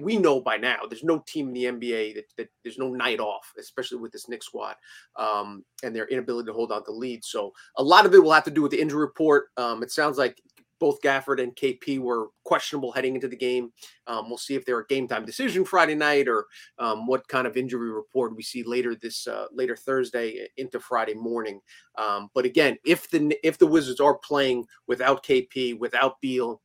we 0.01 0.17
know 0.17 0.41
by 0.41 0.57
now 0.57 0.81
there's 0.89 1.05
no 1.05 1.23
team 1.27 1.49
in 1.49 1.55
the 1.55 1.65
NBA 1.65 2.15
that, 2.15 2.25
that 2.37 2.49
there's 2.63 2.79
no 2.79 2.89
night 2.89 3.21
off, 3.21 3.53
especially 3.59 3.99
with 3.99 4.13
this 4.13 4.29
Knicks 4.29 4.47
squad 4.47 4.77
um, 5.17 5.65
and 5.83 5.95
their 5.95 6.07
inability 6.07 6.47
to 6.47 6.53
hold 6.53 6.73
on 6.73 6.85
to 6.85 6.93
lead. 6.93 7.25
So 7.25 7.53
a 7.77 7.83
lot 7.83 8.07
of 8.07 8.15
it 8.15 8.23
will 8.23 8.33
have 8.33 8.45
to 8.45 8.51
do 8.51 8.63
with 8.63 8.73
the 8.73 8.81
injury 8.81 9.01
report. 9.01 9.49
Um, 9.57 9.83
it 9.83 9.91
sounds 9.91 10.19
like 10.19 10.41
both 10.85 11.01
Gafford 11.01 11.43
and 11.43 11.55
KP 11.57 11.99
were 11.99 12.29
questionable 12.45 12.93
heading 12.93 13.15
into 13.15 13.29
the 13.29 13.37
game. 13.37 13.73
Um, 14.07 14.29
we'll 14.29 14.37
see 14.37 14.55
if 14.55 14.65
they're 14.65 14.81
a 14.81 14.87
game 14.87 15.09
time 15.09 15.25
decision 15.25 15.65
Friday 15.65 15.95
night 15.95 16.29
or 16.29 16.47
um, 16.79 17.07
what 17.07 17.27
kind 17.29 17.47
of 17.47 17.57
injury 17.57 17.91
report 17.91 18.37
we 18.37 18.43
see 18.43 18.63
later 18.63 18.95
this 18.95 19.27
uh, 19.27 19.47
later 19.53 19.77
Thursday 19.77 20.47
into 20.57 20.79
Friday 20.81 21.15
morning. 21.15 21.61
Um, 21.97 22.29
but 22.35 22.45
again, 22.45 22.77
if 22.85 23.09
the 23.11 23.35
if 23.43 23.57
the 23.57 23.67
Wizards 23.67 24.01
are 24.01 24.19
playing 24.19 24.67
without 24.87 25.25
KP, 25.25 25.79
without 25.79 26.21
Beal, 26.21 26.61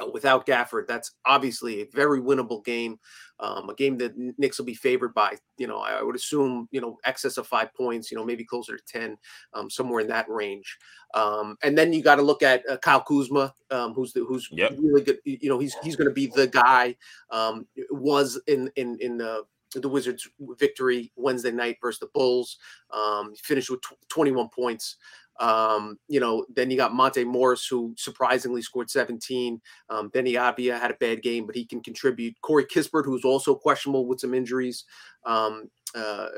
uh, 0.00 0.06
without 0.12 0.46
Gafford, 0.46 0.86
that's 0.86 1.12
obviously 1.24 1.80
a 1.80 1.86
very 1.92 2.20
winnable 2.20 2.64
game. 2.64 2.98
Um, 3.40 3.68
a 3.68 3.74
game 3.74 3.98
that 3.98 4.12
Knicks 4.38 4.58
will 4.58 4.64
be 4.64 4.74
favored 4.74 5.12
by, 5.12 5.34
you 5.58 5.66
know, 5.66 5.78
I 5.78 6.02
would 6.02 6.14
assume, 6.14 6.68
you 6.70 6.80
know, 6.80 6.98
excess 7.04 7.36
of 7.36 7.46
five 7.46 7.74
points, 7.74 8.10
you 8.10 8.16
know, 8.16 8.24
maybe 8.24 8.44
closer 8.44 8.76
to 8.76 8.82
10, 8.86 9.16
um, 9.54 9.68
somewhere 9.68 10.00
in 10.00 10.06
that 10.08 10.28
range. 10.28 10.78
Um, 11.14 11.56
and 11.62 11.76
then 11.76 11.92
you 11.92 12.02
got 12.02 12.16
to 12.16 12.22
look 12.22 12.42
at 12.42 12.62
uh, 12.68 12.76
Kyle 12.78 13.02
Kuzma, 13.02 13.52
um, 13.70 13.92
who's 13.92 14.12
the, 14.12 14.24
who's 14.24 14.48
yep. 14.52 14.76
really 14.78 15.02
good. 15.02 15.18
You 15.24 15.48
know, 15.48 15.58
he's 15.58 15.74
he's 15.82 15.96
going 15.96 16.08
to 16.08 16.14
be 16.14 16.26
the 16.26 16.46
guy. 16.46 16.96
Um, 17.30 17.66
was 17.90 18.40
in 18.46 18.70
in 18.76 18.96
in 19.00 19.18
the 19.18 19.44
the 19.80 19.88
Wizards' 19.88 20.28
victory 20.58 21.12
Wednesday 21.16 21.50
night 21.50 21.78
versus 21.80 22.00
the 22.00 22.08
Bulls. 22.14 22.58
Um, 22.90 23.34
finished 23.36 23.70
with 23.70 23.80
tw- 23.80 24.08
21 24.08 24.48
points. 24.48 24.96
Um, 25.40 25.98
you 26.08 26.20
know, 26.20 26.46
then 26.54 26.70
you 26.70 26.76
got 26.76 26.94
Monte 26.94 27.24
Morris, 27.24 27.66
who 27.66 27.94
surprisingly 27.96 28.62
scored 28.62 28.90
17. 28.90 29.60
Um, 29.90 30.10
Deni 30.10 30.32
Avdija 30.34 30.80
had 30.80 30.90
a 30.90 30.96
bad 31.00 31.22
game, 31.22 31.46
but 31.46 31.56
he 31.56 31.64
can 31.64 31.80
contribute. 31.80 32.40
Corey 32.42 32.64
Kispert, 32.64 33.04
who's 33.04 33.24
also 33.24 33.54
questionable 33.54 34.06
with 34.06 34.20
some 34.20 34.34
injuries. 34.34 34.84
Um, 35.26 35.70
uh, 35.94 36.28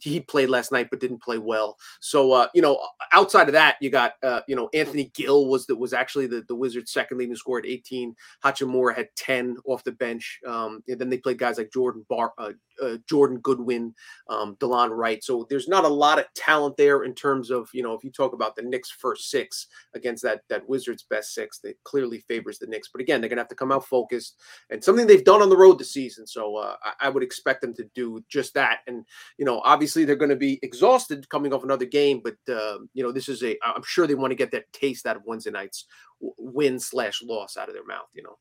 he 0.00 0.20
played 0.20 0.48
last 0.48 0.72
night, 0.72 0.88
but 0.90 1.00
didn't 1.00 1.22
play 1.22 1.38
well. 1.38 1.76
So 2.00 2.32
uh, 2.32 2.48
you 2.54 2.62
know, 2.62 2.80
outside 3.12 3.48
of 3.48 3.52
that, 3.52 3.76
you 3.80 3.90
got 3.90 4.14
uh, 4.22 4.40
you 4.48 4.56
know 4.56 4.68
Anthony 4.74 5.10
Gill 5.14 5.46
was 5.48 5.66
that 5.66 5.76
was 5.76 5.92
actually 5.92 6.26
the, 6.26 6.44
the 6.48 6.54
Wizards' 6.54 6.92
second 6.92 7.18
leading 7.18 7.36
scorer 7.36 7.60
at 7.60 7.66
18. 7.66 8.14
Hachimura 8.44 8.94
had 8.96 9.08
10 9.16 9.56
off 9.66 9.84
the 9.84 9.92
bench. 9.92 10.40
Um, 10.46 10.82
and 10.88 10.98
then 10.98 11.08
they 11.08 11.18
played 11.18 11.38
guys 11.38 11.58
like 11.58 11.72
Jordan 11.72 12.04
Bar, 12.08 12.32
uh, 12.38 12.52
uh, 12.82 12.96
Jordan 13.08 13.38
Goodwin, 13.38 13.94
um, 14.28 14.56
Delon 14.56 14.90
Wright. 14.90 15.22
So 15.22 15.46
there's 15.48 15.68
not 15.68 15.84
a 15.84 15.88
lot 15.88 16.18
of 16.18 16.26
talent 16.34 16.76
there 16.76 17.04
in 17.04 17.14
terms 17.14 17.50
of 17.50 17.68
you 17.72 17.82
know 17.82 17.92
if 17.92 18.04
you 18.04 18.10
talk 18.10 18.32
about 18.32 18.56
the 18.56 18.62
Knicks' 18.62 18.90
first 18.90 19.30
six 19.30 19.66
against 19.94 20.22
that 20.22 20.42
that 20.48 20.68
Wizards' 20.68 21.04
best 21.08 21.34
six, 21.34 21.58
that 21.60 21.82
clearly 21.84 22.20
favors 22.28 22.58
the 22.58 22.66
Knicks. 22.66 22.88
But 22.92 23.00
again, 23.00 23.20
they're 23.20 23.30
gonna 23.30 23.40
have 23.40 23.48
to 23.48 23.54
come 23.54 23.72
out 23.72 23.86
focused 23.86 24.40
and 24.70 24.82
something 24.82 25.06
they've 25.06 25.24
done 25.24 25.42
on 25.42 25.48
the 25.48 25.56
road 25.56 25.78
this 25.78 25.92
season. 25.92 26.26
So 26.26 26.56
uh, 26.56 26.76
I, 26.82 27.06
I, 27.06 27.08
would 27.08 27.22
expect 27.22 27.60
them 27.60 27.74
to 27.74 27.84
do 27.94 28.22
just 28.28 28.54
that. 28.54 28.80
And 28.86 28.93
you 29.38 29.44
know, 29.44 29.60
obviously 29.64 30.04
they're 30.04 30.16
going 30.16 30.30
to 30.30 30.36
be 30.36 30.58
exhausted 30.62 31.28
coming 31.28 31.52
off 31.52 31.64
another 31.64 31.86
game, 31.86 32.20
but 32.22 32.36
uh, 32.52 32.78
you 32.92 33.02
know, 33.02 33.12
this 33.12 33.28
is 33.28 33.42
a 33.42 33.56
I'm 33.64 33.82
sure 33.84 34.06
they 34.06 34.14
want 34.14 34.30
to 34.30 34.36
get 34.36 34.50
that 34.52 34.72
taste 34.72 35.06
out 35.06 35.16
of 35.16 35.22
Wednesday 35.24 35.50
night's 35.50 35.86
win 36.20 36.78
slash 36.78 37.22
loss 37.22 37.56
out 37.56 37.68
of 37.68 37.74
their 37.74 37.84
mouth. 37.84 38.08
You 38.14 38.22
know. 38.22 38.38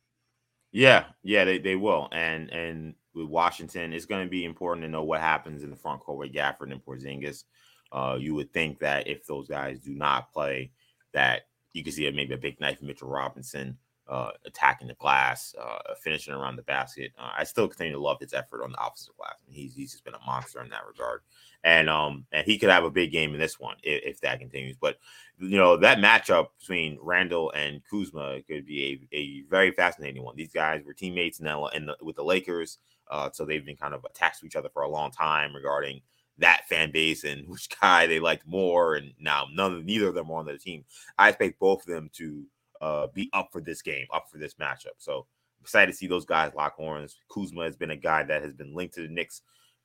Yeah, 0.71 1.05
yeah, 1.21 1.45
they, 1.45 1.59
they 1.59 1.75
will, 1.75 2.09
and 2.11 2.49
and 2.49 2.95
with 3.13 3.27
Washington, 3.27 3.93
it's 3.93 4.05
going 4.05 4.25
to 4.25 4.29
be 4.29 4.45
important 4.45 4.83
to 4.83 4.89
know 4.89 5.03
what 5.03 5.21
happens 5.21 5.63
in 5.63 5.69
the 5.69 5.75
front 5.75 6.01
court 6.01 6.17
with 6.17 6.33
Gafford 6.33 6.71
and 6.71 6.83
Porzingis. 6.83 7.43
Uh, 7.91 8.17
you 8.19 8.33
would 8.33 8.51
think 8.51 8.79
that 8.79 9.07
if 9.07 9.25
those 9.25 9.47
guys 9.47 9.79
do 9.79 9.93
not 9.93 10.33
play, 10.33 10.71
that 11.13 11.43
you 11.73 11.83
could 11.83 11.93
see 11.93 12.09
maybe 12.09 12.33
a 12.33 12.37
big 12.37 12.59
knife 12.59 12.81
Mitchell 12.81 13.07
Robinson 13.07 13.77
uh, 14.07 14.31
attacking 14.45 14.87
the 14.87 14.93
glass, 14.95 15.55
uh, 15.61 15.93
finishing 16.01 16.33
around 16.33 16.57
the 16.57 16.63
basket. 16.63 17.11
Uh, 17.17 17.29
I 17.37 17.43
still 17.45 17.67
continue 17.67 17.93
to 17.93 17.99
love 17.99 18.19
his 18.19 18.33
effort 18.33 18.63
on 18.63 18.71
the 18.71 18.79
offensive 18.79 19.15
glass. 19.15 19.35
I 19.35 19.51
mean, 19.51 19.61
he's 19.61 19.73
he's 19.73 19.91
just 19.91 20.03
been 20.03 20.13
a 20.13 20.25
monster 20.25 20.61
in 20.61 20.69
that 20.69 20.85
regard, 20.85 21.21
and 21.63 21.89
um 21.89 22.25
and 22.31 22.45
he 22.45 22.57
could 22.57 22.69
have 22.69 22.83
a 22.83 22.91
big 22.91 23.11
game 23.11 23.33
in 23.33 23.39
this 23.39 23.59
one 23.59 23.77
if, 23.83 24.03
if 24.03 24.21
that 24.21 24.39
continues. 24.39 24.75
But 24.79 24.97
you 25.39 25.57
know 25.57 25.77
that 25.77 25.99
matchup 25.99 26.47
between 26.59 26.97
Randle 27.01 27.51
and 27.51 27.81
Kuzma 27.89 28.41
could 28.47 28.65
be 28.65 29.07
a, 29.11 29.15
a 29.15 29.41
very 29.49 29.71
fascinating 29.71 30.23
one. 30.23 30.35
These 30.35 30.53
guys 30.53 30.83
were 30.85 30.93
teammates 30.93 31.39
in, 31.39 31.45
the, 31.45 31.69
in 31.73 31.85
the, 31.85 31.97
with 32.01 32.17
the 32.17 32.23
Lakers. 32.23 32.79
Uh, 33.09 33.29
so 33.31 33.45
they've 33.45 33.65
been 33.65 33.75
kind 33.75 33.93
of 33.93 34.05
attached 34.05 34.39
to 34.39 34.45
each 34.45 34.55
other 34.55 34.69
for 34.69 34.83
a 34.83 34.89
long 34.89 35.11
time 35.11 35.53
regarding 35.53 36.01
that 36.39 36.61
fan 36.67 36.91
base 36.91 37.23
and 37.23 37.47
which 37.47 37.69
guy 37.79 38.07
they 38.07 38.19
liked 38.19 38.47
more. 38.47 38.95
And 38.95 39.13
now 39.19 39.47
none, 39.53 39.85
neither 39.85 40.07
of 40.07 40.15
them 40.15 40.31
are 40.31 40.39
on 40.39 40.45
the 40.45 40.57
team. 40.57 40.83
I 41.17 41.29
expect 41.29 41.59
both 41.59 41.81
of 41.81 41.93
them 41.93 42.09
to 42.13 42.45
uh, 42.83 43.07
be 43.13 43.29
up 43.31 43.47
for 43.51 43.61
this 43.61 43.81
game, 43.81 44.05
up 44.13 44.25
for 44.29 44.37
this 44.37 44.55
matchup. 44.55 44.97
So 44.97 45.19
I'm 45.19 45.63
excited 45.63 45.91
to 45.91 45.97
see 45.97 46.07
those 46.07 46.25
guys 46.25 46.51
lock 46.53 46.75
horns. 46.75 47.15
Kuzma 47.33 47.63
has 47.63 47.77
been 47.77 47.91
a 47.91 47.95
guy 47.95 48.23
that 48.23 48.41
has 48.41 48.53
been 48.53 48.75
linked 48.75 48.95
to 48.95 49.03
the 49.03 49.13
Knicks 49.13 49.41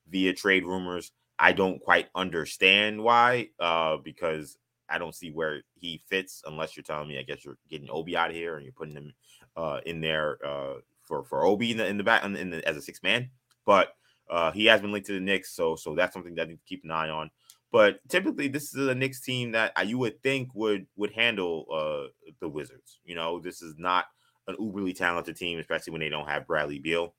via 0.09 0.33
trade 0.35 0.65
rumors. 0.65 1.13
I 1.39 1.53
don't 1.53 1.81
quite 1.81 2.09
understand 2.17 3.01
why, 3.01 3.51
uh, 3.61 3.99
because 3.99 4.59
I 4.89 4.99
don't 4.99 5.15
see 5.15 5.31
where 5.31 5.63
he 5.77 6.03
fits 6.09 6.43
unless 6.45 6.77
you're 6.77 6.83
telling 6.83 7.07
me, 7.07 7.19
I 7.19 7.23
guess 7.23 7.45
you're 7.45 7.59
getting 7.71 7.89
Obi 7.89 8.17
out 8.17 8.31
of 8.31 8.37
here 8.37 8.57
and 8.57 8.65
you're 8.65 8.73
putting 8.73 8.97
him 8.97 9.13
uh, 9.57 9.79
in 9.87 10.01
there 10.01 10.39
uh, 10.45 10.75
for 11.05 11.23
for 11.23 11.45
Obi 11.45 11.71
in 11.71 11.77
the 11.77 11.87
in 11.87 11.99
the 11.99 12.05
back 12.05 12.25
in 12.25 12.51
the, 12.51 12.67
as 12.69 12.77
a 12.77 12.83
six 12.83 13.01
man, 13.05 13.31
but 13.65 13.95
uh, 14.29 14.51
he 14.51 14.67
has 14.67 14.81
been 14.81 14.91
linked 14.91 15.07
to 15.07 15.15
the 15.15 15.21
Knicks, 15.21 15.55
so 15.55 15.77
so 15.77 15.95
that's 15.95 16.13
something 16.13 16.35
that 16.35 16.43
I 16.43 16.51
need 16.51 16.57
to 16.57 16.67
keep 16.67 16.83
an 16.85 16.91
eye 16.91 17.11
on. 17.11 17.31
But 17.71 18.01
typically, 18.09 18.49
this 18.49 18.75
is 18.75 18.87
a 18.89 18.95
Knicks 18.95 19.21
team 19.21 19.53
that 19.53 19.73
you 19.87 19.99
would 19.99 20.23
think 20.23 20.51
would 20.55 20.87
would 20.97 21.13
handle 21.13 21.67
uh, 21.73 22.31
the 22.41 22.49
Wizards. 22.49 22.99
You 23.05 23.15
know, 23.15 23.39
this 23.41 23.61
is 23.61 23.75
not 23.79 24.07
an 24.47 24.57
uberly 24.57 24.97
talented 24.97 25.37
team, 25.37 25.59
especially 25.59 25.93
when 25.93 26.01
they 26.01 26.09
don't 26.09 26.29
have 26.29 26.47
Bradley 26.47 26.79
Beal. 26.79 27.15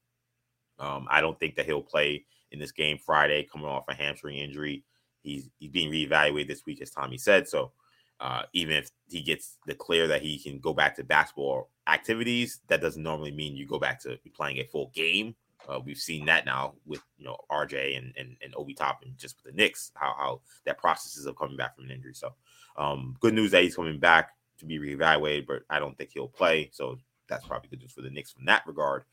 Um, 0.79 1.07
I 1.09 1.21
don't 1.21 1.39
think 1.39 1.55
that 1.55 1.65
he'll 1.65 1.83
play 1.83 2.25
in 2.51 2.59
this 2.59 2.71
game 2.71 2.97
Friday, 2.97 3.47
coming 3.51 3.67
off 3.67 3.83
a 3.89 3.93
hamstring 3.93 4.37
injury. 4.37 4.83
He's 5.21 5.49
he's 5.59 5.69
being 5.69 5.91
reevaluated 5.91 6.47
this 6.47 6.65
week, 6.65 6.81
as 6.81 6.89
Tommy 6.89 7.17
said. 7.17 7.47
So 7.47 7.71
uh, 8.19 8.43
even 8.53 8.75
if 8.75 8.89
he 9.07 9.21
gets 9.21 9.57
the 9.65 9.75
clear 9.75 10.07
that 10.07 10.21
he 10.21 10.39
can 10.39 10.59
go 10.59 10.73
back 10.73 10.95
to 10.95 11.03
basketball 11.03 11.69
activities, 11.87 12.61
that 12.67 12.81
doesn't 12.81 13.03
normally 13.03 13.31
mean 13.31 13.55
you 13.55 13.67
go 13.67 13.79
back 13.79 14.01
to 14.01 14.17
playing 14.33 14.57
a 14.57 14.65
full 14.65 14.91
game. 14.93 15.35
Uh, 15.67 15.79
we've 15.83 15.97
seen 15.97 16.25
that 16.25 16.45
now 16.45 16.73
with 16.85 17.01
you 17.17 17.25
know 17.25 17.37
RJ 17.51 17.97
and 17.97 18.13
and, 18.17 18.35
and 18.43 18.53
Obi 18.55 18.73
Toppin 18.73 19.13
just 19.17 19.37
with 19.37 19.53
the 19.53 19.57
Knicks, 19.61 19.91
how 19.95 20.15
how 20.17 20.41
that 20.65 20.77
process 20.77 21.17
is 21.17 21.25
of 21.25 21.37
coming 21.37 21.57
back 21.57 21.75
from 21.75 21.85
an 21.85 21.91
injury. 21.91 22.13
So 22.13 22.33
um, 22.77 23.15
good 23.19 23.33
news 23.33 23.51
that 23.51 23.63
he's 23.63 23.75
coming 23.75 23.99
back 23.99 24.31
to 24.59 24.65
be 24.65 24.79
reevaluated, 24.79 25.47
but 25.47 25.63
I 25.69 25.79
don't 25.79 25.97
think 25.97 26.11
he'll 26.13 26.27
play. 26.27 26.69
So 26.73 26.97
that's 27.27 27.45
probably 27.45 27.69
good 27.69 27.79
news 27.79 27.91
for 27.91 28.01
the 28.01 28.09
Knicks 28.09 28.31
from 28.31 28.45
that 28.45 28.65
regard. 28.65 29.03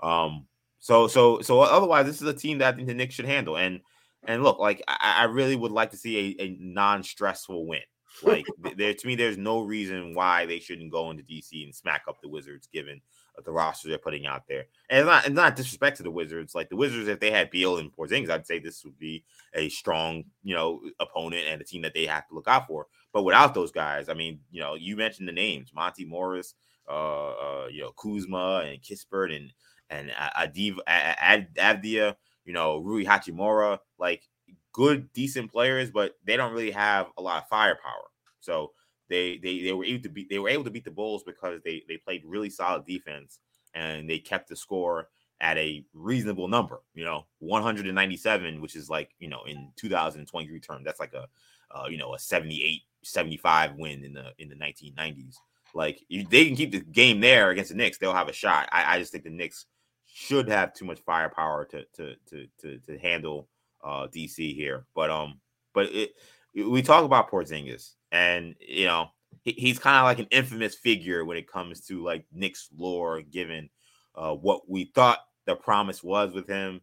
Um, 0.00 0.46
so 0.78 1.08
so 1.08 1.40
so 1.40 1.60
otherwise, 1.60 2.06
this 2.06 2.22
is 2.22 2.28
a 2.28 2.34
team 2.34 2.58
that 2.58 2.74
I 2.74 2.76
think 2.76 2.88
the 2.88 2.94
Knicks 2.94 3.14
should 3.14 3.26
handle. 3.26 3.56
And 3.56 3.80
and 4.24 4.42
look, 4.42 4.58
like 4.58 4.82
I, 4.88 5.16
I 5.18 5.24
really 5.24 5.56
would 5.56 5.72
like 5.72 5.90
to 5.90 5.96
see 5.96 6.36
a, 6.38 6.44
a 6.44 6.56
non-stressful 6.60 7.66
win. 7.66 7.80
Like 8.22 8.46
there 8.76 8.94
to 8.94 9.06
me, 9.06 9.14
there's 9.14 9.38
no 9.38 9.62
reason 9.62 10.14
why 10.14 10.46
they 10.46 10.60
shouldn't 10.60 10.92
go 10.92 11.10
into 11.10 11.22
DC 11.22 11.64
and 11.64 11.74
smack 11.74 12.04
up 12.08 12.20
the 12.20 12.28
Wizards, 12.28 12.68
given 12.72 13.00
the 13.44 13.52
roster 13.52 13.88
they're 13.88 13.98
putting 13.98 14.26
out 14.26 14.46
there. 14.48 14.66
And 14.88 15.00
it's 15.00 15.06
not, 15.06 15.26
it's 15.26 15.34
not 15.34 15.56
disrespect 15.56 15.96
to 15.98 16.02
the 16.02 16.10
Wizards. 16.10 16.54
Like 16.54 16.68
the 16.68 16.76
Wizards, 16.76 17.08
if 17.08 17.20
they 17.20 17.30
had 17.30 17.50
Beal 17.50 17.78
and 17.78 17.94
Porzingis, 17.94 18.30
I'd 18.30 18.46
say 18.46 18.58
this 18.58 18.84
would 18.84 18.98
be 18.98 19.24
a 19.54 19.68
strong, 19.68 20.24
you 20.42 20.54
know, 20.54 20.80
opponent 21.00 21.44
and 21.48 21.60
a 21.60 21.64
team 21.64 21.82
that 21.82 21.94
they 21.94 22.06
have 22.06 22.26
to 22.28 22.34
look 22.34 22.48
out 22.48 22.66
for. 22.66 22.86
But 23.12 23.24
without 23.24 23.54
those 23.54 23.72
guys, 23.72 24.08
I 24.08 24.14
mean, 24.14 24.40
you 24.50 24.60
know, 24.60 24.74
you 24.74 24.96
mentioned 24.96 25.28
the 25.28 25.32
names 25.32 25.72
Monty 25.74 26.04
Morris, 26.04 26.54
uh, 26.88 27.30
uh 27.30 27.66
you 27.70 27.82
know, 27.82 27.92
Kuzma 27.92 28.64
and 28.66 28.80
Kispert 28.80 29.34
and 29.34 29.52
and 29.88 30.10
Adiv 30.10 30.78
Avdija, 30.86 32.16
you 32.44 32.52
know, 32.52 32.78
Rui 32.78 33.04
Hachimura, 33.04 33.78
like 33.98 34.28
good, 34.72 35.12
decent 35.12 35.50
players, 35.50 35.90
but 35.90 36.16
they 36.24 36.36
don't 36.36 36.52
really 36.52 36.72
have 36.72 37.06
a 37.16 37.22
lot 37.22 37.42
of 37.42 37.48
firepower. 37.48 38.10
So 38.40 38.72
they 39.08 39.38
they 39.38 39.62
they 39.62 39.72
were 39.72 39.84
able 39.84 40.02
to 40.02 40.08
beat 40.08 40.28
they 40.28 40.38
were 40.38 40.48
able 40.48 40.64
to 40.64 40.70
beat 40.70 40.84
the 40.84 40.90
Bulls 40.90 41.22
because 41.22 41.60
they 41.64 41.82
they 41.88 41.96
played 41.96 42.22
really 42.24 42.50
solid 42.50 42.86
defense 42.86 43.38
and 43.74 44.08
they 44.08 44.18
kept 44.18 44.48
the 44.48 44.56
score 44.56 45.08
at 45.40 45.58
a 45.58 45.84
reasonable 45.92 46.48
number. 46.48 46.80
You 46.94 47.04
know, 47.04 47.26
197, 47.40 48.60
which 48.60 48.76
is 48.76 48.88
like 48.90 49.10
you 49.18 49.28
know 49.28 49.44
in 49.46 49.70
2023 49.76 50.60
terms, 50.60 50.84
that's 50.84 51.00
like 51.00 51.14
a 51.14 51.26
uh, 51.74 51.86
you 51.88 51.98
know 51.98 52.14
a 52.14 52.18
78 52.18 52.82
75 53.02 53.74
win 53.76 54.04
in 54.04 54.12
the 54.12 54.32
in 54.38 54.48
the 54.48 54.56
1990s. 54.56 55.36
Like 55.74 56.02
if 56.08 56.28
they 56.30 56.46
can 56.46 56.56
keep 56.56 56.72
the 56.72 56.80
game 56.80 57.20
there 57.20 57.50
against 57.50 57.70
the 57.70 57.76
Knicks, 57.76 57.98
they'll 57.98 58.12
have 58.14 58.28
a 58.28 58.32
shot. 58.32 58.68
I, 58.72 58.96
I 58.96 58.98
just 58.98 59.12
think 59.12 59.24
the 59.24 59.30
Knicks 59.30 59.66
should 60.06 60.48
have 60.48 60.72
too 60.72 60.84
much 60.84 61.00
firepower 61.00 61.64
to 61.66 61.84
to 61.96 62.14
to 62.30 62.46
to, 62.60 62.78
to 62.78 62.98
handle 62.98 63.48
uh, 63.84 64.06
DC 64.06 64.54
here. 64.54 64.86
But 64.94 65.10
um, 65.10 65.40
but 65.74 65.86
it, 65.92 66.14
we 66.54 66.80
talk 66.80 67.04
about 67.04 67.30
Porzingis, 67.30 67.95
and 68.12 68.54
you 68.60 68.86
know 68.86 69.08
he, 69.42 69.52
he's 69.52 69.78
kind 69.78 69.96
of 69.96 70.04
like 70.04 70.18
an 70.18 70.28
infamous 70.30 70.74
figure 70.74 71.24
when 71.24 71.36
it 71.36 71.50
comes 71.50 71.80
to 71.86 72.02
like 72.02 72.24
Knicks 72.32 72.68
lore, 72.76 73.22
given 73.22 73.70
uh, 74.14 74.34
what 74.34 74.68
we 74.68 74.90
thought 74.94 75.20
the 75.46 75.56
promise 75.56 76.02
was 76.02 76.32
with 76.32 76.46
him. 76.46 76.80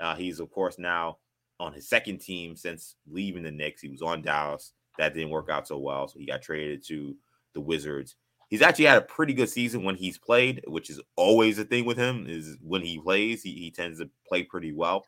Uh, 0.00 0.14
he's 0.14 0.40
of 0.40 0.50
course 0.50 0.78
now 0.78 1.18
on 1.60 1.72
his 1.72 1.88
second 1.88 2.18
team 2.18 2.56
since 2.56 2.96
leaving 3.10 3.42
the 3.42 3.50
Knicks. 3.50 3.82
He 3.82 3.88
was 3.88 4.02
on 4.02 4.22
Dallas. 4.22 4.72
That 4.98 5.14
didn't 5.14 5.30
work 5.30 5.48
out 5.48 5.68
so 5.68 5.78
well, 5.78 6.08
so 6.08 6.18
he 6.18 6.26
got 6.26 6.42
traded 6.42 6.84
to 6.88 7.16
the 7.54 7.60
Wizards. 7.60 8.16
He's 8.48 8.62
actually 8.62 8.86
had 8.86 8.98
a 8.98 9.02
pretty 9.02 9.34
good 9.34 9.50
season 9.50 9.84
when 9.84 9.94
he's 9.94 10.18
played, 10.18 10.62
which 10.66 10.88
is 10.88 11.00
always 11.16 11.58
a 11.58 11.64
thing 11.64 11.84
with 11.84 11.98
him. 11.98 12.26
Is 12.28 12.56
when 12.62 12.82
he 12.82 12.98
plays, 12.98 13.42
he, 13.42 13.52
he 13.52 13.70
tends 13.70 13.98
to 13.98 14.08
play 14.26 14.42
pretty 14.42 14.72
well. 14.72 15.04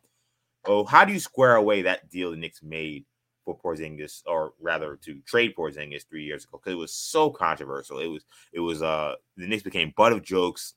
Oh, 0.67 0.85
how 0.85 1.07
do 1.07 1.13
you 1.13 1.21
square 1.21 1.57
away 1.57 1.83
that 1.83 2.11
deal 2.11 2.31
the 2.31 2.37
Knicks 2.37 2.63
made 2.63 3.07
for 3.45 3.59
Porzingis, 3.59 4.23
or 4.27 4.53
rather 4.61 4.97
to 5.05 5.21
trade 5.27 5.55
Porzingis 5.57 6.09
three 6.09 6.25
years 6.25 6.45
ago? 6.45 6.59
Because 6.59 6.73
it 6.73 6.79
was 6.79 6.93
so 6.93 7.31
controversial. 7.31 7.99
It 7.99 8.07
was 8.07 8.25
it 8.53 8.61
was 8.61 8.83
uh 8.83 9.15
the 9.37 9.47
Knicks 9.47 9.63
became 9.63 9.93
butt 9.97 10.13
of 10.13 10.23
jokes. 10.23 10.75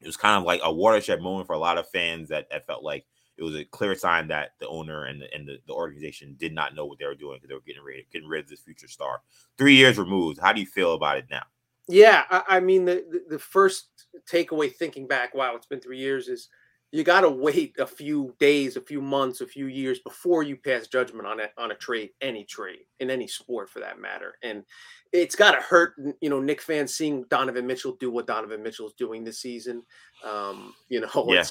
It 0.00 0.06
was 0.06 0.16
kind 0.16 0.38
of 0.38 0.44
like 0.44 0.60
a 0.62 0.72
watershed 0.72 1.22
moment 1.22 1.46
for 1.46 1.54
a 1.54 1.58
lot 1.58 1.78
of 1.78 1.88
fans 1.88 2.28
that, 2.28 2.50
that 2.50 2.66
felt 2.66 2.82
like 2.82 3.06
it 3.36 3.42
was 3.42 3.54
a 3.56 3.64
clear 3.64 3.94
sign 3.94 4.28
that 4.28 4.50
the 4.60 4.68
owner 4.68 5.06
and 5.06 5.20
the, 5.20 5.32
and 5.34 5.48
the, 5.48 5.58
the 5.66 5.72
organization 5.72 6.36
did 6.38 6.54
not 6.54 6.74
know 6.74 6.84
what 6.84 6.98
they 6.98 7.06
were 7.06 7.14
doing 7.14 7.36
because 7.36 7.48
they 7.48 7.54
were 7.54 7.60
getting 7.66 7.82
rid 7.82 8.04
getting 8.12 8.28
rid 8.28 8.44
of 8.44 8.50
this 8.50 8.60
future 8.60 8.88
star. 8.88 9.22
Three 9.58 9.76
years 9.76 9.98
removed. 9.98 10.38
How 10.40 10.52
do 10.52 10.60
you 10.60 10.66
feel 10.66 10.94
about 10.94 11.18
it 11.18 11.26
now? 11.30 11.44
Yeah, 11.88 12.24
I, 12.30 12.42
I 12.48 12.60
mean 12.60 12.84
the, 12.84 13.04
the 13.10 13.24
the 13.30 13.38
first 13.38 14.06
takeaway 14.30 14.72
thinking 14.72 15.06
back, 15.06 15.34
wow, 15.34 15.54
it's 15.54 15.66
been 15.66 15.80
three 15.80 15.98
years 15.98 16.28
is 16.28 16.48
you 16.94 17.02
got 17.02 17.22
to 17.22 17.28
wait 17.28 17.74
a 17.80 17.86
few 17.86 18.32
days, 18.38 18.76
a 18.76 18.80
few 18.80 19.00
months, 19.00 19.40
a 19.40 19.46
few 19.48 19.66
years 19.66 19.98
before 19.98 20.44
you 20.44 20.56
pass 20.56 20.86
judgment 20.86 21.26
on 21.26 21.40
it 21.40 21.50
on 21.58 21.72
a 21.72 21.74
trade, 21.74 22.10
any 22.20 22.44
trade 22.44 22.86
in 23.00 23.10
any 23.10 23.26
sport 23.26 23.68
for 23.68 23.80
that 23.80 23.98
matter. 23.98 24.34
And 24.44 24.62
it's 25.12 25.34
got 25.34 25.56
to 25.56 25.60
hurt, 25.60 25.94
you 26.20 26.30
know, 26.30 26.38
Knick 26.38 26.62
fans 26.62 26.94
seeing 26.94 27.24
Donovan 27.30 27.66
Mitchell 27.66 27.96
do 27.98 28.12
what 28.12 28.28
Donovan 28.28 28.62
Mitchell 28.62 28.86
is 28.86 28.92
doing 28.92 29.24
this 29.24 29.40
season. 29.40 29.82
Um, 30.24 30.72
you 30.88 31.00
know, 31.00 31.26
yeah. 31.28 31.44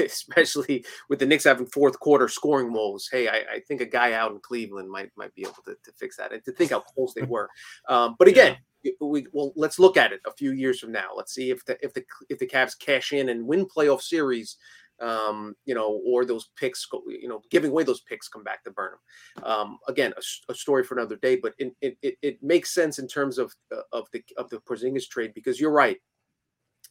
especially 0.00 0.84
with 1.08 1.20
the 1.20 1.26
Knicks 1.26 1.44
having 1.44 1.66
fourth 1.66 1.98
quarter 2.00 2.28
scoring 2.28 2.72
woes. 2.72 3.08
Hey, 3.10 3.28
I, 3.28 3.36
I, 3.54 3.60
think 3.68 3.80
a 3.80 3.86
guy 3.86 4.14
out 4.14 4.32
in 4.32 4.40
Cleveland 4.40 4.90
might 4.90 5.10
might 5.16 5.32
be 5.34 5.42
able 5.42 5.62
to, 5.64 5.76
to 5.84 5.92
fix 5.92 6.16
that, 6.16 6.32
and 6.32 6.44
to 6.44 6.52
think 6.52 6.72
how 6.72 6.80
close 6.80 7.14
they 7.14 7.22
were. 7.22 7.48
Um, 7.88 8.16
but 8.18 8.28
again. 8.28 8.52
Yeah 8.52 8.58
we 9.00 9.26
well 9.32 9.50
let's 9.56 9.78
look 9.78 9.96
at 9.96 10.12
it 10.12 10.20
a 10.26 10.32
few 10.32 10.52
years 10.52 10.78
from 10.78 10.92
now. 10.92 11.08
Let's 11.16 11.32
see 11.32 11.50
if 11.50 11.64
the 11.64 11.78
if 11.82 11.94
the 11.94 12.04
if 12.28 12.38
the 12.38 12.46
Cavs 12.46 12.78
cash 12.78 13.12
in 13.12 13.30
and 13.30 13.46
win 13.46 13.66
playoff 13.66 14.02
series. 14.02 14.56
um, 15.00 15.56
you 15.64 15.74
know, 15.74 16.00
or 16.06 16.24
those 16.24 16.50
picks, 16.56 16.86
you 17.08 17.28
know, 17.28 17.42
giving 17.50 17.72
away 17.72 17.82
those 17.82 18.02
picks 18.02 18.28
come 18.28 18.44
back 18.44 18.62
to 18.62 18.70
burn 18.70 18.92
them. 18.92 19.44
Um, 19.44 19.78
again, 19.88 20.12
a, 20.16 20.52
a, 20.52 20.54
story 20.54 20.84
for 20.84 20.94
another 20.94 21.16
day, 21.16 21.34
but 21.34 21.52
it, 21.58 21.74
it, 21.80 22.16
it 22.22 22.42
makes 22.42 22.72
sense 22.72 23.00
in 23.00 23.08
terms 23.08 23.38
of 23.38 23.52
uh, 23.74 23.80
of 23.92 24.06
the 24.12 24.22
of 24.36 24.48
the 24.50 24.58
Porzingis 24.58 25.08
trade 25.08 25.32
because 25.34 25.58
you're 25.58 25.72
right. 25.72 25.98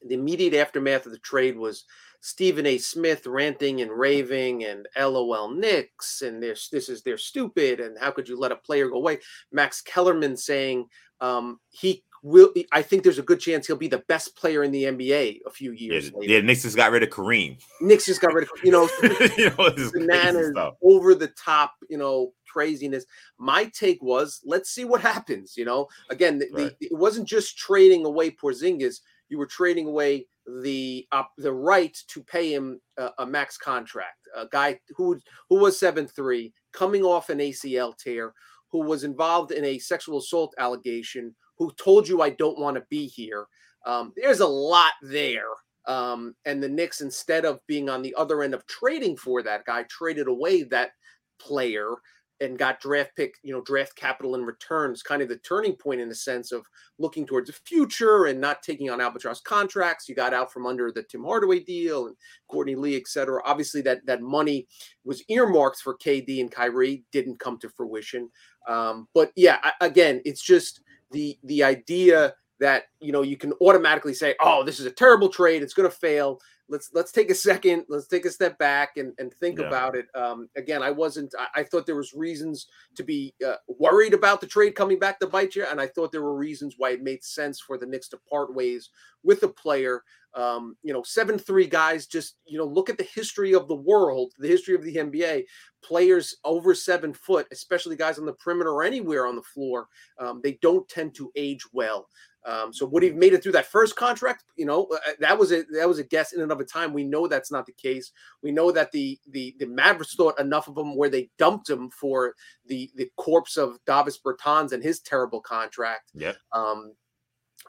The 0.07 0.15
immediate 0.15 0.53
aftermath 0.53 1.05
of 1.05 1.11
the 1.11 1.19
trade 1.19 1.57
was 1.57 1.85
Stephen 2.21 2.65
A. 2.65 2.77
Smith 2.77 3.27
ranting 3.27 3.81
and 3.81 3.91
raving 3.91 4.63
and 4.63 4.87
LOL 4.97 5.49
Knicks 5.49 6.21
and 6.21 6.41
this 6.41 6.69
this 6.69 6.87
is 6.87 7.03
they're 7.03 7.17
stupid 7.17 7.81
and 7.81 7.97
how 7.99 8.11
could 8.11 8.29
you 8.29 8.39
let 8.39 8.51
a 8.51 8.55
player 8.55 8.87
go 8.89 8.95
away? 8.95 9.19
Max 9.51 9.81
Kellerman 9.81 10.37
saying 10.37 10.87
um, 11.19 11.59
he 11.69 12.03
will 12.23 12.53
I 12.71 12.81
think 12.81 13.03
there's 13.03 13.19
a 13.19 13.23
good 13.23 13.41
chance 13.41 13.67
he'll 13.67 13.75
be 13.75 13.89
the 13.89 14.03
best 14.07 14.35
player 14.37 14.63
in 14.63 14.71
the 14.71 14.85
NBA 14.85 15.41
a 15.45 15.49
few 15.49 15.73
years 15.73 16.05
yeah, 16.05 16.17
later. 16.17 16.33
Yeah, 16.33 16.41
Knicks 16.41 16.63
just 16.63 16.77
got 16.77 16.91
rid 16.91 17.03
of 17.03 17.09
Kareem. 17.09 17.61
Knicks 17.81 18.05
just 18.05 18.21
got 18.21 18.33
rid 18.33 18.45
of 18.45 18.49
you 18.63 18.71
know, 18.71 18.89
you 19.37 19.49
know 19.49 19.91
bananas 19.91 20.55
over 20.81 21.13
the 21.13 21.27
top, 21.27 21.73
you 21.89 21.97
know, 21.97 22.31
craziness. 22.49 23.05
My 23.37 23.65
take 23.65 24.01
was 24.01 24.39
let's 24.45 24.69
see 24.69 24.85
what 24.85 25.01
happens. 25.01 25.57
You 25.57 25.65
know, 25.65 25.87
again, 26.09 26.39
the, 26.39 26.47
right. 26.53 26.79
the, 26.79 26.85
it 26.87 26.97
wasn't 26.97 27.27
just 27.27 27.57
trading 27.57 28.05
away 28.05 28.31
Porzingis. 28.31 29.01
You 29.33 29.39
were 29.39 29.47
trading 29.47 29.87
away 29.87 30.27
the 30.61 31.07
uh, 31.11 31.23
the 31.39 31.51
right 31.51 31.97
to 32.09 32.21
pay 32.21 32.53
him 32.53 32.79
a, 32.99 33.09
a 33.17 33.25
max 33.25 33.57
contract. 33.57 34.19
A 34.35 34.45
guy 34.51 34.79
who 34.95 35.19
who 35.49 35.55
was 35.55 35.79
seven 35.79 36.05
three, 36.05 36.53
coming 36.71 37.01
off 37.01 37.31
an 37.31 37.39
ACL 37.39 37.97
tear, 37.97 38.33
who 38.71 38.83
was 38.83 39.03
involved 39.03 39.51
in 39.51 39.65
a 39.65 39.79
sexual 39.79 40.19
assault 40.19 40.53
allegation 40.59 41.33
who 41.57 41.71
told 41.79 42.07
you 42.07 42.21
I 42.21 42.29
don't 42.29 42.59
want 42.59 42.77
to 42.77 42.83
be 42.91 43.07
here. 43.07 43.47
Um, 43.87 44.13
there's 44.15 44.41
a 44.41 44.47
lot 44.47 44.91
there. 45.01 45.49
Um, 45.87 46.35
and 46.45 46.61
the 46.61 46.69
Knicks, 46.69 47.01
instead 47.01 47.43
of 47.43 47.59
being 47.65 47.89
on 47.89 48.03
the 48.03 48.13
other 48.15 48.43
end 48.43 48.53
of 48.53 48.67
trading 48.67 49.17
for 49.17 49.41
that 49.41 49.65
guy, 49.65 49.83
traded 49.89 50.27
away 50.27 50.61
that 50.61 50.91
player 51.39 51.95
and 52.43 52.57
got 52.57 52.79
draft 52.79 53.15
pick, 53.15 53.35
you 53.41 53.53
know, 53.53 53.61
draft 53.61 53.95
capital 53.95 54.35
in 54.35 54.43
returns, 54.43 55.01
kind 55.01 55.21
of 55.21 55.29
the 55.29 55.37
turning 55.37 55.73
point 55.73 56.01
in 56.01 56.09
the 56.09 56.15
sense 56.15 56.51
of 56.51 56.65
looking 56.99 57.25
towards 57.25 57.47
the 57.47 57.53
future 57.53 58.25
and 58.25 58.39
not 58.39 58.61
taking 58.61 58.89
on 58.89 59.01
albatross 59.01 59.41
contracts. 59.41 60.07
You 60.07 60.15
got 60.15 60.33
out 60.33 60.51
from 60.51 60.65
under 60.65 60.91
the 60.91 61.03
Tim 61.03 61.23
Hardaway 61.23 61.61
deal 61.61 62.07
and 62.07 62.15
Courtney 62.47 62.75
Lee, 62.75 62.95
et 62.95 63.07
cetera. 63.07 63.41
Obviously, 63.45 63.81
that 63.81 64.05
that 64.05 64.21
money 64.21 64.67
was 65.03 65.23
earmarked 65.29 65.81
for 65.81 65.97
KD 65.97 66.41
and 66.41 66.51
Kyrie, 66.51 67.03
didn't 67.11 67.39
come 67.39 67.57
to 67.59 67.69
fruition. 67.69 68.29
Um, 68.67 69.07
but 69.13 69.31
yeah, 69.35 69.71
again, 69.81 70.21
it's 70.25 70.43
just 70.43 70.81
the 71.11 71.37
the 71.43 71.63
idea 71.63 72.35
that 72.59 72.83
you 72.99 73.11
know 73.11 73.21
you 73.23 73.37
can 73.37 73.53
automatically 73.61 74.13
say, 74.13 74.35
"Oh, 74.39 74.63
this 74.63 74.79
is 74.79 74.85
a 74.85 74.91
terrible 74.91 75.29
trade. 75.29 75.63
It's 75.63 75.73
going 75.73 75.89
to 75.89 75.95
fail." 75.95 76.39
Let's 76.73 76.89
let's 76.91 77.11
take 77.11 77.29
a 77.29 77.35
second. 77.35 77.85
Let's 77.87 78.07
take 78.07 78.25
a 78.25 78.31
step 78.31 78.57
back 78.57 78.97
and, 78.97 79.13
and 79.19 79.31
think 79.31 79.59
yeah. 79.59 79.67
about 79.67 79.95
it. 79.95 80.07
Um, 80.15 80.49
again, 80.57 80.81
I 80.81 80.89
wasn't. 80.89 81.31
I, 81.37 81.61
I, 81.61 81.63
thought 81.63 81.85
there 81.85 81.95
was 81.95 82.15
reasons 82.15 82.65
to 82.95 83.03
be 83.03 83.35
uh, 83.45 83.57
worried 83.67 84.15
about 84.15 84.41
the 84.41 84.47
trade 84.47 84.73
coming 84.73 84.97
back 84.97 85.19
to 85.19 85.27
bite 85.27 85.55
you, 85.55 85.67
and 85.69 85.79
I 85.79 85.85
thought 85.85 86.11
there 86.11 86.23
were 86.23 86.35
reasons 86.35 86.73
why 86.79 86.89
it 86.89 87.03
made 87.03 87.23
sense 87.23 87.61
for 87.61 87.77
the 87.77 87.85
Knicks 87.85 88.09
to 88.09 88.17
part 88.27 88.55
ways 88.55 88.89
with 89.23 89.39
the 89.39 89.49
player. 89.49 90.01
Um, 90.33 90.75
you 90.81 90.93
know, 90.93 91.03
seven 91.03 91.37
three 91.37 91.67
guys. 91.67 92.07
Just 92.07 92.37
you 92.47 92.57
know, 92.57 92.65
look 92.65 92.89
at 92.89 92.97
the 92.97 93.03
history 93.03 93.53
of 93.53 93.67
the 93.67 93.75
world, 93.75 94.33
the 94.39 94.47
history 94.47 94.73
of 94.73 94.83
the 94.83 94.95
NBA. 94.95 95.43
Players 95.83 96.37
over 96.43 96.73
seven 96.73 97.13
foot, 97.13 97.45
especially 97.51 97.95
guys 97.95 98.17
on 98.17 98.25
the 98.25 98.33
perimeter 98.33 98.71
or 98.71 98.83
anywhere 98.83 99.27
on 99.27 99.35
the 99.35 99.43
floor, 99.43 99.89
um, 100.19 100.41
they 100.43 100.57
don't 100.63 100.89
tend 100.89 101.13
to 101.15 101.31
age 101.35 101.61
well. 101.71 102.07
Um, 102.45 102.73
so 102.73 102.85
would 102.85 103.03
he 103.03 103.09
have 103.09 103.17
made 103.17 103.33
it 103.33 103.41
through 103.41 103.53
that 103.53 103.71
first 103.71 103.95
contract? 103.95 104.43
You 104.55 104.65
know, 104.65 104.87
uh, 104.93 105.11
that 105.19 105.37
was 105.37 105.51
a 105.51 105.63
that 105.73 105.87
was 105.87 105.99
a 105.99 106.03
guess 106.03 106.33
in 106.33 106.41
and 106.41 106.51
of 106.51 106.59
a 106.59 106.65
time. 106.65 106.93
We 106.93 107.03
know 107.03 107.27
that's 107.27 107.51
not 107.51 107.65
the 107.65 107.73
case. 107.73 108.11
We 108.41 108.51
know 108.51 108.71
that 108.71 108.91
the 108.91 109.17
the 109.29 109.55
the 109.59 109.67
Mavericks 109.67 110.15
thought 110.15 110.39
enough 110.39 110.67
of 110.67 110.77
him 110.77 110.95
where 110.95 111.09
they 111.09 111.29
dumped 111.37 111.69
him 111.69 111.89
for 111.89 112.33
the 112.65 112.91
the 112.95 113.09
corpse 113.17 113.57
of 113.57 113.79
Davis 113.85 114.19
Bertans 114.19 114.71
and 114.71 114.83
his 114.83 114.99
terrible 114.99 115.41
contract. 115.41 116.11
Yeah. 116.13 116.33
Um, 116.51 116.93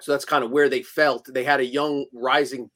so 0.01 0.13
that's 0.13 0.25
kind 0.25 0.43
of 0.43 0.51
where 0.51 0.69
they 0.69 0.83
felt 0.83 1.29
they 1.33 1.45
had 1.45 1.61
a 1.61 1.67
young 1.67 2.07
rising 2.13 2.71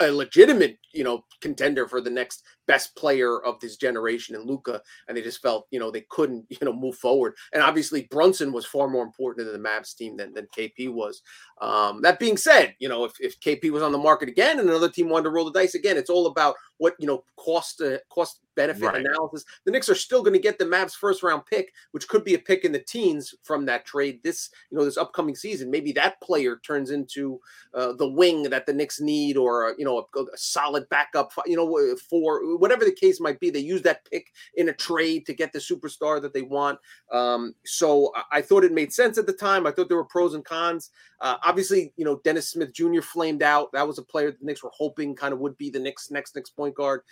a 0.00 0.10
legitimate, 0.10 0.78
you 0.92 1.04
know, 1.04 1.24
contender 1.40 1.86
for 1.86 2.00
the 2.00 2.10
next 2.10 2.42
best 2.68 2.94
player 2.94 3.42
of 3.42 3.58
this 3.58 3.76
generation 3.76 4.36
in 4.36 4.42
Luka, 4.42 4.80
and 5.08 5.16
they 5.16 5.22
just 5.22 5.42
felt, 5.42 5.66
you 5.70 5.80
know, 5.80 5.90
they 5.90 6.04
couldn't, 6.08 6.46
you 6.50 6.58
know, 6.62 6.72
move 6.72 6.94
forward. 6.94 7.34
And 7.52 7.62
obviously 7.62 8.06
Brunson 8.10 8.52
was 8.52 8.64
far 8.64 8.86
more 8.86 9.02
important 9.02 9.46
to 9.46 9.52
the 9.52 9.58
Mavs 9.58 9.96
team 9.96 10.16
than, 10.16 10.32
than 10.34 10.46
KP 10.56 10.92
was. 10.92 11.22
Um, 11.60 12.02
that 12.02 12.20
being 12.20 12.36
said, 12.36 12.76
you 12.78 12.88
know, 12.88 13.04
if, 13.04 13.12
if 13.18 13.40
KP 13.40 13.70
was 13.70 13.82
on 13.82 13.90
the 13.90 13.98
market 13.98 14.28
again 14.28 14.60
and 14.60 14.68
another 14.68 14.88
team 14.88 15.08
wanted 15.08 15.24
to 15.24 15.30
roll 15.30 15.44
the 15.44 15.58
dice 15.58 15.74
again, 15.74 15.96
it's 15.96 16.10
all 16.10 16.26
about 16.26 16.54
what 16.78 16.94
you 16.98 17.06
know 17.06 17.24
cost 17.36 17.80
uh, 17.80 17.98
cost 18.08 18.40
benefit 18.56 18.86
right. 18.86 19.04
analysis. 19.04 19.44
The 19.64 19.70
Knicks 19.70 19.88
are 19.88 19.94
still 19.94 20.22
going 20.22 20.32
to 20.32 20.38
get 20.38 20.58
the 20.58 20.64
Mavs 20.64 20.94
first 20.94 21.22
round 21.22 21.44
pick, 21.46 21.72
which 21.92 22.08
could 22.08 22.24
be 22.24 22.34
a 22.34 22.38
pick 22.38 22.64
in 22.64 22.72
the 22.72 22.78
teens 22.78 23.34
from 23.42 23.66
that 23.66 23.84
trade 23.84 24.20
this 24.22 24.50
you 24.70 24.78
know 24.78 24.84
this 24.84 24.96
upcoming 24.96 25.34
season. 25.36 25.70
Maybe 25.70 25.92
that 25.92 26.20
player 26.20 26.60
turns 26.64 26.90
into 26.90 27.40
uh, 27.74 27.92
the 27.92 28.08
wing 28.08 28.44
that 28.44 28.66
the 28.66 28.72
Knicks 28.72 29.00
need, 29.00 29.36
or 29.36 29.74
you 29.76 29.84
know 29.84 30.06
a, 30.16 30.20
a, 30.20 30.36
solid 30.36 30.88
backup. 30.88 31.32
You 31.46 31.56
know 31.56 31.96
for 32.08 32.57
whatever 32.58 32.84
the 32.84 32.92
case 32.92 33.20
might 33.20 33.40
be, 33.40 33.50
they 33.50 33.58
use 33.58 33.82
that 33.82 34.04
pick 34.10 34.26
in 34.54 34.68
a 34.68 34.72
trade 34.72 35.26
to 35.26 35.34
get 35.34 35.52
the 35.52 35.58
superstar 35.58 36.20
that 36.22 36.32
they 36.32 36.42
want. 36.42 36.78
Um, 37.12 37.54
so 37.64 38.12
I 38.32 38.42
thought 38.42 38.64
it 38.64 38.72
made 38.72 38.92
sense 38.92 39.18
at 39.18 39.26
the 39.26 39.32
time. 39.32 39.66
I 39.66 39.70
thought 39.70 39.88
there 39.88 39.96
were 39.96 40.04
pros 40.04 40.34
and 40.34 40.44
cons. 40.44 40.90
Uh, 41.20 41.36
obviously, 41.44 41.92
you 41.96 42.04
know 42.04 42.20
Dennis 42.24 42.50
Smith 42.50 42.72
Jr. 42.72 43.00
flamed 43.00 43.42
out. 43.42 43.72
That 43.72 43.86
was 43.86 43.98
a 43.98 44.02
player 44.02 44.30
the 44.30 44.38
Knicks 44.42 44.62
were 44.62 44.72
hoping 44.74 45.14
kind 45.14 45.32
of 45.32 45.40
would 45.40 45.56
be 45.58 45.70
the 45.70 45.80
Knicks 45.80 46.10
next 46.10 46.34
Knicks 46.34 46.50
point 46.50 46.74
guard. 46.74 47.02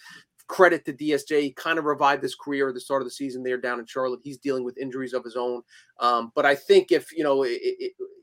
Credit 0.49 0.84
to 0.84 0.92
DSJ, 0.92 1.57
kind 1.57 1.76
of 1.76 1.86
revived 1.86 2.22
his 2.22 2.36
career 2.36 2.68
at 2.68 2.74
the 2.74 2.80
start 2.80 3.03
of 3.03 3.07
the 3.07 3.11
season 3.11 3.42
there 3.42 3.59
down 3.59 3.80
in 3.80 3.86
Charlotte. 3.86 4.20
He's 4.22 4.38
dealing 4.38 4.62
with 4.62 4.78
injuries 4.78 5.12
of 5.12 5.24
his 5.24 5.34
own. 5.34 5.62
Um, 5.99 6.30
but 6.36 6.47
I 6.47 6.55
think 6.55 6.92
if 6.92 7.11
you 7.12 7.24
know 7.24 7.44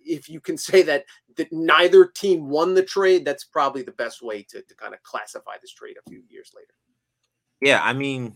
if 0.06 0.30
you 0.30 0.40
can 0.40 0.58
say 0.70 0.84
that 0.84 1.06
that 1.36 1.52
neither 1.52 2.06
team 2.06 2.48
won 2.48 2.74
the 2.74 2.84
trade, 2.84 3.26
that's 3.26 3.44
probably 3.44 3.82
the 3.82 3.92
best 3.92 4.22
way 4.22 4.44
to, 4.44 4.62
to 4.62 4.76
kind 4.76 4.94
of 4.94 5.02
classify 5.04 5.54
this 5.62 5.72
trade 5.72 5.96
a 5.98 6.10
few 6.10 6.22
years 6.30 6.52
later. 6.56 6.74
Yeah, 7.64 7.82
I 7.82 7.94
mean, 7.94 8.36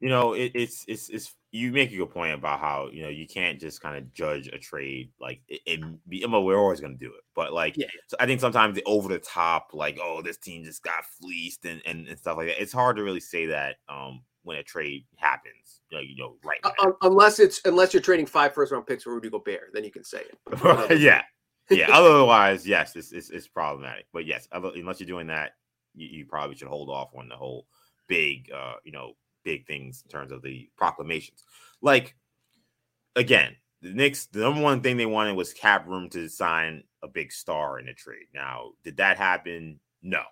you 0.00 0.08
know, 0.08 0.34
it, 0.34 0.52
it's 0.54 0.84
it's 0.88 1.08
it's 1.08 1.34
you 1.52 1.72
make 1.72 1.92
a 1.92 1.96
good 1.96 2.10
point 2.10 2.32
about 2.32 2.60
how 2.60 2.88
you 2.92 3.02
know 3.02 3.08
you 3.08 3.26
can't 3.26 3.60
just 3.60 3.80
kind 3.80 3.96
of 3.96 4.12
judge 4.14 4.48
a 4.48 4.58
trade 4.58 5.10
like 5.20 5.40
and 5.66 5.98
we're 6.06 6.56
always 6.56 6.80
going 6.80 6.96
to 6.96 7.04
do 7.04 7.12
it, 7.12 7.22
but 7.34 7.52
like, 7.52 7.76
yeah. 7.76 7.86
so 8.06 8.16
I 8.20 8.26
think 8.26 8.40
sometimes 8.40 8.76
the 8.76 8.82
over 8.84 9.08
the 9.08 9.18
top, 9.18 9.70
like, 9.72 9.98
oh, 10.02 10.22
this 10.22 10.36
team 10.36 10.64
just 10.64 10.82
got 10.82 11.04
fleeced 11.20 11.64
and, 11.64 11.82
and, 11.84 12.06
and 12.06 12.18
stuff 12.18 12.36
like 12.36 12.48
that. 12.48 12.62
It's 12.62 12.72
hard 12.72 12.96
to 12.96 13.02
really 13.02 13.20
say 13.20 13.46
that 13.46 13.76
um 13.88 14.22
when 14.42 14.56
a 14.56 14.62
trade 14.62 15.04
happens, 15.16 15.82
you 15.90 15.98
know, 15.98 16.02
you 16.02 16.16
know 16.16 16.36
right 16.44 16.60
uh, 16.64 16.92
unless 17.02 17.38
it's 17.38 17.60
unless 17.64 17.92
you're 17.92 18.02
trading 18.02 18.26
five 18.26 18.54
first 18.54 18.72
round 18.72 18.86
picks 18.86 19.04
for 19.04 19.12
Rudy 19.12 19.28
Gobert, 19.28 19.70
then 19.74 19.84
you 19.84 19.90
can 19.90 20.04
say 20.04 20.22
it. 20.22 21.00
yeah, 21.00 21.22
yeah. 21.68 21.88
Otherwise, 21.92 22.66
yes, 22.66 22.96
it's, 22.96 23.12
it's, 23.12 23.30
it's 23.30 23.48
problematic. 23.48 24.06
But 24.12 24.24
yes, 24.26 24.48
unless 24.52 25.00
you're 25.00 25.06
doing 25.06 25.26
that, 25.26 25.52
you, 25.94 26.08
you 26.08 26.26
probably 26.26 26.56
should 26.56 26.68
hold 26.68 26.88
off 26.88 27.10
on 27.14 27.28
the 27.28 27.36
whole 27.36 27.66
big, 28.10 28.50
uh, 28.52 28.74
you 28.84 28.92
know, 28.92 29.12
big 29.44 29.66
things 29.66 30.02
in 30.04 30.10
terms 30.10 30.32
of 30.32 30.42
the 30.42 30.68
proclamations. 30.76 31.44
Like 31.80 32.16
again, 33.16 33.56
the 33.80 33.90
Knicks, 33.90 34.26
the 34.26 34.40
number 34.40 34.60
one 34.60 34.82
thing 34.82 34.98
they 34.98 35.06
wanted 35.06 35.36
was 35.36 35.54
cap 35.54 35.88
room 35.88 36.10
to 36.10 36.28
sign 36.28 36.82
a 37.02 37.08
big 37.08 37.32
star 37.32 37.78
in 37.78 37.88
a 37.88 37.94
trade. 37.94 38.26
Now, 38.34 38.72
did 38.84 38.98
that 38.98 39.16
happen? 39.16 39.80
No. 40.02 40.22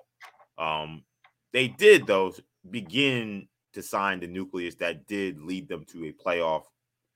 Um, 0.59 1.05
they 1.53 1.69
did 1.69 2.07
though 2.07 2.35
begin 2.69 3.49
to 3.73 3.83
sign 3.83 4.21
the 4.21 4.27
nucleus 4.27 4.75
that 4.75 5.07
did 5.07 5.41
lead 5.41 5.69
them 5.69 5.87
to 5.93 6.07
a 6.07 6.13
playoff 6.13 6.65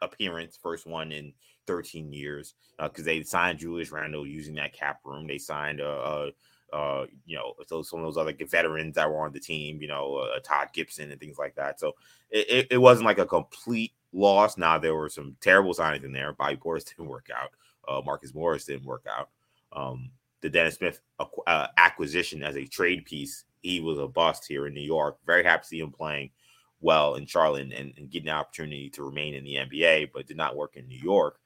appearance, 0.01 0.59
first 0.63 0.87
one 0.87 1.13
in 1.13 1.35
13 1.67 2.13
years, 2.13 2.55
because 2.79 3.05
uh, 3.05 3.07
they 3.07 3.23
signed 3.23 3.59
Julius 3.59 3.91
Randle 3.91 4.27
using 4.27 4.55
that 4.55 4.73
cap 4.73 5.01
room. 5.05 5.27
They 5.27 5.39
signed 5.39 5.81
a, 5.81 5.91
a 5.91 6.31
uh, 6.73 7.05
you 7.27 7.37
know, 7.37 7.55
so 7.67 7.83
some 7.83 8.01
of 8.01 8.07
those 8.07 8.17
other 8.17 8.35
veterans 8.47 8.95
that 8.95 9.11
were 9.11 9.25
on 9.25 9.33
the 9.33 9.41
team, 9.41 9.83
you 9.83 9.89
know, 9.89 10.17
uh, 10.17 10.39
Taj 10.41 10.69
Gibson 10.73 11.11
and 11.11 11.21
things 11.21 11.39
like 11.39 11.55
that. 11.57 11.79
So 11.79 11.93
it, 12.31 12.49
it, 12.49 12.67
it, 12.71 12.79
wasn't 12.79 13.07
like 13.07 13.19
a 13.19 13.27
complete 13.27 13.93
loss. 14.13 14.57
Now 14.57 14.79
there 14.79 14.95
were 14.95 15.11
some 15.11 15.37
terrible 15.41 15.75
signings 15.75 16.05
in 16.05 16.13
there. 16.13 16.33
Bobby 16.33 16.57
Portis 16.57 16.85
didn't 16.89 17.09
work 17.09 17.29
out. 17.35 17.51
Uh, 17.87 18.01
Marcus 18.05 18.35
Morris 18.35 18.65
didn't 18.65 18.87
work 18.87 19.05
out. 19.11 19.29
Um, 19.73 20.11
the 20.41 20.49
Dennis 20.49 20.77
Smith 20.77 21.01
uh, 21.47 21.67
acquisition 21.77 22.43
as 22.43 22.57
a 22.57 22.67
trade 22.67 23.05
piece, 23.05 23.45
he 23.61 23.81
was 23.81 23.99
a 23.99 24.09
bust 24.09 24.47
here 24.47 24.67
in 24.67 24.75
New 24.75 24.81
York. 24.81 25.19
Very 25.27 25.45
happy 25.45 25.63
to 25.63 25.69
see 25.69 25.81
him 25.81 25.93
playing 25.93 26.31
well 26.81 27.15
in 27.15 27.27
Charlotte 27.27 27.73
and, 27.73 27.95
and 27.97 28.11
getting 28.11 28.27
the 28.27 28.33
opportunity 28.33 28.89
to 28.91 29.05
remain 29.05 29.35
in 29.35 29.45
the 29.45 29.57
NBA, 29.57 30.11
but 30.13 30.27
did 30.27 30.37
not 30.37 30.57
work 30.57 30.77
in 30.77 30.89
New 30.89 30.99
York. 30.99 31.39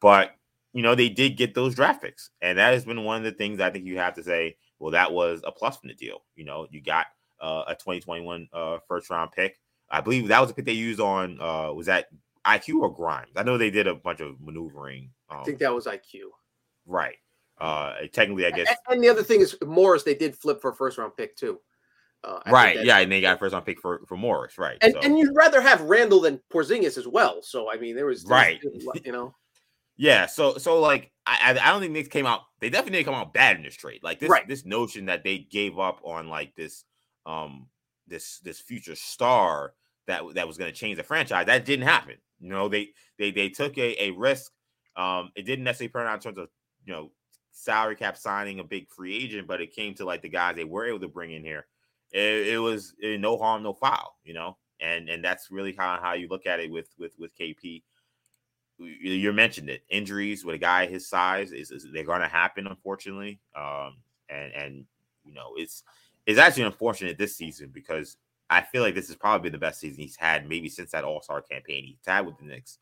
But 0.00 0.34
you 0.72 0.82
know, 0.82 0.94
they 0.94 1.08
did 1.08 1.36
get 1.36 1.54
those 1.54 1.74
draft 1.74 2.02
picks, 2.02 2.30
and 2.40 2.58
that 2.58 2.72
has 2.72 2.84
been 2.84 3.04
one 3.04 3.18
of 3.18 3.24
the 3.24 3.32
things 3.32 3.60
I 3.60 3.70
think 3.70 3.84
you 3.84 3.98
have 3.98 4.14
to 4.14 4.22
say 4.22 4.56
well, 4.80 4.90
that 4.92 5.12
was 5.12 5.42
a 5.44 5.52
plus 5.52 5.76
from 5.76 5.88
the 5.88 5.94
deal. 5.94 6.22
You 6.34 6.44
know, 6.44 6.66
you 6.70 6.80
got 6.80 7.06
uh, 7.40 7.64
a 7.68 7.74
2021 7.74 8.48
uh, 8.52 8.78
first 8.88 9.10
round 9.10 9.30
pick. 9.30 9.60
I 9.90 10.00
believe 10.00 10.28
that 10.28 10.40
was 10.40 10.50
a 10.50 10.54
pick 10.54 10.64
they 10.64 10.72
used 10.72 11.00
on 11.00 11.38
uh, 11.40 11.72
was 11.72 11.86
that 11.86 12.06
IQ 12.46 12.80
or 12.80 12.92
Grimes? 12.92 13.36
I 13.36 13.42
know 13.42 13.58
they 13.58 13.70
did 13.70 13.86
a 13.86 13.94
bunch 13.94 14.20
of 14.20 14.40
maneuvering. 14.40 15.10
Um, 15.28 15.40
I 15.40 15.44
think 15.44 15.58
that 15.58 15.74
was 15.74 15.86
IQ. 15.86 16.30
Right. 16.86 17.16
Uh, 17.60 17.94
technically, 18.12 18.46
I 18.46 18.50
guess. 18.50 18.68
And, 18.68 18.94
and 18.94 19.04
the 19.04 19.08
other 19.08 19.22
thing 19.22 19.40
is 19.40 19.56
Morris. 19.64 20.02
They 20.02 20.14
did 20.14 20.34
flip 20.34 20.62
for 20.62 20.70
a 20.70 20.74
first 20.74 20.96
round 20.96 21.14
pick 21.16 21.36
too. 21.36 21.60
Uh, 22.24 22.40
right. 22.50 22.82
Yeah, 22.82 22.98
and 22.98 23.12
they 23.12 23.20
got 23.20 23.38
first 23.38 23.52
round 23.52 23.66
pick 23.66 23.80
for 23.80 24.00
for 24.06 24.16
Morris. 24.16 24.56
Right. 24.56 24.78
And 24.80 24.94
so. 24.94 25.00
and 25.00 25.18
you'd 25.18 25.36
rather 25.36 25.60
have 25.60 25.82
Randle 25.82 26.20
than 26.20 26.40
Porzingis 26.50 26.96
as 26.96 27.06
well. 27.06 27.42
So 27.42 27.70
I 27.70 27.76
mean, 27.76 27.94
there 27.94 28.06
was 28.06 28.24
right. 28.24 28.60
You 29.04 29.12
know. 29.12 29.34
Yeah, 30.00 30.24
so 30.24 30.56
so 30.56 30.80
like 30.80 31.12
I 31.26 31.50
I 31.50 31.70
don't 31.70 31.82
think 31.82 31.92
Knicks 31.92 32.08
came 32.08 32.24
out. 32.24 32.40
They 32.58 32.70
definitely 32.70 33.00
didn't 33.00 33.12
come 33.12 33.20
out 33.20 33.34
bad 33.34 33.56
in 33.56 33.62
this 33.62 33.76
trade. 33.76 34.00
Like 34.02 34.18
this 34.18 34.30
right. 34.30 34.48
this 34.48 34.64
notion 34.64 35.04
that 35.06 35.24
they 35.24 35.40
gave 35.40 35.78
up 35.78 36.00
on 36.02 36.30
like 36.30 36.54
this 36.56 36.84
um 37.26 37.66
this 38.06 38.38
this 38.38 38.60
future 38.60 38.96
star 38.96 39.74
that 40.06 40.22
that 40.36 40.48
was 40.48 40.56
going 40.56 40.72
to 40.72 40.76
change 40.76 40.96
the 40.96 41.02
franchise 41.02 41.44
that 41.44 41.66
didn't 41.66 41.86
happen. 41.86 42.16
You 42.38 42.48
know 42.48 42.66
they 42.66 42.92
they 43.18 43.30
they 43.30 43.50
took 43.50 43.76
a, 43.76 44.02
a 44.02 44.12
risk. 44.12 44.52
Um, 44.96 45.32
it 45.36 45.42
didn't 45.42 45.64
necessarily 45.64 45.92
turn 45.92 46.06
out 46.06 46.14
in 46.14 46.20
terms 46.20 46.38
of 46.38 46.48
you 46.86 46.94
know 46.94 47.10
salary 47.50 47.94
cap 47.94 48.16
signing 48.16 48.58
a 48.58 48.64
big 48.64 48.88
free 48.88 49.14
agent, 49.14 49.46
but 49.46 49.60
it 49.60 49.74
came 49.76 49.92
to 49.96 50.06
like 50.06 50.22
the 50.22 50.30
guys 50.30 50.56
they 50.56 50.64
were 50.64 50.86
able 50.86 51.00
to 51.00 51.08
bring 51.08 51.32
in 51.32 51.44
here. 51.44 51.66
It, 52.10 52.54
it 52.54 52.58
was 52.58 52.94
it, 53.02 53.06
eh, 53.06 53.16
no 53.18 53.36
harm, 53.36 53.62
no 53.62 53.74
foul. 53.74 54.16
You 54.24 54.32
know, 54.32 54.56
and 54.80 55.10
and 55.10 55.22
that's 55.22 55.50
really 55.50 55.74
how 55.74 55.98
how 56.00 56.14
you 56.14 56.26
look 56.26 56.46
at 56.46 56.58
it 56.58 56.70
with 56.70 56.88
with 56.98 57.12
with 57.18 57.36
KP 57.36 57.82
you 58.84 59.32
mentioned 59.32 59.68
it 59.68 59.82
injuries 59.90 60.44
with 60.44 60.54
a 60.54 60.58
guy 60.58 60.86
his 60.86 61.08
size 61.08 61.52
is, 61.52 61.70
is 61.70 61.86
they're 61.92 62.04
going 62.04 62.20
to 62.20 62.28
happen 62.28 62.66
unfortunately 62.66 63.38
um 63.56 63.96
and 64.28 64.52
and 64.52 64.84
you 65.24 65.34
know 65.34 65.52
it's 65.56 65.82
it's 66.26 66.38
actually 66.38 66.62
unfortunate 66.62 67.18
this 67.18 67.36
season 67.36 67.70
because 67.72 68.16
i 68.48 68.60
feel 68.60 68.82
like 68.82 68.94
this 68.94 69.10
is 69.10 69.16
probably 69.16 69.44
been 69.44 69.52
the 69.52 69.58
best 69.58 69.80
season 69.80 70.00
he's 70.00 70.16
had 70.16 70.48
maybe 70.48 70.68
since 70.68 70.90
that 70.92 71.04
all-star 71.04 71.42
campaign 71.42 71.84
he 71.84 71.98
had 72.06 72.24
with 72.26 72.38
the 72.38 72.44
Knicks. 72.44 72.78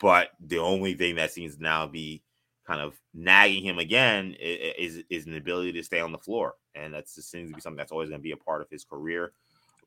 But 0.00 0.30
the 0.40 0.58
only 0.58 0.94
thing 0.94 1.16
that 1.16 1.30
seems 1.30 1.56
to 1.56 1.62
now 1.62 1.86
be 1.86 2.22
kind 2.66 2.80
of 2.80 2.98
nagging 3.12 3.62
him 3.62 3.78
again 3.78 4.34
is 4.40 5.02
is 5.10 5.26
an 5.26 5.36
ability 5.36 5.72
to 5.72 5.82
stay 5.82 6.00
on 6.00 6.12
the 6.12 6.18
floor. 6.18 6.54
And 6.74 6.94
that's 6.94 7.14
just 7.14 7.30
seems 7.30 7.50
to 7.50 7.54
be 7.54 7.60
something 7.60 7.76
that's 7.76 7.92
always 7.92 8.08
going 8.08 8.20
to 8.20 8.22
be 8.22 8.32
a 8.32 8.36
part 8.36 8.62
of 8.62 8.70
his 8.70 8.84
career. 8.84 9.32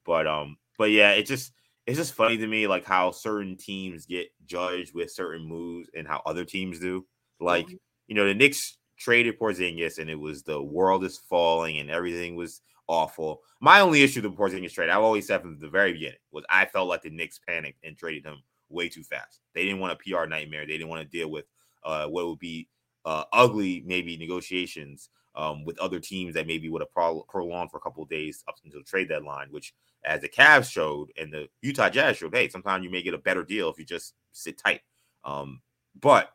But 0.06 0.28
um 0.28 0.58
but 0.78 0.92
yeah 0.92 1.12
it 1.12 1.26
just 1.26 1.54
it's 1.86 1.98
just 1.98 2.14
funny 2.14 2.38
to 2.38 2.48
me 2.48 2.68
like 2.68 2.86
how 2.86 3.12
certain 3.12 3.58
teams 3.58 4.06
get 4.06 4.30
judged 4.46 4.94
with 4.94 5.12
certain 5.12 5.46
moves 5.46 5.90
and 5.96 6.08
how 6.08 6.22
other 6.26 6.46
teams 6.46 6.80
do. 6.80 7.06
Like, 7.40 7.66
mm-hmm. 7.66 7.76
you 8.08 8.16
know, 8.16 8.26
the 8.26 8.34
Knicks 8.34 8.78
traded 8.98 9.38
Porzingis 9.38 10.00
and 10.00 10.10
it 10.10 10.20
was 10.20 10.44
the 10.44 10.62
world 10.62 11.04
is 11.04 11.18
falling 11.18 11.80
and 11.80 11.90
everything 11.90 12.36
was 12.36 12.62
awful. 12.88 13.42
My 13.60 13.82
only 13.82 14.02
issue 14.02 14.22
with 14.22 14.32
the 14.32 14.38
Porzingis 14.38 14.74
trade, 14.74 14.90
I've 14.90 15.02
always 15.02 15.28
said 15.28 15.42
from 15.42 15.60
the 15.60 15.70
very 15.70 15.94
beginning, 15.94 16.20
was 16.32 16.46
I 16.50 16.66
felt 16.66 16.88
like 16.88 17.02
the 17.02 17.10
Knicks 17.10 17.40
panicked 17.46 17.84
and 17.84 17.98
traded 17.98 18.26
him 18.26 18.42
way 18.70 18.88
too 18.88 19.04
fast. 19.04 19.42
They 19.54 19.64
didn't 19.64 19.80
want 19.80 19.94
a 19.94 19.96
PR 19.98 20.26
nightmare. 20.26 20.66
They 20.66 20.74
didn't 20.74 20.90
want 20.90 21.02
to 21.02 21.18
deal 21.18 21.30
with 21.30 21.46
uh, 21.84 22.08
what 22.08 22.28
would 22.28 22.40
be 22.40 22.70
uh, 23.04 23.26
ugly, 23.34 23.84
maybe 23.86 24.16
negotiations 24.16 25.10
um, 25.36 25.66
with 25.66 25.80
other 25.80 26.00
teams 26.00 26.34
that 26.36 26.48
maybe 26.48 26.70
would 26.70 26.82
have 26.82 26.92
pro- 26.92 27.24
prolonged 27.24 27.72
for 27.72 27.78
a 27.78 27.82
couple 27.82 28.06
days 28.06 28.44
up 28.48 28.56
until 28.64 28.80
the 28.80 28.86
trade 28.86 29.10
deadline, 29.10 29.48
which 29.50 29.74
as 30.06 30.22
the 30.22 30.30
Cavs 30.30 30.72
showed 30.72 31.10
and 31.18 31.32
the 31.32 31.48
Utah 31.62 31.90
Jazz 31.90 32.18
showed, 32.18 32.36
hey, 32.36 32.50
sometimes 32.50 32.84
you 32.84 32.92
may 32.92 33.02
get 33.02 33.14
a 33.14 33.20
better 33.20 33.44
deal 33.44 33.70
if 33.70 33.80
you 33.80 33.86
just 33.86 34.14
sit 34.32 34.58
tight. 34.58 34.82
Um, 35.24 35.62
but 36.00 36.30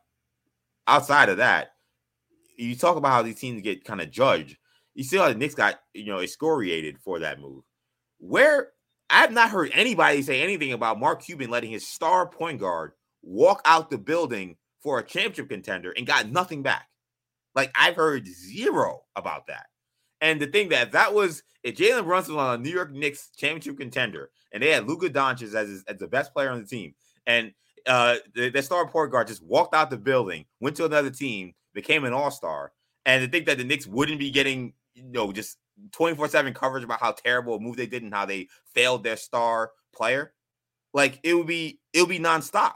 outside 0.87 1.29
of 1.29 1.37
that, 1.37 1.73
you 2.57 2.75
talk 2.75 2.97
about 2.97 3.13
how 3.13 3.23
these 3.23 3.39
teams 3.39 3.63
get 3.63 3.85
kind 3.85 4.01
of 4.01 4.11
judged. 4.11 4.57
You 4.95 5.05
see 5.05 5.17
how 5.17 5.29
the 5.29 5.35
Knicks 5.35 5.55
got, 5.55 5.81
you 5.95 6.07
know, 6.07 6.19
excoriated 6.19 6.99
for 6.99 7.21
that 7.21 7.41
move. 7.41 7.63
Where 8.19 8.71
I 9.11 9.21
have 9.21 9.33
not 9.33 9.51
heard 9.51 9.71
anybody 9.73 10.23
say 10.23 10.43
anything 10.43 10.73
about 10.73 10.99
Mark 10.99 11.23
Cuban 11.23 11.51
letting 11.51 11.71
his 11.71 11.87
star 11.87 12.27
point 12.27 12.59
guard 12.59 12.93
walk 13.23 13.63
out 13.65 13.91
the 13.91 13.99
building 13.99 14.57
for 14.83 14.99
a 14.99 15.05
championship 15.05 15.51
contender 15.51 15.93
and 15.97 16.07
got 16.07 16.31
nothing 16.31 16.63
back. 16.63 16.88
Like 17.59 17.73
I've 17.75 17.97
heard 17.97 18.29
zero 18.29 19.01
about 19.17 19.49
that. 19.49 19.67
And 20.21 20.41
the 20.41 20.47
thing 20.47 20.69
that 20.69 20.93
that 20.93 21.13
was 21.13 21.43
if 21.65 21.75
Jalen 21.75 22.05
Brunson 22.05 22.37
was 22.37 22.41
on 22.41 22.61
a 22.61 22.63
New 22.63 22.71
York 22.71 22.93
Knicks 22.93 23.31
championship 23.37 23.81
contender, 23.81 24.31
and 24.53 24.63
they 24.63 24.71
had 24.71 24.87
Luka 24.87 25.11
Doncic 25.11 25.53
as, 25.55 25.69
his, 25.69 25.85
as 25.89 25.99
the 25.99 26.07
best 26.07 26.33
player 26.33 26.51
on 26.51 26.61
the 26.61 26.67
team, 26.69 26.95
and 27.27 27.53
uh, 27.85 28.19
the, 28.37 28.51
the 28.51 28.63
star 28.63 28.87
point 28.87 29.11
guard 29.11 29.27
just 29.27 29.43
walked 29.43 29.75
out 29.75 29.91
the 29.91 29.97
building, 29.97 30.45
went 30.61 30.77
to 30.77 30.85
another 30.85 31.11
team, 31.11 31.53
became 31.75 32.05
an 32.05 32.13
all 32.13 32.31
star, 32.31 32.71
and 33.07 33.25
to 33.25 33.29
think 33.29 33.47
that 33.47 33.59
the 33.59 33.65
Knicks 33.65 33.89
wouldn't 33.89 34.21
be 34.21 34.31
getting, 34.31 34.73
you 34.95 35.03
know, 35.03 35.33
just 35.33 35.59
24 35.91 36.29
7 36.29 36.55
coverage 36.55 36.85
about 36.85 37.01
how 37.01 37.11
terrible 37.11 37.57
a 37.57 37.61
move 37.61 37.77
they 37.77 37.89
did 37.89 38.05
and 38.05 38.15
how 38.15 38.25
they 38.25 38.47
failed 38.73 39.03
their 39.03 39.17
star 39.17 39.73
player, 39.93 40.33
like 40.95 41.19
it 41.25 41.35
would 41.35 41.49
be, 41.49 41.81
it 41.93 42.03
would 42.03 42.09
be 42.09 42.21
nonstop. 42.21 42.75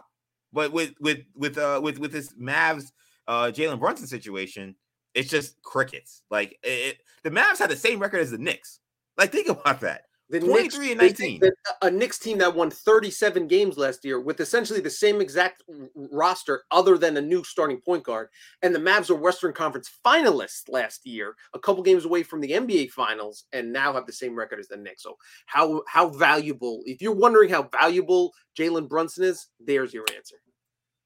But 0.52 0.72
with, 0.72 0.94
with, 0.98 1.20
with, 1.36 1.56
uh, 1.56 1.80
with, 1.80 2.00
with 2.00 2.10
this 2.10 2.34
Mavs, 2.34 2.90
uh, 3.28 3.50
Jalen 3.54 3.78
Brunson 3.78 4.06
situation, 4.06 4.74
it's 5.14 5.28
just 5.28 5.60
crickets. 5.62 6.22
Like 6.30 6.58
it, 6.62 6.98
the 7.22 7.30
Mavs 7.30 7.58
had 7.58 7.70
the 7.70 7.76
same 7.76 7.98
record 7.98 8.20
as 8.20 8.30
the 8.30 8.38
Knicks. 8.38 8.80
Like 9.18 9.32
think 9.32 9.48
about 9.60 9.80
that. 9.80 10.02
The 10.30 10.40
23 10.40 10.94
Knicks, 10.94 11.20
and 11.20 11.40
19. 11.40 11.40
A 11.82 11.90
Knicks 11.90 12.18
team 12.18 12.38
that 12.38 12.54
won 12.54 12.70
37 12.70 13.48
games 13.48 13.76
last 13.76 14.02
year 14.02 14.18
with 14.18 14.40
essentially 14.40 14.80
the 14.80 14.88
same 14.88 15.20
exact 15.20 15.62
roster, 15.94 16.62
other 16.70 16.96
than 16.96 17.18
a 17.18 17.20
new 17.20 17.44
starting 17.44 17.82
point 17.82 18.02
guard. 18.02 18.28
And 18.62 18.74
the 18.74 18.78
Mavs 18.78 19.10
are 19.10 19.14
Western 19.14 19.52
Conference 19.52 19.90
finalists 20.02 20.70
last 20.70 21.04
year, 21.04 21.34
a 21.52 21.58
couple 21.58 21.82
games 21.82 22.06
away 22.06 22.22
from 22.22 22.40
the 22.40 22.52
NBA 22.52 22.92
Finals, 22.92 23.44
and 23.52 23.74
now 23.74 23.92
have 23.92 24.06
the 24.06 24.12
same 24.12 24.34
record 24.34 24.58
as 24.58 24.68
the 24.68 24.78
Knicks. 24.78 25.02
So 25.02 25.16
how 25.44 25.82
how 25.86 26.08
valuable? 26.08 26.80
If 26.86 27.02
you're 27.02 27.12
wondering 27.14 27.50
how 27.50 27.64
valuable 27.64 28.32
Jalen 28.58 28.88
Brunson 28.88 29.24
is, 29.24 29.48
there's 29.60 29.92
your 29.92 30.06
answer. 30.16 30.36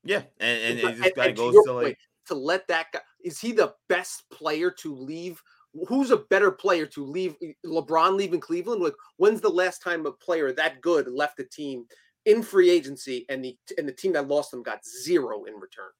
Yeah, 0.06 0.22
and, 0.40 0.78
and, 0.78 0.80
and, 0.80 1.04
and, 1.04 1.18
and 1.18 1.36
goes 1.36 1.54
to, 1.54 1.62
to 1.66 1.72
like 1.72 1.98
to 2.26 2.34
let 2.34 2.66
that 2.68 2.86
guy 2.92 3.00
is 3.22 3.40
he 3.40 3.52
the 3.52 3.74
best 3.88 4.28
player 4.30 4.70
to 4.70 4.94
leave 4.94 5.42
who's 5.88 6.10
a 6.10 6.16
better 6.16 6.50
player 6.50 6.86
to 6.86 7.04
leave 7.04 7.34
LeBron 7.64 8.16
leaving 8.16 8.40
Cleveland? 8.40 8.82
Like 8.82 8.94
when's 9.16 9.40
the 9.40 9.50
last 9.50 9.82
time 9.82 10.06
a 10.06 10.12
player 10.12 10.52
that 10.52 10.80
good 10.80 11.08
left 11.08 11.40
a 11.40 11.44
team 11.44 11.84
in 12.24 12.42
free 12.42 12.70
agency 12.70 13.26
and 13.28 13.44
the 13.44 13.56
and 13.78 13.88
the 13.88 13.92
team 13.92 14.12
that 14.12 14.28
lost 14.28 14.50
them 14.50 14.62
got 14.62 14.84
zero 14.84 15.44
in 15.44 15.54
return? 15.54 15.90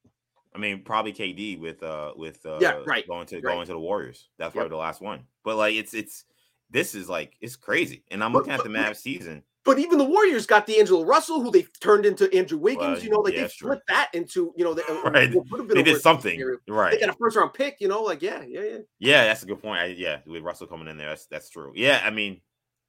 I 0.55 0.59
mean, 0.59 0.83
probably 0.83 1.13
KD 1.13 1.59
with 1.59 1.83
uh 1.83 2.13
with 2.15 2.45
uh 2.45 2.57
yeah, 2.59 2.79
right. 2.85 3.07
going 3.07 3.27
to 3.27 3.35
right. 3.35 3.43
going 3.43 3.67
to 3.67 3.73
the 3.73 3.79
Warriors. 3.79 4.29
That's 4.37 4.49
yep. 4.49 4.61
probably 4.61 4.69
the 4.69 4.77
last 4.77 5.01
one. 5.01 5.23
But 5.43 5.57
like 5.57 5.75
it's 5.75 5.93
it's 5.93 6.25
this 6.69 6.95
is 6.95 7.09
like 7.09 7.37
it's 7.41 7.55
crazy. 7.55 8.03
And 8.09 8.23
I'm 8.23 8.33
looking 8.33 8.53
at 8.53 8.63
the 8.63 8.69
Mavs 8.69 8.97
season. 8.97 9.43
But 9.67 9.79
even 9.79 9.97
the 9.97 10.05
Warriors 10.05 10.45
got 10.45 10.65
D'Angelo 10.65 11.03
Russell, 11.03 11.43
who 11.43 11.51
they 11.51 11.63
turned 11.81 12.05
into 12.05 12.33
Andrew 12.33 12.57
Wiggins. 12.57 12.99
Well, 12.99 13.03
you 13.03 13.09
know, 13.09 13.19
like 13.19 13.33
yeah, 13.33 13.41
they 13.41 13.47
flipped 13.49 13.85
that 13.89 14.09
into, 14.13 14.53
you 14.55 14.63
know, 14.63 14.73
they, 14.73 14.81
right. 15.03 15.29
they 15.67 15.83
did 15.83 15.99
something. 15.99 16.41
Right. 16.69 16.93
They 16.93 17.05
got 17.05 17.13
a 17.13 17.17
first 17.19 17.35
round 17.35 17.53
pick, 17.53 17.75
you 17.81 17.89
know, 17.89 18.01
like, 18.01 18.21
yeah, 18.21 18.43
yeah, 18.47 18.61
yeah. 18.61 18.77
Yeah, 18.99 19.25
that's 19.25 19.43
a 19.43 19.45
good 19.45 19.61
point. 19.61 19.81
I, 19.81 19.85
yeah, 19.87 20.19
with 20.25 20.41
Russell 20.41 20.67
coming 20.67 20.87
in 20.87 20.95
there, 20.95 21.09
that's 21.09 21.25
that's 21.25 21.49
true. 21.49 21.73
Yeah, 21.75 22.01
I 22.01 22.11
mean, 22.11 22.39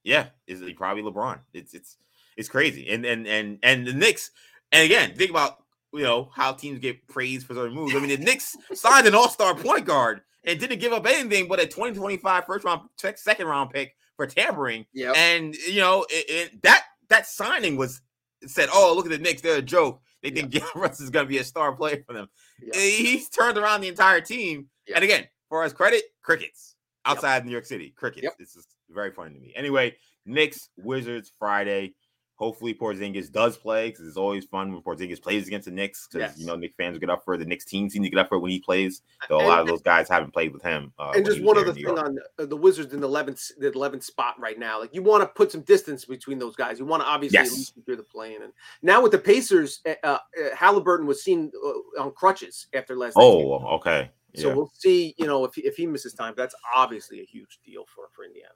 yeah, 0.04 0.28
is 0.46 0.62
it 0.62 0.76
probably 0.76 1.02
LeBron? 1.02 1.40
It's 1.52 1.74
it's 1.74 1.96
it's 2.36 2.48
crazy. 2.48 2.88
And 2.90 3.04
and 3.04 3.26
and 3.26 3.58
and 3.64 3.84
the 3.84 3.92
Knicks, 3.92 4.30
and 4.70 4.84
again, 4.84 5.16
think 5.16 5.30
about 5.30 5.56
you 5.92 6.04
know 6.04 6.30
how 6.32 6.52
teams 6.52 6.78
get 6.78 7.08
praised 7.08 7.44
for 7.48 7.54
certain 7.54 7.74
moves. 7.74 7.96
I 7.96 7.98
mean, 7.98 8.10
the 8.10 8.24
Knicks 8.24 8.56
signed 8.72 9.08
an 9.08 9.16
all 9.16 9.28
star 9.28 9.56
point 9.56 9.84
guard 9.84 10.20
and 10.44 10.60
didn't 10.60 10.78
give 10.78 10.92
up 10.92 11.06
anything 11.08 11.48
but 11.48 11.58
a 11.58 11.66
2025 11.66 12.44
first 12.46 12.64
round 12.64 12.82
second 13.16 13.48
round 13.48 13.70
pick 13.70 13.96
for 14.18 14.26
tampering. 14.26 14.84
Yeah. 14.92 15.12
And 15.16 15.54
you 15.54 15.80
know, 15.80 16.04
it, 16.10 16.26
it, 16.28 16.62
that 16.64 16.84
that 17.08 17.26
signing 17.26 17.76
was 17.76 18.02
said, 18.46 18.68
"Oh, 18.70 18.92
look 18.94 19.06
at 19.06 19.12
the 19.12 19.18
Knicks; 19.18 19.40
they're 19.40 19.56
a 19.56 19.62
joke. 19.62 20.02
They 20.22 20.28
think 20.28 20.52
yeah. 20.52 20.66
Russ 20.74 21.00
is 21.00 21.08
going 21.08 21.24
to 21.24 21.30
be 21.30 21.38
a 21.38 21.44
star 21.44 21.72
player 21.72 22.04
for 22.06 22.12
them." 22.12 22.28
Yeah. 22.60 22.72
Eh, 22.74 22.96
he's 22.98 23.30
turned 23.30 23.56
around 23.56 23.80
the 23.80 23.88
entire 23.88 24.20
team. 24.20 24.66
Yeah. 24.86 24.96
And 24.96 25.04
again, 25.04 25.24
for 25.48 25.64
his 25.64 25.72
credit, 25.72 26.02
crickets 26.22 26.74
outside 27.06 27.36
yep. 27.36 27.44
New 27.46 27.52
York 27.52 27.64
City, 27.64 27.94
crickets. 27.96 28.24
Yep. 28.24 28.38
This 28.38 28.56
is 28.56 28.66
very 28.90 29.12
funny 29.12 29.34
to 29.34 29.40
me. 29.40 29.52
Anyway, 29.56 29.96
Knicks 30.26 30.68
Wizards 30.76 31.32
Friday. 31.38 31.94
Hopefully, 32.38 32.72
Porzingis 32.72 33.32
does 33.32 33.56
play 33.56 33.90
because 33.90 34.06
it's 34.06 34.16
always 34.16 34.44
fun 34.44 34.72
when 34.72 34.80
Porzingis 34.80 35.20
plays 35.20 35.48
against 35.48 35.64
the 35.64 35.72
Knicks 35.72 36.06
because 36.06 36.30
yes. 36.30 36.38
you 36.38 36.46
know 36.46 36.54
Knicks 36.54 36.76
fans 36.76 36.96
get 36.96 37.10
up 37.10 37.24
for 37.24 37.34
it. 37.34 37.38
The 37.38 37.44
Knicks 37.44 37.64
team 37.64 37.90
seem 37.90 38.04
to 38.04 38.08
get 38.08 38.16
up 38.16 38.28
for 38.28 38.36
it 38.36 38.38
when 38.38 38.52
he 38.52 38.60
plays. 38.60 39.02
Though 39.28 39.40
a 39.40 39.46
lot 39.46 39.58
of 39.58 39.66
those 39.66 39.82
guys 39.82 40.08
haven't 40.08 40.32
played 40.32 40.52
with 40.52 40.62
him. 40.62 40.92
Uh, 41.00 41.14
and 41.16 41.26
just 41.26 41.42
one 41.42 41.58
other 41.58 41.72
thing 41.72 41.88
on 41.88 42.16
uh, 42.38 42.46
the 42.46 42.56
Wizards 42.56 42.94
in 42.94 43.00
the 43.00 43.08
eleventh 43.08 43.50
the 43.58 43.72
eleventh 43.72 44.04
spot 44.04 44.38
right 44.38 44.56
now. 44.56 44.78
Like 44.78 44.94
you 44.94 45.02
want 45.02 45.22
to 45.22 45.26
put 45.26 45.50
some 45.50 45.62
distance 45.62 46.04
between 46.04 46.38
those 46.38 46.54
guys. 46.54 46.78
You 46.78 46.84
want 46.84 47.02
to 47.02 47.08
obviously 47.08 47.40
yes. 47.40 47.72
through 47.84 47.96
the 47.96 48.04
playing. 48.04 48.42
And 48.44 48.52
now 48.82 49.02
with 49.02 49.10
the 49.10 49.18
Pacers, 49.18 49.80
uh, 49.84 49.94
uh, 50.04 50.18
Haliburton 50.54 51.06
was 51.06 51.24
seen 51.24 51.50
uh, 51.66 52.02
on 52.02 52.12
crutches 52.12 52.68
after 52.72 52.94
last. 52.94 53.14
Oh, 53.16 53.66
okay. 53.78 54.12
Yeah. 54.34 54.42
So 54.42 54.54
we'll 54.54 54.70
see. 54.74 55.12
You 55.18 55.26
know, 55.26 55.44
if 55.44 55.56
he, 55.56 55.62
if 55.62 55.74
he 55.74 55.88
misses 55.88 56.14
time, 56.14 56.34
that's 56.36 56.54
obviously 56.72 57.20
a 57.20 57.24
huge 57.24 57.58
deal 57.64 57.84
for 57.92 58.04
for 58.14 58.24
Indiana. 58.24 58.52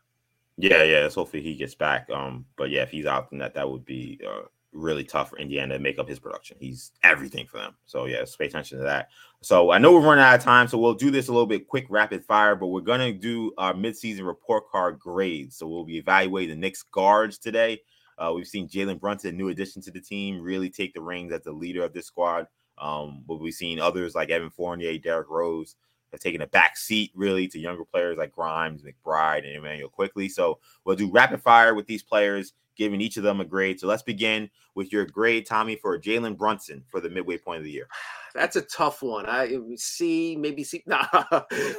Yeah, 0.63 0.85
yeah. 0.85 1.09
So 1.09 1.23
hopefully 1.23 1.43
he 1.43 1.57
gets 1.57 1.75
back. 1.75 2.09
Um, 2.09 2.47
but 2.57 2.71
yeah, 2.71 2.83
if 2.83 2.93
he's 2.93 3.05
out, 3.05 3.31
then 3.31 3.41
that 3.41 3.53
that 3.55 3.69
would 3.69 3.85
be 3.85 4.21
uh, 4.25 4.43
really 4.73 5.03
tough 5.03 5.31
for 5.31 5.39
Indiana 5.39 5.75
to 5.75 5.81
make 5.81 5.99
up 5.99 6.09
his 6.09 6.21
production. 6.21 6.57
He's 6.61 6.93
everything 7.03 7.49
for 7.49 7.59
them. 7.59 7.75
So 7.85 8.05
yeah, 8.05 8.19
let's 8.19 8.37
pay 8.37 8.47
attention 8.47 8.79
to 8.79 8.85
that. 8.85 9.09
So 9.41 9.73
I 9.73 9.79
know 9.79 9.93
we're 9.93 10.07
running 10.07 10.23
out 10.23 10.37
of 10.37 10.45
time, 10.45 10.69
so 10.69 10.79
we'll 10.79 10.95
do 10.95 11.11
this 11.11 11.27
a 11.27 11.33
little 11.33 11.49
bit 11.49 11.67
quick, 11.67 11.87
rapid 11.91 12.25
fire. 12.25 12.55
But 12.55 12.69
we're 12.69 12.81
gonna 12.81 13.13
do 13.13 13.53
our 13.59 13.75
midseason 13.75 14.25
report 14.25 14.71
card 14.71 15.01
grades. 15.01 15.57
So 15.57 15.67
we'll 15.67 15.85
be 15.85 15.99
evaluating 15.99 16.51
the 16.55 16.61
Knicks 16.61 16.85
guards 16.85 17.39
today. 17.39 17.81
Uh, 18.17 18.33
we've 18.33 18.47
seen 18.47 18.69
Jalen 18.69 19.01
Brunson, 19.01 19.37
new 19.37 19.49
addition 19.49 19.83
to 19.83 19.91
the 19.91 20.01
team, 20.01 20.41
really 20.41 20.71
take 20.71 20.95
the 20.95 21.03
reins 21.03 21.33
as 21.33 21.43
the 21.43 21.51
leader 21.51 21.83
of 21.83 21.93
this 21.93 22.07
squad. 22.07 22.47
Um, 22.79 23.25
but 23.27 23.41
we've 23.41 23.53
seen 23.53 23.81
others 23.81 24.15
like 24.15 24.31
Evan 24.31 24.51
Fournier, 24.51 24.97
Derrick 24.99 25.29
Rose 25.29 25.75
have 26.13 26.21
taken 26.21 26.43
a 26.43 26.47
back 26.47 26.77
seat 26.77 27.11
really 27.15 27.49
to 27.49 27.59
younger 27.59 27.85
players 27.85 28.19
like 28.19 28.33
Grimes, 28.33 28.83
McBride, 28.83 29.47
and 29.47 29.57
Immanuel 29.57 29.89
Quickley. 29.89 30.29
So 30.29 30.59
we'll 30.85 30.97
do 30.97 31.11
rapid 31.11 31.43
fire 31.43 31.75
with 31.75 31.87
these 31.87 32.03
players, 32.03 32.53
giving 32.77 33.01
each 33.01 33.17
of 33.17 33.23
them 33.23 33.41
a 33.41 33.45
grade. 33.45 33.81
So 33.81 33.87
let's 33.87 34.03
begin 34.03 34.51
with 34.75 34.93
your 34.93 35.07
grade, 35.07 35.47
Tommy, 35.47 35.77
for 35.77 35.99
Jalen 35.99 36.37
Brunson 36.37 36.85
for 36.89 37.01
the 37.01 37.11
midway 37.11 37.39
point 37.39 37.59
of 37.59 37.65
the 37.65 37.71
year. 37.71 37.89
That's 38.35 38.57
a 38.57 38.63
tough 38.63 39.03
one. 39.03 39.27
I 39.27 39.59
see, 39.77 40.37
maybe 40.37 40.65
see. 40.65 40.83
Nah, 40.87 41.07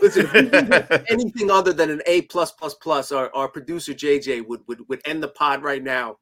listen, 0.01 0.27
anything 1.09 1.49
other 1.49 1.73
than 1.73 1.89
an 1.89 2.01
A 2.05 2.21
plus 2.23 2.51
plus 2.51 2.75
plus, 2.75 3.11
our, 3.11 3.33
our 3.35 3.47
producer 3.47 3.93
JJ 3.93 4.47
would 4.47 4.61
would 4.67 4.87
would 4.87 5.01
end 5.05 5.23
the 5.23 5.29
pod 5.29 5.63
right 5.63 5.83
now 5.83 6.17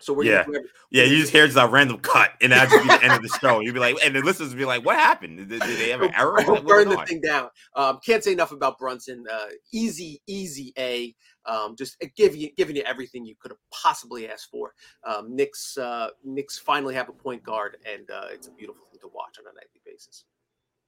so 0.00 0.12
we're 0.12 0.24
yeah, 0.24 0.44
yeah. 0.90 1.02
You 1.02 1.16
just 1.16 1.32
hear 1.32 1.46
just 1.46 1.58
a 1.58 1.66
random 1.66 1.98
cut, 1.98 2.30
and 2.40 2.52
that 2.52 2.68
just 2.68 2.82
be 2.82 2.88
the 2.88 3.02
end 3.02 3.12
of 3.14 3.22
the 3.22 3.36
show. 3.40 3.58
You'd 3.60 3.74
be 3.74 3.80
like, 3.80 3.96
and 4.04 4.14
the 4.14 4.20
listeners 4.20 4.50
would 4.50 4.58
be 4.58 4.64
like, 4.64 4.84
"What 4.84 4.96
happened? 4.96 5.38
Did, 5.38 5.48
did 5.48 5.60
they 5.60 5.90
have 5.90 6.02
an 6.02 6.14
error? 6.16 6.36
Burn 6.62 6.88
the 6.88 6.98
on? 6.98 7.06
thing 7.06 7.20
down." 7.20 7.50
Um, 7.74 7.98
can't 8.04 8.22
say 8.22 8.32
enough 8.32 8.52
about 8.52 8.78
Brunson. 8.78 9.24
Uh, 9.30 9.46
easy, 9.72 10.22
easy 10.28 10.72
A. 10.78 11.14
Um, 11.46 11.74
just 11.76 11.96
uh, 12.02 12.06
give 12.16 12.36
you 12.36 12.50
giving 12.56 12.76
you 12.76 12.82
everything 12.82 13.24
you 13.24 13.34
could 13.40 13.50
have 13.50 13.58
possibly 13.72 14.28
asked 14.28 14.50
for. 14.52 14.72
Um, 15.04 15.34
Knicks, 15.34 15.76
uh, 15.76 16.10
Knicks 16.22 16.58
finally 16.58 16.94
have 16.94 17.08
a 17.08 17.12
point 17.12 17.42
guard, 17.42 17.78
and 17.84 18.08
uh, 18.10 18.26
it's 18.30 18.46
a 18.46 18.52
beautiful 18.52 18.86
thing 18.90 19.00
to 19.00 19.08
watch 19.08 19.38
on 19.38 19.46
a 19.50 19.54
nightly 19.54 19.80
basis. 19.84 20.24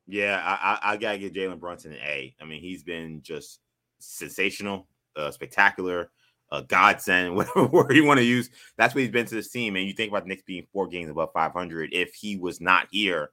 Yeah, 0.07 0.41
I, 0.45 0.75
I, 0.75 0.93
I 0.93 0.97
gotta 0.97 1.19
give 1.19 1.33
Jalen 1.33 1.59
Brunson 1.59 1.93
an 1.93 1.99
A. 1.99 2.35
I 2.41 2.45
mean, 2.45 2.61
he's 2.61 2.85
been 2.85 3.23
just 3.23 3.61
sensational, 3.99 4.87
uh, 5.17 5.33
spectacular 5.33 6.11
a 6.53 6.63
godsend, 6.63 7.35
whatever 7.37 7.67
word 7.67 7.95
you 7.95 8.05
want 8.05 8.19
to 8.19 8.25
use. 8.25 8.51
That's 8.77 8.95
what 8.95 9.03
he's 9.03 9.11
been 9.11 9.27
to 9.27 9.35
this 9.35 9.51
team. 9.51 9.77
And 9.77 9.87
you 9.87 9.93
think 9.93 10.11
about 10.11 10.25
the 10.25 10.29
Knicks 10.29 10.43
being 10.43 10.67
four 10.73 10.87
games 10.89 11.11
above 11.11 11.33
500. 11.33 11.91
If 11.93 12.15
he 12.15 12.37
was 12.37 12.61
not 12.61 12.89
here, 12.91 13.31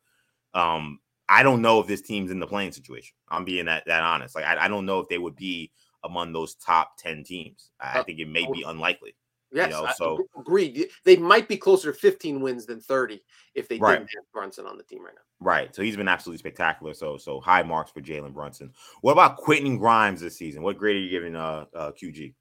um, 0.53 0.99
I 1.29 1.43
don't 1.43 1.61
know 1.61 1.79
if 1.79 1.87
this 1.87 2.01
team's 2.01 2.31
in 2.31 2.39
the 2.39 2.47
playing 2.47 2.71
situation. 2.71 3.15
I'm 3.29 3.45
being 3.45 3.65
that 3.65 3.83
that 3.87 4.03
honest. 4.03 4.35
Like 4.35 4.45
I, 4.45 4.65
I 4.65 4.67
don't 4.67 4.85
know 4.85 4.99
if 4.99 5.09
they 5.09 5.17
would 5.17 5.35
be 5.35 5.71
among 6.03 6.31
those 6.31 6.55
top 6.55 6.97
10 6.97 7.23
teams. 7.23 7.71
I, 7.79 7.99
uh, 7.99 8.03
think 8.03 8.19
it 8.19 8.29
may 8.29 8.49
be 8.51 8.63
unlikely. 8.65 9.15
Yes, 9.51 9.71
you 9.71 9.81
know, 9.81 9.89
so 9.95 10.27
agreed. 10.37 10.89
They 11.05 11.15
might 11.15 11.47
be 11.47 11.55
closer 11.55 11.93
to 11.93 11.97
15 11.97 12.41
wins 12.41 12.65
than 12.65 12.81
30 12.81 13.21
if 13.55 13.69
they 13.69 13.77
right. 13.77 13.99
didn't 13.99 14.09
have 14.15 14.25
Brunson 14.33 14.65
on 14.65 14.77
the 14.77 14.83
team 14.83 15.03
right 15.05 15.13
now. 15.15 15.21
Right. 15.39 15.73
So 15.73 15.81
he's 15.81 15.95
been 15.95 16.09
absolutely 16.09 16.39
spectacular. 16.39 16.93
So 16.93 17.17
so 17.17 17.39
high 17.39 17.63
marks 17.63 17.91
for 17.91 18.01
Jalen 18.01 18.33
Brunson. 18.33 18.73
What 19.01 19.13
about 19.13 19.37
Quentin 19.37 19.77
Grimes 19.77 20.19
this 20.19 20.37
season? 20.37 20.63
What 20.63 20.77
grade 20.77 20.97
are 20.97 20.99
you 20.99 21.09
giving 21.09 21.35
uh, 21.35 21.65
uh 21.73 21.91
QG? 21.91 22.33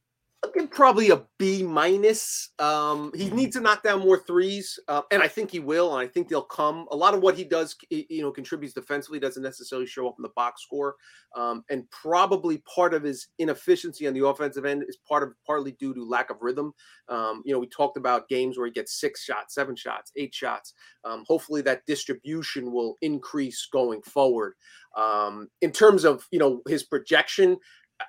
I'll 0.59 0.67
probably 0.67 1.11
a 1.11 1.23
B 1.39 1.63
minus. 1.63 2.51
Um, 2.59 3.13
he 3.15 3.31
needs 3.31 3.57
to 3.57 3.63
knock 3.63 3.83
down 3.83 4.01
more 4.01 4.19
threes, 4.19 4.79
uh, 4.89 5.03
and 5.11 5.23
I 5.23 5.29
think 5.29 5.51
he 5.51 5.61
will. 5.61 5.97
And 5.97 6.07
I 6.07 6.11
think 6.11 6.29
they'll 6.29 6.43
come. 6.43 6.87
A 6.91 6.97
lot 6.97 7.15
of 7.15 7.21
what 7.21 7.37
he 7.37 7.45
does, 7.45 7.77
you 7.91 8.23
know, 8.23 8.31
contributes 8.31 8.75
defensively. 8.75 9.21
Doesn't 9.21 9.43
necessarily 9.43 9.87
show 9.87 10.09
up 10.09 10.15
in 10.19 10.23
the 10.23 10.31
box 10.31 10.63
score, 10.63 10.97
um, 11.37 11.65
and 11.71 11.91
probably 11.91 12.59
part 12.59 12.95
of 12.95 13.03
his 13.03 13.29
inefficiency 13.39 14.07
on 14.07 14.15
the 14.15 14.27
offensive 14.27 14.65
end 14.65 14.85
is 14.89 14.97
part 15.09 15.23
of 15.23 15.33
partly 15.47 15.73
due 15.73 15.95
to 15.95 16.05
lack 16.05 16.31
of 16.31 16.39
rhythm. 16.41 16.73
Um, 17.09 17.43
you 17.45 17.53
know, 17.53 17.59
we 17.59 17.69
talked 17.69 17.97
about 17.97 18.29
games 18.29 18.57
where 18.57 18.67
he 18.67 18.73
gets 18.73 18.99
six 18.99 19.23
shots, 19.23 19.55
seven 19.55 19.77
shots, 19.77 20.13
eight 20.17 20.35
shots. 20.35 20.73
Um, 21.05 21.25
hopefully, 21.27 21.63
that 21.63 21.87
distribution 21.87 22.73
will 22.73 22.97
increase 23.03 23.69
going 23.71 24.03
forward. 24.03 24.55
Um, 24.97 25.49
in 25.61 25.73
terms 25.73 26.05
of 26.05 26.27
you 26.31 26.39
know 26.39 26.63
his 26.67 26.83
projection, 26.83 27.59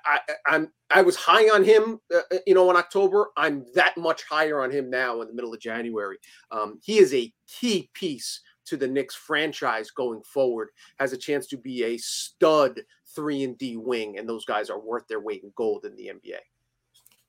I, 0.04 0.20
I'm 0.46 0.72
I 0.90 1.02
was 1.02 1.16
high 1.16 1.48
on 1.48 1.64
him, 1.64 2.00
uh, 2.14 2.20
uh, 2.32 2.38
you 2.46 2.54
know, 2.54 2.70
in 2.70 2.76
October. 2.76 3.28
I'm 3.36 3.64
that 3.74 3.96
much 3.96 4.22
higher 4.24 4.62
on 4.62 4.70
him 4.70 4.90
now 4.90 5.20
in 5.20 5.28
the 5.28 5.34
middle 5.34 5.52
of 5.52 5.60
January. 5.60 6.18
Um, 6.50 6.78
he 6.82 6.98
is 6.98 7.14
a 7.14 7.32
key 7.46 7.90
piece 7.94 8.40
to 8.66 8.76
the 8.76 8.88
Knicks 8.88 9.14
franchise 9.14 9.90
going 9.90 10.22
forward. 10.22 10.68
Has 10.98 11.12
a 11.12 11.18
chance 11.18 11.46
to 11.48 11.56
be 11.56 11.84
a 11.84 11.96
stud 11.98 12.80
three 13.14 13.44
and 13.44 13.56
D 13.58 13.76
wing, 13.76 14.18
and 14.18 14.28
those 14.28 14.44
guys 14.44 14.70
are 14.70 14.80
worth 14.80 15.06
their 15.08 15.20
weight 15.20 15.42
in 15.42 15.52
gold 15.56 15.84
in 15.84 15.96
the 15.96 16.08
NBA. 16.08 16.38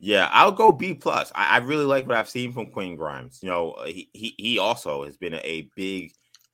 Yeah, 0.01 0.29
I'll 0.31 0.51
go 0.51 0.71
B 0.71 0.93
plus. 0.93 1.31
I, 1.35 1.55
I 1.55 1.57
really 1.57 1.85
like 1.85 2.07
what 2.07 2.17
I've 2.17 2.29
seen 2.29 2.53
from 2.53 2.71
Quinn 2.71 2.95
Grimes. 2.95 3.39
You 3.41 3.49
know, 3.49 3.71
uh, 3.71 3.85
he 3.85 4.09
he, 4.13 4.33
he 4.37 4.59
also 4.59 5.05
has 5.05 5.17
been 5.17 5.33
a, 5.33 5.41
a 5.43 5.69
big 5.75 6.13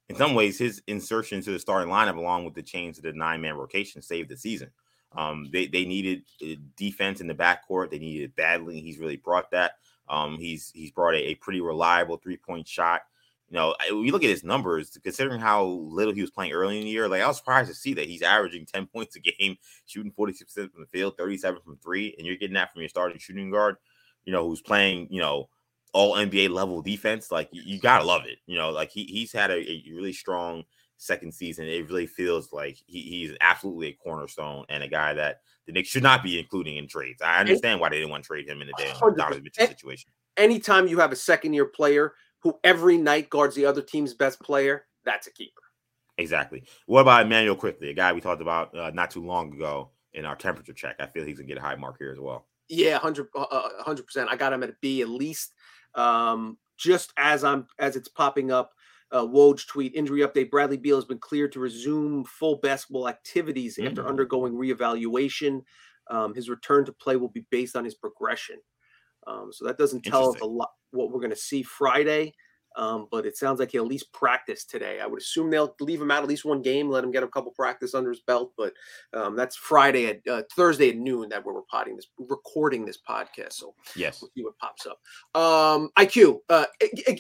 in 0.10 0.16
some 0.16 0.36
ways, 0.36 0.58
his 0.58 0.84
insertion 0.88 1.42
to 1.42 1.52
the 1.52 1.60
starting 1.60 1.92
lineup, 1.92 2.18
along 2.18 2.46
with 2.46 2.54
the 2.54 2.62
change 2.62 2.98
to 2.98 3.02
the 3.02 3.14
nine 3.14 3.42
man 3.42 3.56
rotation, 3.56 4.02
saved 4.02 4.30
the 4.30 4.38
season. 4.38 4.70
Um, 5.16 5.50
they 5.52 5.68
they 5.68 5.86
needed 5.86 6.24
uh, 6.44 6.56
defense 6.76 7.22
in 7.22 7.28
the 7.28 7.34
backcourt. 7.34 7.90
They 7.90 8.00
needed 8.00 8.26
it 8.26 8.36
badly. 8.36 8.82
He's 8.82 9.00
really 9.00 9.18
brought 9.18 9.52
that. 9.52 9.74
Um, 10.10 10.38
he's 10.40 10.72
he's 10.74 10.92
brought 10.92 11.16
a, 11.16 11.30
a 11.30 11.36
pretty 11.36 11.62
reliable 11.62 12.18
three 12.18 12.38
point 12.38 12.68
shot. 12.68 13.02
You 13.50 13.56
know, 13.56 13.76
when 13.92 14.04
you 14.04 14.12
look 14.12 14.24
at 14.24 14.30
his 14.30 14.44
numbers, 14.44 14.98
considering 15.04 15.40
how 15.40 15.66
little 15.66 16.14
he 16.14 16.22
was 16.22 16.32
playing 16.32 16.52
early 16.52 16.80
in 16.80 16.86
the 16.86 16.90
year, 16.90 17.08
like 17.08 17.22
I 17.22 17.28
was 17.28 17.38
surprised 17.38 17.70
to 17.70 17.76
see 17.76 17.94
that 17.94 18.08
he's 18.08 18.24
averaging 18.24 18.66
10 18.74 18.88
points 18.88 19.16
a 19.16 19.20
game, 19.20 19.58
shooting 19.86 20.12
46% 20.12 20.72
from 20.72 20.82
the 20.82 20.88
field, 20.92 21.16
37 21.18 21.62
from 21.64 21.78
three, 21.78 22.16
and 22.18 22.26
you're 22.26 22.38
getting 22.38 22.56
that 22.56 22.74
from 22.74 22.82
your 22.82 22.90
starting 22.90 23.20
shooting 23.20 23.52
guard, 23.52 23.76
you 24.26 24.34
know, 24.34 24.48
who's 24.48 24.62
playing, 24.62 25.08
you 25.12 25.22
know, 25.22 25.50
all 25.94 26.16
NBA 26.16 26.50
level 26.50 26.82
defense. 26.82 27.32
Like 27.32 27.50
you, 27.52 27.62
you 27.64 27.80
gotta 27.80 28.04
love 28.04 28.26
it. 28.26 28.40
You 28.48 28.58
know, 28.58 28.72
like 28.72 28.90
he, 28.90 29.04
he's 29.04 29.32
had 29.32 29.52
a, 29.52 29.58
a 29.58 29.84
really 29.94 30.14
strong 30.14 30.64
second 30.98 31.34
season, 31.34 31.68
it 31.68 31.90
really 31.90 32.08
feels 32.08 32.52
like 32.54 32.78
he, 32.86 33.02
he's 33.02 33.38
absolutely 33.42 33.88
a 33.88 33.94
cornerstone 33.94 34.66
and 34.70 34.84
a 34.84 34.88
guy 34.88 35.14
that 35.14 35.42
the 35.66 35.72
Knicks 35.72 35.90
should 35.90 36.04
not 36.04 36.24
be 36.24 36.40
including 36.40 36.78
in 36.78 36.88
trades. 36.88 37.22
I 37.22 37.40
understand 37.40 37.80
why 37.80 37.90
they 37.90 37.98
didn't 37.98 38.12
want 38.12 38.24
to 38.24 38.28
trade 38.28 38.48
him 38.48 38.62
in 38.62 38.68
the 38.68 38.74
day 38.78 38.92
Donovan 39.00 39.44
Mitchell 39.44 39.68
situation. 39.68 40.12
Anytime 40.38 40.88
you 40.88 41.00
have 41.00 41.12
a 41.12 41.16
second 41.16 41.54
year 41.54 41.66
player 41.66 42.14
who 42.40 42.60
every 42.64 42.98
night 42.98 43.30
guards 43.30 43.56
the 43.56 43.66
other 43.66 43.82
team's 43.82 44.14
best 44.14 44.40
player, 44.40 44.86
that's 45.04 45.28
a 45.28 45.32
keeper. 45.32 45.62
Exactly. 46.18 46.64
What 46.86 47.02
about 47.02 47.26
Immanuel 47.26 47.56
Quickley, 47.56 47.90
a 47.90 47.94
guy 47.94 48.14
we 48.14 48.22
talked 48.22 48.42
about 48.42 48.76
uh, 48.78 48.92
not 48.92 49.12
too 49.12 49.26
long 49.26 49.54
ago 49.54 49.90
in 50.14 50.26
our 50.26 50.36
temperature 50.36 50.74
check? 50.74 50.96
I 51.00 51.08
feel 51.08 51.26
he's 51.26 51.38
gonna 51.38 51.48
get 51.48 51.58
a 51.58 51.62
high 51.62 51.76
mark 51.76 51.98
here 52.00 52.12
as 52.12 52.20
well. 52.20 52.48
Yeah, 52.70 52.98
hundred 52.98 53.28
uh, 53.36 53.42
uh, 53.42 53.96
percent. 53.96 54.30
I 54.32 54.36
got 54.36 54.54
him 54.54 54.64
at 54.64 54.70
a 54.70 54.76
B 54.82 55.02
at 55.02 55.10
least. 55.10 55.54
Um, 55.94 56.58
just 56.78 57.14
as 57.18 57.44
I'm 57.44 57.68
as 57.80 57.96
it's 57.96 58.08
popping 58.08 58.52
up, 58.52 58.72
uh, 59.12 59.26
Woj 59.26 59.68
tweet 59.68 59.94
injury 59.96 60.22
update 60.22 60.50
Bradley 60.50 60.78
Beal 60.78 60.98
has 60.98 61.06
been 61.06 61.20
cleared 61.20 61.52
to 61.54 61.60
resume 61.60 62.24
full 62.26 62.58
basketball 62.58 63.08
activities 63.08 63.78
mm-hmm. 63.78 63.88
after 63.88 64.04
mm. 64.04 64.08
undergoing 64.08 64.54
reevaluation. 64.54 65.62
Um, 66.10 66.34
his 66.34 66.50
return 66.50 66.86
to 66.86 66.94
play 66.94 67.16
will 67.16 67.30
be 67.30 67.46
based 67.50 67.76
on 67.76 67.86
his 67.86 67.96
progression. 67.96 68.58
Um, 69.28 69.50
so 69.52 69.66
that 69.66 69.78
doesn't 69.78 70.04
tell 70.04 70.30
us 70.30 70.40
a 70.42 70.46
lot 70.46 70.70
what 70.92 71.12
we're 71.12 71.20
going 71.20 71.32
to 71.32 71.36
see 71.36 71.64
Friday. 71.64 72.34
Um, 72.78 73.08
but 73.10 73.26
it 73.26 73.38
sounds 73.38 73.60
like 73.60 73.72
he'll 73.72 73.84
at 73.84 73.90
least 73.90 74.12
practice 74.12 74.66
today. 74.66 75.00
I 75.00 75.08
would 75.08 75.22
assume 75.22 75.50
they'll 75.50 75.76
leave 75.80 76.02
him 76.02 76.12
out 76.12 76.24
at 76.24 76.30
least 76.30 76.46
one 76.46 76.62
game, 76.62 76.90
let 76.90 77.04
him 77.04 77.12
get 77.12 77.24
a 77.24 77.28
couple 77.28 77.52
practice 77.52 77.94
under 77.94 78.10
his 78.10 78.22
belt. 78.22 78.52
But 78.58 78.74
um, 79.14 79.36
that's 79.36 79.56
Friday 79.56 80.08
at 80.08 80.28
uh, 80.28 80.44
Thursday 80.56 80.90
at 80.90 80.98
noon 80.98 81.30
that 81.30 81.46
we're 81.46 81.62
potting 81.72 81.96
this, 81.96 82.08
recording 82.30 82.86
this 82.86 83.00
podcast. 83.08 83.54
So 83.54 83.74
yes, 83.96 84.22
we'll 84.22 84.32
see 84.36 84.44
what 84.44 84.58
pops 84.60 84.86
up. 84.86 85.00
Um, 85.40 85.90
IQ 85.98 86.40
uh, 86.50 86.66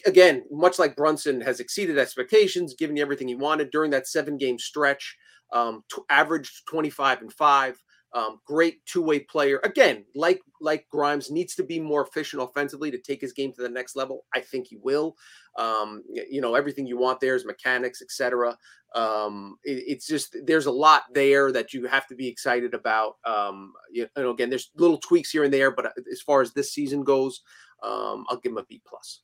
again, 0.05 0.43
much 0.51 0.79
like 0.79 0.95
Brunson 0.95 1.41
has 1.41 1.59
exceeded 1.59 1.97
expectations, 1.97 2.75
given 2.75 2.97
you 2.97 3.01
everything 3.01 3.27
he 3.27 3.35
wanted 3.35 3.71
during 3.71 3.91
that 3.91 4.07
seven 4.07 4.37
game 4.37 4.59
stretch. 4.59 5.15
Um, 5.53 5.83
t- 5.93 6.01
averaged 6.09 6.65
25 6.67 7.21
and 7.21 7.31
five. 7.31 7.81
Um, 8.15 8.39
great 8.45 8.85
two-way 8.85 9.19
player. 9.19 9.59
Again, 9.65 10.05
like 10.15 10.39
like 10.61 10.87
Grimes, 10.89 11.29
needs 11.29 11.53
to 11.55 11.63
be 11.63 11.81
more 11.81 12.07
efficient 12.07 12.41
offensively 12.41 12.89
to 12.89 12.97
take 12.97 13.19
his 13.19 13.33
game 13.33 13.51
to 13.53 13.61
the 13.61 13.67
next 13.67 13.97
level. 13.97 14.23
I 14.33 14.39
think 14.39 14.67
he 14.67 14.77
will. 14.77 15.17
Um, 15.57 16.01
you 16.07 16.39
know, 16.39 16.55
everything 16.55 16.87
you 16.87 16.97
want 16.97 17.19
there 17.19 17.35
is 17.35 17.45
mechanics, 17.45 18.01
etc. 18.01 18.57
Um, 18.95 19.57
it, 19.65 19.83
it's 19.85 20.07
just 20.07 20.37
there's 20.45 20.65
a 20.65 20.71
lot 20.71 21.03
there 21.13 21.51
that 21.51 21.73
you 21.73 21.87
have 21.87 22.07
to 22.07 22.15
be 22.15 22.29
excited 22.29 22.73
about. 22.73 23.15
Um, 23.25 23.73
you 23.91 24.07
know, 24.15 24.31
again, 24.31 24.49
there's 24.49 24.71
little 24.77 24.97
tweaks 24.97 25.31
here 25.31 25.43
and 25.43 25.53
there, 25.53 25.71
but 25.71 25.87
uh, 25.87 25.91
as 26.09 26.21
far 26.21 26.41
as 26.41 26.53
this 26.53 26.73
season 26.73 27.03
goes, 27.03 27.41
um, 27.83 28.25
I'll 28.29 28.39
give 28.41 28.53
him 28.53 28.59
a 28.59 28.63
B 28.63 28.81
plus. 28.87 29.23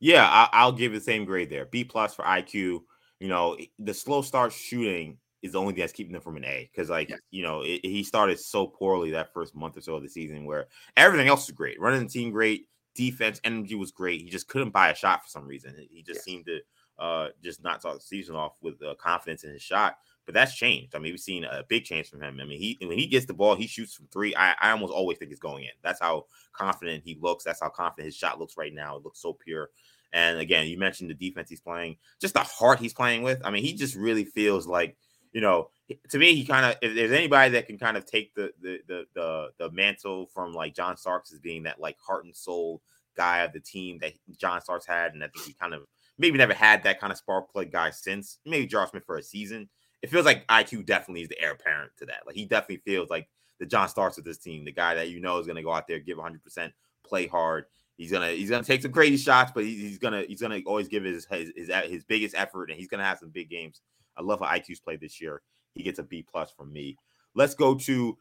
Yeah, 0.00 0.48
I, 0.52 0.64
will 0.64 0.72
give 0.72 0.92
the 0.92 1.00
same 1.00 1.24
grade 1.24 1.50
there. 1.50 1.66
B 1.66 1.84
plus 1.84 2.14
for 2.14 2.24
IQ. 2.24 2.80
You 3.20 3.28
know, 3.28 3.56
the 3.78 3.94
slow 3.94 4.22
start 4.22 4.52
shooting 4.52 5.18
is 5.42 5.52
the 5.52 5.60
only 5.60 5.72
thing 5.72 5.80
that's 5.80 5.92
keeping 5.92 6.12
them 6.12 6.22
from 6.22 6.36
an 6.36 6.44
A 6.44 6.68
because, 6.72 6.90
like, 6.90 7.10
yes. 7.10 7.20
you 7.30 7.42
know, 7.42 7.62
it, 7.62 7.80
he 7.84 8.02
started 8.02 8.38
so 8.38 8.66
poorly 8.66 9.10
that 9.12 9.32
first 9.32 9.54
month 9.54 9.76
or 9.76 9.80
so 9.80 9.94
of 9.94 10.02
the 10.02 10.08
season 10.08 10.44
where 10.44 10.66
everything 10.96 11.28
else 11.28 11.46
was 11.46 11.56
great, 11.56 11.80
running 11.80 12.02
the 12.02 12.08
team 12.08 12.30
great, 12.30 12.66
defense 12.94 13.40
energy 13.44 13.74
was 13.74 13.92
great. 13.92 14.20
He 14.20 14.28
just 14.28 14.48
couldn't 14.48 14.70
buy 14.70 14.90
a 14.90 14.94
shot 14.94 15.22
for 15.22 15.28
some 15.28 15.46
reason. 15.46 15.74
He 15.90 16.02
just 16.02 16.18
yes. 16.18 16.24
seemed 16.24 16.46
to 16.46 16.60
uh, 16.98 17.28
just 17.42 17.62
not 17.62 17.80
start 17.80 17.96
the 17.96 18.02
season 18.02 18.34
off 18.34 18.54
with 18.60 18.82
uh, 18.82 18.94
confidence 18.96 19.44
in 19.44 19.52
his 19.52 19.62
shot. 19.62 19.98
But 20.26 20.34
that's 20.34 20.54
changed. 20.54 20.94
I 20.94 20.98
mean, 20.98 21.12
we've 21.12 21.20
seen 21.20 21.44
a 21.44 21.64
big 21.66 21.84
change 21.84 22.10
from 22.10 22.20
him. 22.20 22.38
I 22.38 22.44
mean, 22.44 22.58
he 22.58 22.76
when 22.82 22.98
he 22.98 23.06
gets 23.06 23.24
the 23.24 23.32
ball, 23.32 23.54
he 23.54 23.66
shoots 23.66 23.94
from 23.94 24.08
three. 24.08 24.36
I, 24.36 24.54
I 24.60 24.72
almost 24.72 24.92
always 24.92 25.16
think 25.16 25.30
it's 25.30 25.40
going 25.40 25.64
in. 25.64 25.70
That's 25.82 26.00
how 26.00 26.26
confident 26.52 27.02
he 27.02 27.16
looks. 27.18 27.44
That's 27.44 27.60
how 27.62 27.70
confident 27.70 28.06
his 28.06 28.16
shot 28.16 28.38
looks 28.38 28.58
right 28.58 28.74
now. 28.74 28.96
It 28.96 29.04
looks 29.04 29.22
so 29.22 29.32
pure. 29.32 29.70
And 30.12 30.38
again, 30.38 30.66
you 30.66 30.76
mentioned 30.76 31.08
the 31.08 31.14
defense 31.14 31.48
he's 31.48 31.60
playing, 31.60 31.96
just 32.20 32.34
the 32.34 32.40
heart 32.40 32.78
he's 32.78 32.92
playing 32.92 33.22
with. 33.22 33.40
I 33.42 33.50
mean, 33.50 33.62
he 33.62 33.72
just 33.72 33.94
really 33.94 34.24
feels 34.24 34.66
like 34.66 34.96
you 35.32 35.40
know, 35.40 35.70
to 36.10 36.18
me, 36.18 36.34
he 36.34 36.44
kind 36.44 36.66
of 36.66 36.76
if 36.82 36.94
there's 36.94 37.12
anybody 37.12 37.52
that 37.52 37.66
can 37.66 37.78
kind 37.78 37.96
of 37.96 38.06
take 38.06 38.34
the 38.34 38.52
the 38.60 38.80
the 38.86 39.06
the, 39.14 39.48
the 39.58 39.70
mantle 39.70 40.26
from 40.26 40.52
like 40.52 40.74
John 40.74 40.96
Starks 40.96 41.32
as 41.32 41.38
being 41.38 41.62
that 41.64 41.80
like 41.80 41.96
heart 41.98 42.24
and 42.24 42.34
soul 42.34 42.82
guy 43.16 43.40
of 43.40 43.52
the 43.52 43.60
team 43.60 43.98
that 44.00 44.12
John 44.36 44.60
Starks 44.60 44.86
had, 44.86 45.14
and 45.14 45.22
I 45.22 45.28
think 45.28 45.46
he 45.46 45.52
kind 45.52 45.74
of 45.74 45.82
maybe 46.18 46.38
never 46.38 46.54
had 46.54 46.82
that 46.82 47.00
kind 47.00 47.12
of 47.12 47.18
spark 47.18 47.50
plug 47.50 47.70
guy 47.70 47.90
since 47.90 48.38
maybe 48.44 48.66
J.R. 48.66 48.86
Smith 48.88 49.04
for 49.04 49.16
a 49.16 49.22
season. 49.22 49.68
it 50.02 50.10
feels 50.10 50.24
like 50.24 50.46
IQ 50.48 50.86
definitely 50.86 51.22
is 51.22 51.28
the 51.28 51.40
heir 51.40 51.52
apparent 51.52 51.92
to 51.98 52.06
that. 52.06 52.22
Like 52.26 52.36
he 52.36 52.44
definitely 52.44 52.82
feels 52.84 53.10
like 53.10 53.28
the 53.58 53.66
John 53.66 53.88
Starks 53.88 54.18
of 54.18 54.24
this 54.24 54.38
team, 54.38 54.64
the 54.64 54.72
guy 54.72 54.94
that 54.94 55.10
you 55.10 55.20
know 55.20 55.38
is 55.38 55.46
going 55.46 55.56
to 55.56 55.62
go 55.62 55.72
out 55.72 55.88
there, 55.88 55.98
give 55.98 56.16
100, 56.18 56.42
percent 56.42 56.72
play 57.04 57.26
hard. 57.26 57.64
He's 57.96 58.12
gonna 58.12 58.28
he's 58.28 58.48
gonna 58.48 58.62
take 58.62 58.82
some 58.82 58.92
crazy 58.92 59.16
shots, 59.16 59.50
but 59.52 59.64
he's 59.64 59.98
gonna 59.98 60.22
he's 60.22 60.40
gonna 60.40 60.60
always 60.66 60.86
give 60.86 61.02
his 61.02 61.26
his 61.26 61.50
his, 61.56 61.68
his 61.86 62.04
biggest 62.04 62.36
effort, 62.38 62.70
and 62.70 62.78
he's 62.78 62.86
gonna 62.86 63.04
have 63.04 63.18
some 63.18 63.30
big 63.30 63.50
games. 63.50 63.80
I 64.18 64.22
love 64.22 64.40
how 64.40 64.46
IQ's 64.46 64.80
played 64.80 65.00
this 65.00 65.20
year. 65.20 65.42
He 65.74 65.82
gets 65.82 65.98
a 65.98 66.02
B 66.02 66.26
plus 66.28 66.50
from 66.50 66.72
me. 66.72 66.96
Let's 67.34 67.54
go 67.54 67.74
to 67.74 68.18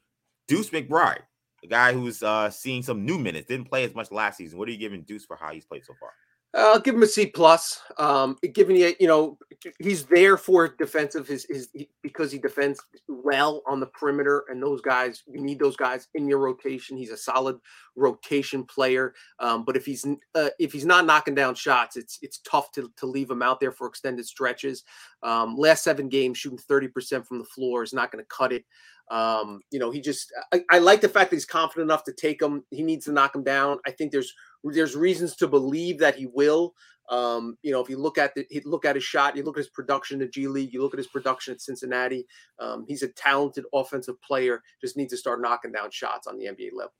Deuce 0.47 0.69
McBride, 0.69 1.23
a 1.63 1.67
guy 1.67 1.93
who's 1.93 2.21
uh 2.23 2.49
seeing 2.49 2.83
some 2.83 3.05
new 3.05 3.17
minutes. 3.17 3.47
Didn't 3.47 3.69
play 3.69 3.83
as 3.83 3.95
much 3.95 4.11
last 4.11 4.37
season. 4.37 4.59
What 4.59 4.67
are 4.67 4.71
you 4.71 4.77
giving 4.77 5.01
Deuce 5.03 5.25
for 5.25 5.35
how 5.35 5.51
he's 5.51 5.65
played 5.65 5.85
so 5.85 5.93
far? 5.99 6.11
I'll 6.53 6.79
give 6.79 6.95
him 6.95 7.03
a 7.03 7.07
C 7.07 7.27
plus. 7.27 7.81
Um, 7.97 8.37
given 8.53 8.75
you, 8.75 8.93
you 8.99 9.07
know, 9.07 9.37
he's 9.79 10.05
there 10.05 10.37
for 10.37 10.67
defensive 10.67 11.27
his, 11.27 11.45
his 11.49 11.69
because 12.01 12.31
he 12.31 12.39
defends 12.39 12.79
well 13.07 13.61
on 13.67 13.79
the 13.79 13.87
perimeter, 13.87 14.45
and 14.49 14.61
those 14.61 14.81
guys 14.81 15.23
you 15.27 15.41
need 15.41 15.59
those 15.59 15.75
guys 15.75 16.07
in 16.15 16.27
your 16.27 16.39
rotation. 16.39 16.97
He's 16.97 17.11
a 17.11 17.17
solid 17.17 17.57
rotation 17.95 18.63
player. 18.63 19.13
Um, 19.39 19.65
but 19.65 19.75
if 19.75 19.85
he's 19.85 20.05
uh, 20.35 20.49
if 20.57 20.71
he's 20.71 20.85
not 20.85 21.05
knocking 21.05 21.35
down 21.35 21.53
shots, 21.53 21.97
it's 21.97 22.17
it's 22.21 22.39
tough 22.39 22.71
to 22.73 22.91
to 22.97 23.05
leave 23.05 23.29
him 23.29 23.41
out 23.41 23.59
there 23.59 23.71
for 23.71 23.87
extended 23.87 24.25
stretches. 24.25 24.83
Um, 25.23 25.55
last 25.57 25.83
seven 25.83 26.07
games, 26.07 26.37
shooting 26.37 26.59
thirty 26.59 26.87
percent 26.87 27.27
from 27.27 27.39
the 27.39 27.45
floor 27.45 27.83
is 27.83 27.93
not 27.93 28.11
going 28.11 28.23
to 28.23 28.35
cut 28.35 28.53
it. 28.53 28.63
Um, 29.09 29.61
you 29.71 29.79
know, 29.79 29.91
he 29.91 30.01
just 30.01 30.31
I, 30.53 30.61
I, 30.69 30.79
like 30.79 31.01
the 31.01 31.07
fact 31.07 31.29
that 31.29 31.37
he's 31.37 31.45
confident 31.45 31.89
enough 31.89 32.03
to 32.05 32.13
take 32.13 32.41
him. 32.41 32.63
He 32.71 32.83
needs 32.83 33.05
to 33.05 33.13
knock 33.13 33.35
him 33.35 33.43
down. 33.43 33.79
I 33.85 33.91
think 33.91 34.11
there's 34.11 34.33
there's 34.63 34.95
reasons 34.95 35.35
to 35.37 35.47
believe 35.47 35.99
that 35.99 36.15
he 36.15 36.27
will. 36.27 36.73
Um, 37.09 37.57
you 37.61 37.71
know, 37.71 37.81
if 37.81 37.89
you 37.89 37.97
look 37.97 38.17
at 38.17 38.35
the 38.35 38.45
look 38.65 38.83
at 38.83 38.95
his 38.95 39.03
shot, 39.03 39.37
you 39.37 39.43
look 39.43 39.57
at 39.57 39.61
his 39.61 39.69
production 39.69 40.21
in 40.21 40.29
G 40.31 40.47
League, 40.47 40.73
you 40.73 40.81
look 40.81 40.93
at 40.93 40.97
his 40.97 41.07
production 41.07 41.53
at 41.53 41.61
Cincinnati. 41.61 42.27
Um, 42.59 42.85
he's 42.87 43.03
a 43.03 43.07
talented 43.07 43.63
offensive 43.73 44.21
player. 44.21 44.61
Just 44.81 44.97
needs 44.97 45.13
to 45.13 45.17
start 45.17 45.41
knocking 45.41 45.71
down 45.71 45.89
shots 45.91 46.27
on 46.27 46.37
the 46.37 46.45
NBA 46.45 46.71
level. 46.73 46.93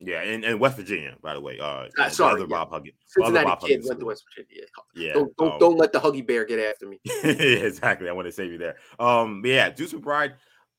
Yeah, 0.00 0.20
and, 0.22 0.44
and 0.44 0.60
West 0.60 0.76
Virginia, 0.76 1.16
by 1.22 1.34
the 1.34 1.40
way. 1.40 1.58
Uh, 1.58 1.86
uh 1.98 2.08
sorry, 2.08 2.40
yeah. 2.40 2.46
Bob 2.46 2.70
Huggins. 2.70 2.96
Cincinnati 3.06 3.44
Bob 3.44 3.60
kid 3.60 3.82
went 3.86 4.00
to 4.00 4.06
West 4.06 4.24
Virginia. 4.36 4.66
Yeah, 4.94 5.12
don't 5.14 5.36
don't, 5.36 5.52
um, 5.52 5.58
don't, 5.58 5.78
let 5.78 5.92
the 5.92 6.00
Huggy 6.00 6.26
Bear 6.26 6.44
get 6.44 6.58
after 6.58 6.88
me. 6.88 7.00
exactly, 7.24 8.08
I 8.08 8.12
want 8.12 8.26
to 8.26 8.32
save 8.32 8.52
you 8.52 8.58
there. 8.58 8.76
Um, 8.98 9.42
yeah, 9.44 9.70
Deuce 9.70 9.92
McBride, 9.92 10.34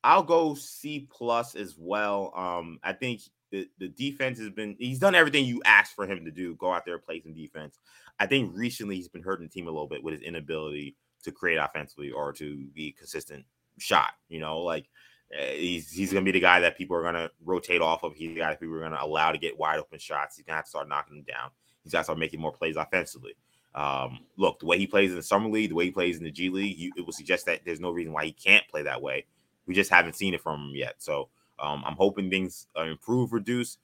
I'll 0.05 0.23
go 0.23 0.53
C 0.53 1.07
plus 1.11 1.55
as 1.55 1.75
well. 1.77 2.31
Um, 2.35 2.79
I 2.83 2.93
think 2.93 3.21
the, 3.51 3.67
the 3.79 3.87
defense 3.87 4.37
has 4.39 4.51
been 4.51 4.75
he's 4.77 4.99
done 4.99 5.15
everything 5.15 5.45
you 5.45 5.61
asked 5.65 5.95
for 5.95 6.05
him 6.05 6.23
to 6.25 6.31
do. 6.31 6.55
Go 6.55 6.71
out 6.71 6.85
there, 6.85 6.99
play 6.99 7.21
some 7.21 7.33
defense. 7.33 7.79
I 8.19 8.27
think 8.27 8.55
recently 8.55 8.95
he's 8.95 9.09
been 9.09 9.23
hurting 9.23 9.47
the 9.47 9.51
team 9.51 9.67
a 9.67 9.71
little 9.71 9.87
bit 9.87 10.03
with 10.03 10.13
his 10.13 10.21
inability 10.21 10.95
to 11.23 11.31
create 11.31 11.57
offensively 11.57 12.11
or 12.11 12.31
to 12.33 12.67
be 12.75 12.91
consistent 12.91 13.45
shot. 13.79 14.11
You 14.29 14.39
know, 14.39 14.59
like 14.59 14.87
uh, 15.37 15.43
he's 15.53 15.91
he's 15.91 16.13
gonna 16.13 16.23
be 16.23 16.31
the 16.31 16.39
guy 16.39 16.59
that 16.59 16.77
people 16.77 16.95
are 16.95 17.03
gonna 17.03 17.31
rotate 17.43 17.81
off 17.81 18.03
of. 18.03 18.13
He's 18.13 18.29
the 18.29 18.39
guy 18.39 18.51
that 18.51 18.59
people 18.59 18.75
are 18.75 18.81
gonna 18.81 18.99
allow 19.01 19.31
to 19.31 19.39
get 19.39 19.57
wide 19.57 19.79
open 19.79 19.97
shots. 19.97 20.37
He's 20.37 20.45
gonna 20.45 20.57
have 20.57 20.65
to 20.65 20.69
start 20.69 20.87
knocking 20.87 21.17
them 21.17 21.25
down. 21.27 21.49
He's 21.85 21.93
got 21.93 21.99
to 21.99 22.03
start 22.05 22.19
making 22.19 22.41
more 22.41 22.51
plays 22.51 22.75
offensively. 22.75 23.35
Um, 23.75 24.19
look, 24.37 24.59
the 24.59 24.65
way 24.65 24.77
he 24.77 24.87
plays 24.87 25.11
in 25.11 25.17
the 25.17 25.23
summer 25.23 25.49
league, 25.49 25.69
the 25.69 25.75
way 25.75 25.85
he 25.85 25.91
plays 25.91 26.17
in 26.17 26.23
the 26.23 26.31
G 26.31 26.49
League, 26.49 26.77
you, 26.77 26.91
it 26.97 27.05
would 27.05 27.13
suggest 27.13 27.45
that 27.45 27.61
there's 27.63 27.79
no 27.79 27.91
reason 27.91 28.11
why 28.11 28.25
he 28.25 28.31
can't 28.31 28.67
play 28.67 28.81
that 28.83 29.01
way. 29.01 29.25
We 29.67 29.73
just 29.73 29.89
haven't 29.89 30.15
seen 30.15 30.33
it 30.33 30.41
from 30.41 30.69
him 30.69 30.75
yet. 30.75 30.95
So 30.99 31.29
um, 31.59 31.83
I'm 31.85 31.95
hoping 31.95 32.29
things 32.29 32.67
uh, 32.77 32.83
improve, 32.83 33.33
reduce. 33.33 33.77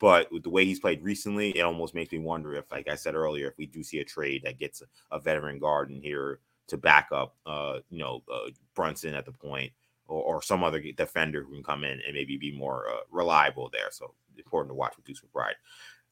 But 0.00 0.30
with 0.32 0.42
the 0.42 0.50
way 0.50 0.64
he's 0.64 0.80
played 0.80 1.02
recently, 1.02 1.56
it 1.56 1.62
almost 1.62 1.94
makes 1.94 2.12
me 2.12 2.18
wonder 2.18 2.54
if, 2.54 2.70
like 2.70 2.88
I 2.88 2.96
said 2.96 3.14
earlier, 3.14 3.48
if 3.48 3.56
we 3.56 3.66
do 3.66 3.82
see 3.82 4.00
a 4.00 4.04
trade 4.04 4.42
that 4.44 4.58
gets 4.58 4.82
a, 5.10 5.20
veteran 5.20 5.58
guard 5.58 5.90
in 5.90 6.00
here 6.00 6.40
to 6.66 6.76
back 6.76 7.08
up, 7.12 7.36
uh, 7.46 7.78
you 7.90 7.98
know, 7.98 8.22
uh, 8.32 8.50
Brunson 8.74 9.14
at 9.14 9.24
the 9.24 9.32
point, 9.32 9.72
or, 10.06 10.22
or, 10.22 10.42
some 10.42 10.62
other 10.62 10.82
defender 10.96 11.42
who 11.42 11.54
can 11.54 11.62
come 11.62 11.84
in 11.84 12.00
and 12.06 12.12
maybe 12.12 12.36
be 12.36 12.50
more 12.50 12.88
uh, 12.88 13.00
reliable 13.10 13.70
there. 13.72 13.88
So 13.90 14.14
important 14.36 14.70
to 14.70 14.74
watch 14.74 14.94
with 14.96 15.06
Deuce 15.06 15.22
McBride. 15.22 15.54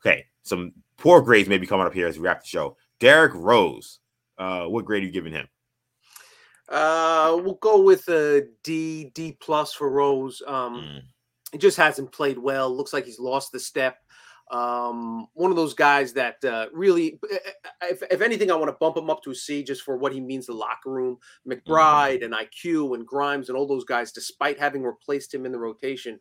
Okay, 0.01 0.27
some 0.43 0.73
poor 0.97 1.20
grades 1.20 1.49
may 1.49 1.59
be 1.59 1.66
coming 1.66 1.87
up 1.87 1.93
here 1.93 2.07
as 2.07 2.18
we 2.18 2.25
wrap 2.25 2.41
the 2.41 2.49
show. 2.49 2.77
Derrick 2.99 3.35
Rose, 3.35 3.99
uh, 4.39 4.64
what 4.64 4.85
grade 4.85 5.03
are 5.03 5.07
you 5.07 5.12
giving 5.12 5.33
him? 5.33 5.49
Uh, 6.73 7.39
we'll 7.45 7.55
go 7.57 7.83
with 7.83 8.09
a 8.09 8.47
D, 8.64 9.11
D 9.14 9.37
plus 9.41 9.75
for 9.75 9.91
Rose. 9.91 10.43
Um, 10.47 10.75
mm. 10.77 11.01
He 11.53 11.59
just 11.59 11.77
hasn't 11.77 12.12
played 12.12 12.39
well. 12.39 12.75
Looks 12.75 12.95
like 12.95 13.05
he's 13.05 13.20
lost 13.20 13.53
the 13.53 13.61
step. 13.61 13.99
Um, 14.51 15.29
one 15.35 15.51
of 15.51 15.57
those 15.57 15.75
guys 15.75 16.12
that 16.14 16.43
uh, 16.45 16.66
really, 16.73 17.18
eh, 17.31 17.37
eh, 17.45 17.87
if, 17.91 18.03
if 18.11 18.20
anything, 18.20 18.51
I 18.51 18.55
want 18.55 18.68
to 18.68 18.77
bump 18.79 18.97
him 18.97 19.11
up 19.11 19.23
to 19.23 19.31
a 19.31 19.35
C 19.35 19.62
just 19.62 19.83
for 19.83 19.97
what 19.97 20.12
he 20.12 20.20
means 20.20 20.47
to 20.47 20.53
the 20.53 20.59
locker 20.59 20.91
room. 20.91 21.18
McBride 21.47 22.23
mm. 22.23 22.25
and 22.25 22.35
IQ 22.35 22.95
and 22.95 23.07
Grimes 23.07 23.49
and 23.49 23.57
all 23.57 23.66
those 23.66 23.85
guys, 23.85 24.11
despite 24.11 24.59
having 24.59 24.83
replaced 24.83 25.33
him 25.33 25.45
in 25.45 25.53
the 25.53 25.59
rotation, 25.59 26.18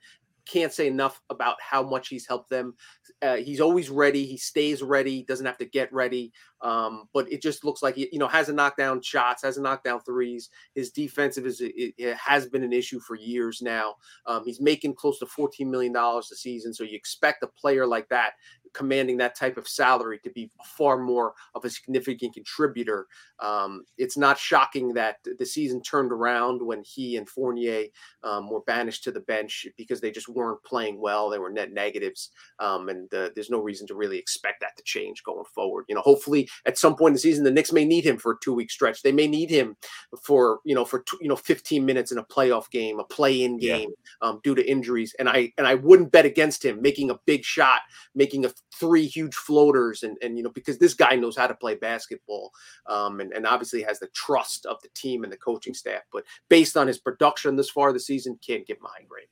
can't 0.52 0.74
say 0.74 0.88
enough 0.88 1.22
about 1.30 1.56
how 1.62 1.82
much 1.84 2.10
he's 2.10 2.28
helped 2.28 2.50
them. 2.50 2.74
Uh, 3.22 3.38
he's 3.38 3.62
always 3.62 3.90
ready. 3.90 4.26
He 4.26 4.38
stays 4.38 4.82
ready. 4.82 5.24
Doesn't 5.24 5.46
have 5.46 5.58
to 5.60 5.66
get 5.66 5.92
ready. 5.94 6.34
Um, 6.62 7.08
but 7.14 7.32
it 7.32 7.42
just 7.42 7.64
looks 7.64 7.82
like 7.82 7.96
he, 7.96 8.10
you 8.12 8.20
know, 8.20 8.28
hasn't 8.28 8.56
knocked 8.56 8.78
down 8.78 9.02
shots, 9.02 9.44
hasn't 9.44 9.64
knocked 9.64 9.84
down 9.84 10.02
threes. 10.02 10.50
His 10.76 10.92
defensive 10.92 11.46
is 11.46 11.62
it, 11.62 11.94
it 11.98 12.18
has 12.18 12.48
been 12.48 12.64
an 12.64 12.74
issue 12.74 13.00
for 13.00 13.16
years 13.16 13.62
now. 13.62 13.96
Um, 14.26 14.44
he's 14.46 14.62
making 14.62 14.96
close 14.96 15.20
to 15.20 15.26
fourteen 15.26 15.72
million 15.72 15.94
dollars 15.94 16.32
a 16.32 16.36
season, 16.36 16.74
so 16.74 16.84
you 16.84 16.96
expect 16.96 17.44
a 17.44 17.48
player 17.48 17.88
like 17.88 18.08
that 18.10 18.34
commanding 18.74 19.18
that 19.18 19.36
type 19.36 19.58
of 19.58 19.68
salary 19.68 20.20
to 20.24 20.30
be 20.30 20.50
far 20.78 20.98
more 20.98 21.34
of 21.56 21.66
a 21.66 21.70
significant 21.70 22.34
contributor. 22.34 23.08
Um, 23.40 23.84
it's 23.98 24.18
not 24.18 24.38
shocking 24.38 24.94
that 24.94 25.18
the 25.40 25.46
season 25.46 25.82
turned 25.82 26.12
around 26.12 26.62
when 26.62 26.84
he 26.84 27.18
and 27.18 27.28
Fournier 27.28 27.86
um, 28.24 28.50
were 28.50 28.62
banished 28.62 29.04
to 29.06 29.12
the 29.12 29.20
bench 29.22 29.68
because 29.78 30.02
they 30.02 30.12
just 30.12 30.30
weren't 30.30 30.64
playing 30.64 31.00
well. 31.00 31.30
They 31.30 31.40
were 31.40 31.50
net 31.50 31.72
negatives, 31.72 32.32
um, 32.60 32.90
and 32.90 33.12
uh, 33.14 33.30
there's 33.36 33.50
no 33.50 33.60
reason 33.60 33.88
to 33.88 33.96
really 33.96 34.18
expect 34.18 34.62
that 34.62 34.78
to 34.78 34.84
change 34.84 35.24
going 35.24 35.46
forward. 35.56 35.86
You 35.90 35.96
know, 35.96 36.02
hopefully 36.02 36.50
at 36.66 36.78
some 36.78 36.96
point 36.96 37.12
in 37.12 37.14
the 37.14 37.20
season, 37.20 37.44
the 37.44 37.52
Knicks 37.52 37.74
may 37.74 37.86
need 37.86 38.06
him 38.06 38.18
for 38.18 38.34
a 38.34 38.40
two 38.44 38.54
week 38.54 38.72
stretch. 38.72 39.02
They 39.02 39.12
may 39.12 39.28
need 39.28 39.50
him 39.50 39.76
for 40.24 40.60
you 40.66 40.76
know 40.76 40.86
for 40.86 41.04
you 41.20 41.28
know 41.28 41.36
15 41.36 41.86
minutes 41.86 42.12
in 42.12 42.18
a 42.18 42.24
playoff 42.24 42.70
game, 42.70 43.00
a 43.00 43.04
play 43.04 43.44
in 43.44 43.58
game 43.58 43.90
yeah. 44.22 44.30
um, 44.30 44.40
due 44.44 44.56
to 44.56 44.70
injuries. 44.70 45.16
And 45.20 45.28
I 45.30 45.52
and 45.58 45.68
I 45.68 45.76
wouldn't 45.76 46.12
bet 46.12 46.26
against 46.26 46.64
him 46.64 46.82
making 46.82 47.10
a 47.10 47.20
big 47.26 47.44
shot, 47.44 47.82
making 48.16 48.46
a 48.46 48.52
three 48.74 49.06
huge 49.06 49.36
floaters, 49.36 50.04
and 50.04 50.18
and 50.22 50.38
you 50.38 50.44
know 50.44 50.50
because 50.50 50.78
this 50.78 50.94
guy 50.94 51.16
knows 51.16 51.38
how 51.38 51.48
to 51.48 51.56
play 51.56 51.76
basketball, 51.76 52.52
um, 52.88 53.20
and 53.20 53.32
and 53.34 53.46
obviously 53.46 53.82
has 53.82 54.00
the 54.00 54.08
trust 54.08 54.66
of 54.66 54.82
the 54.82 54.90
team 54.94 55.24
and 55.24 55.32
the 55.32 55.38
coaching 55.38 55.74
staff. 55.74 56.02
But 56.12 56.24
based 56.50 56.78
on 56.78 56.88
his 56.88 57.00
production 57.00 57.56
this 57.56 57.70
far 57.70 57.94
the 57.94 58.00
season, 58.00 58.40
can't 58.46 58.66
give 58.66 58.78
high 58.82 59.04
grade. 59.08 59.28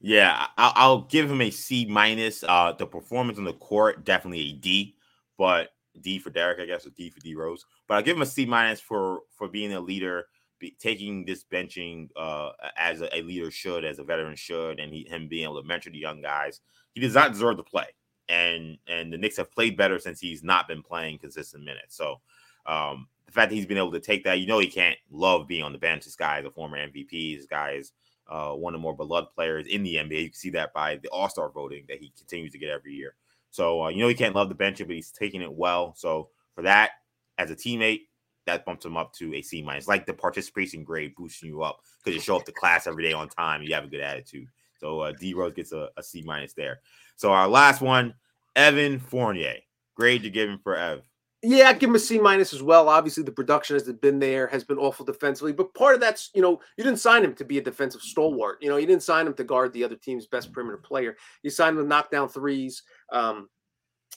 Yeah, 0.00 0.46
I'll, 0.56 0.72
I'll 0.76 1.00
give 1.02 1.30
him 1.30 1.42
a 1.42 1.50
C 1.50 1.86
minus. 1.86 2.42
Uh, 2.42 2.72
the 2.72 2.86
performance 2.86 3.38
on 3.38 3.44
the 3.44 3.52
court 3.52 4.04
definitely 4.04 4.40
a 4.40 4.52
D, 4.52 4.96
but 5.36 5.70
D 6.00 6.18
for 6.18 6.30
Derrick, 6.30 6.60
I 6.60 6.66
guess, 6.66 6.86
or 6.86 6.90
D 6.90 7.10
for 7.10 7.20
D 7.20 7.34
Rose. 7.34 7.64
But 7.86 7.98
I 7.98 8.02
give 8.02 8.16
him 8.16 8.22
a 8.22 8.26
C 8.26 8.46
minus 8.46 8.80
for 8.80 9.20
for 9.36 9.48
being 9.48 9.74
a 9.74 9.80
leader, 9.80 10.26
be, 10.58 10.76
taking 10.80 11.24
this 11.24 11.44
benching 11.44 12.08
uh, 12.16 12.50
as 12.76 13.02
a, 13.02 13.14
a, 13.16 13.22
leader 13.22 13.50
should, 13.50 13.84
as 13.84 13.98
a 13.98 14.04
veteran 14.04 14.36
should, 14.36 14.80
and 14.80 14.92
he, 14.92 15.06
him 15.08 15.28
being 15.28 15.44
able 15.44 15.60
to 15.60 15.66
mentor 15.66 15.90
the 15.90 15.98
young 15.98 16.22
guys. 16.22 16.60
He 16.94 17.00
does 17.00 17.14
not 17.14 17.32
deserve 17.32 17.58
to 17.58 17.62
play, 17.62 17.86
and 18.30 18.78
and 18.86 19.12
the 19.12 19.18
Knicks 19.18 19.36
have 19.36 19.50
played 19.50 19.76
better 19.76 19.98
since 19.98 20.20
he's 20.20 20.42
not 20.42 20.68
been 20.68 20.82
playing 20.82 21.18
consistent 21.18 21.64
minutes. 21.64 21.96
So 21.96 22.20
um, 22.64 23.08
the 23.26 23.32
fact 23.32 23.50
that 23.50 23.56
he's 23.56 23.66
been 23.66 23.76
able 23.76 23.92
to 23.92 24.00
take 24.00 24.24
that, 24.24 24.38
you 24.38 24.46
know, 24.46 24.60
he 24.60 24.68
can't 24.68 24.96
love 25.10 25.48
being 25.48 25.64
on 25.64 25.72
the 25.72 25.78
bench. 25.78 26.04
This 26.04 26.16
guy 26.16 26.38
is 26.38 26.46
a 26.46 26.50
former 26.50 26.78
MVP. 26.78 27.36
This 27.36 27.46
guy 27.46 27.72
is 27.72 27.92
uh, 28.28 28.52
one 28.52 28.74
of 28.74 28.78
the 28.78 28.82
more 28.82 28.96
beloved 28.96 29.32
players 29.34 29.66
in 29.66 29.82
the 29.82 29.96
NBA. 29.96 30.22
You 30.22 30.30
can 30.30 30.38
see 30.38 30.50
that 30.50 30.72
by 30.72 30.96
the 30.96 31.08
All 31.08 31.28
Star 31.28 31.50
voting 31.50 31.84
that 31.88 31.98
he 31.98 32.12
continues 32.16 32.52
to 32.52 32.58
get 32.58 32.70
every 32.70 32.94
year. 32.94 33.14
So 33.50 33.84
uh, 33.84 33.88
you 33.88 33.98
know 33.98 34.08
he 34.08 34.14
can't 34.14 34.34
love 34.34 34.48
the 34.48 34.54
bench, 34.54 34.78
but 34.78 34.90
he's 34.90 35.10
taking 35.10 35.42
it 35.42 35.52
well. 35.52 35.94
So 35.96 36.28
for 36.54 36.62
that, 36.62 36.92
as 37.36 37.50
a 37.50 37.56
teammate, 37.56 38.02
that 38.46 38.64
bumps 38.64 38.84
him 38.84 38.96
up 38.96 39.12
to 39.14 39.34
a 39.34 39.42
C 39.42 39.60
minus. 39.62 39.88
Like 39.88 40.06
the 40.06 40.14
participation 40.14 40.84
grade 40.84 41.14
boosting 41.16 41.48
you 41.48 41.62
up 41.62 41.80
because 41.98 42.14
you 42.14 42.20
show 42.20 42.36
up 42.36 42.44
to 42.44 42.52
class 42.52 42.86
every 42.86 43.02
day 43.02 43.12
on 43.12 43.28
time. 43.28 43.62
You 43.62 43.74
have 43.74 43.84
a 43.84 43.88
good 43.88 44.00
attitude. 44.00 44.46
So 44.78 45.00
uh, 45.00 45.12
D 45.18 45.34
Rose 45.34 45.52
gets 45.52 45.72
a, 45.72 45.88
a 45.96 46.02
C 46.02 46.22
minus 46.24 46.54
there. 46.54 46.80
So 47.20 47.32
our 47.32 47.48
last 47.48 47.82
one, 47.82 48.14
Evan 48.56 48.98
Fournier. 48.98 49.56
Grade 49.94 50.22
you're 50.22 50.30
giving 50.30 50.56
for 50.56 50.74
Ev. 50.74 51.02
Yeah, 51.42 51.68
I'd 51.68 51.78
give 51.78 51.90
him 51.90 51.96
a 51.96 51.98
C 51.98 52.18
minus 52.18 52.54
as 52.54 52.62
well. 52.62 52.88
Obviously, 52.88 53.22
the 53.24 53.30
production 53.30 53.76
has 53.76 53.82
been 53.92 54.18
there, 54.18 54.46
has 54.46 54.64
been 54.64 54.78
awful 54.78 55.04
defensively, 55.04 55.52
but 55.52 55.74
part 55.74 55.94
of 55.94 56.00
that's 56.00 56.30
you 56.34 56.40
know 56.40 56.60
you 56.78 56.84
didn't 56.84 56.98
sign 56.98 57.22
him 57.22 57.34
to 57.34 57.44
be 57.44 57.58
a 57.58 57.62
defensive 57.62 58.00
stalwart. 58.00 58.56
You 58.62 58.70
know, 58.70 58.78
you 58.78 58.86
didn't 58.86 59.02
sign 59.02 59.26
him 59.26 59.34
to 59.34 59.44
guard 59.44 59.74
the 59.74 59.84
other 59.84 59.96
team's 59.96 60.28
best 60.28 60.50
perimeter 60.50 60.78
player. 60.78 61.14
You 61.42 61.50
signed 61.50 61.76
him 61.76 61.84
to 61.84 61.88
knock 61.88 62.10
down 62.10 62.30
threes. 62.30 62.84
Um, 63.12 63.50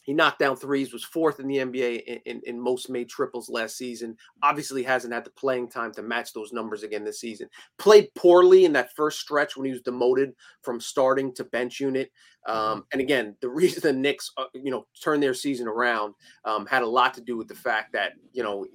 he 0.03 0.13
knocked 0.13 0.39
down 0.39 0.55
threes, 0.55 0.91
was 0.91 1.03
fourth 1.03 1.39
in 1.39 1.47
the 1.47 1.57
NBA 1.57 2.03
in, 2.03 2.19
in, 2.25 2.41
in, 2.45 2.59
most 2.59 2.89
made 2.89 3.09
triples 3.09 3.49
last 3.49 3.77
season. 3.77 4.17
Obviously, 4.41 4.83
hasn't 4.83 5.13
had 5.13 5.23
the 5.23 5.29
playing 5.29 5.69
time 5.69 5.93
to 5.93 6.03
match 6.03 6.33
those 6.33 6.51
numbers 6.51 6.83
again 6.83 7.03
this 7.03 7.21
season. 7.21 7.47
Played 7.77 8.13
poorly 8.15 8.65
in 8.65 8.73
that 8.73 8.93
first 8.95 9.19
stretch 9.19 9.55
when 9.55 9.65
he 9.65 9.71
was 9.71 9.81
demoted 9.81 10.33
from 10.61 10.81
starting 10.81 11.33
to 11.35 11.45
bench 11.45 11.79
unit. 11.79 12.11
Mm-hmm. 12.47 12.57
Um, 12.57 12.85
and 12.91 13.01
again, 13.01 13.35
the 13.41 13.49
reason 13.49 13.81
the 13.81 13.93
Knicks, 13.93 14.31
uh, 14.37 14.45
you 14.53 14.71
know, 14.71 14.85
turned 15.01 15.23
their 15.23 15.33
season 15.33 15.67
around 15.67 16.15
um, 16.43 16.65
had 16.65 16.83
a 16.83 16.87
lot 16.87 17.13
to 17.13 17.21
do 17.21 17.37
with 17.37 17.47
the 17.47 17.55
fact 17.55 17.93
that 17.93 18.13
you 18.33 18.43
know 18.43 18.65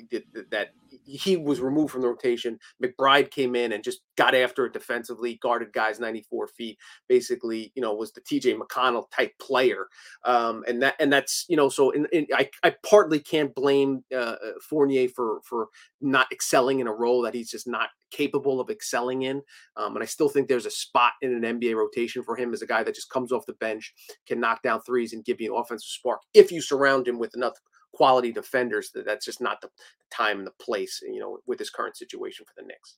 that 0.50 0.68
he 1.04 1.36
was 1.36 1.60
removed 1.60 1.92
from 1.92 2.02
the 2.02 2.08
rotation. 2.08 2.58
McBride 2.82 3.30
came 3.30 3.54
in 3.54 3.72
and 3.72 3.84
just 3.84 4.00
got 4.16 4.34
after 4.34 4.66
it 4.66 4.72
defensively, 4.72 5.38
guarded 5.42 5.72
guys 5.72 6.00
94 6.00 6.48
feet. 6.48 6.78
Basically, 7.08 7.72
you 7.74 7.82
know, 7.82 7.94
was 7.94 8.12
the 8.12 8.20
TJ 8.20 8.58
McConnell 8.58 9.10
type 9.10 9.32
player, 9.40 9.86
um, 10.24 10.64
and 10.66 10.82
that 10.82 10.94
and 10.98 11.12
that's 11.12 11.44
you 11.48 11.56
know, 11.56 11.68
so 11.68 11.90
in, 11.90 12.06
in, 12.12 12.26
I 12.34 12.50
I 12.62 12.74
partly 12.88 13.20
can't 13.20 13.54
blame 13.54 14.04
uh, 14.12 14.16
uh, 14.16 14.36
Fournier 14.68 15.08
for 15.08 15.40
for 15.44 15.68
not 16.00 16.30
excelling 16.32 16.80
in 16.80 16.86
a 16.86 16.92
role 16.92 17.22
that 17.22 17.34
he's 17.34 17.50
just 17.50 17.66
not 17.66 17.88
capable 18.10 18.60
of 18.60 18.70
excelling 18.70 19.22
in. 19.22 19.42
Um, 19.76 19.94
and 19.94 20.02
I 20.02 20.06
still 20.06 20.28
think 20.28 20.48
there's 20.48 20.66
a 20.66 20.70
spot 20.70 21.12
in 21.22 21.32
an 21.32 21.60
NBA 21.60 21.74
rotation 21.74 22.22
for 22.22 22.36
him 22.36 22.52
as 22.52 22.62
a 22.62 22.66
guy 22.66 22.82
that 22.82 22.94
just 22.94 23.10
comes 23.10 23.32
off 23.32 23.46
the 23.46 23.52
bench, 23.54 23.92
can 24.26 24.40
knock 24.40 24.62
down 24.62 24.80
threes 24.82 25.12
and 25.12 25.24
give 25.24 25.40
you 25.40 25.54
an 25.54 25.60
offensive 25.60 25.88
spark 25.88 26.22
if 26.34 26.50
you 26.50 26.60
surround 26.60 27.06
him 27.06 27.18
with 27.18 27.34
enough 27.34 27.54
quality 27.98 28.30
defenders. 28.30 28.92
That 28.92 29.04
that's 29.04 29.26
just 29.26 29.40
not 29.40 29.60
the 29.60 29.68
time 30.10 30.38
and 30.38 30.46
the 30.46 30.52
place, 30.52 31.02
you 31.02 31.18
know, 31.18 31.40
with 31.46 31.58
this 31.58 31.68
current 31.68 31.96
situation 31.96 32.46
for 32.46 32.52
the 32.56 32.66
Knicks. 32.66 32.96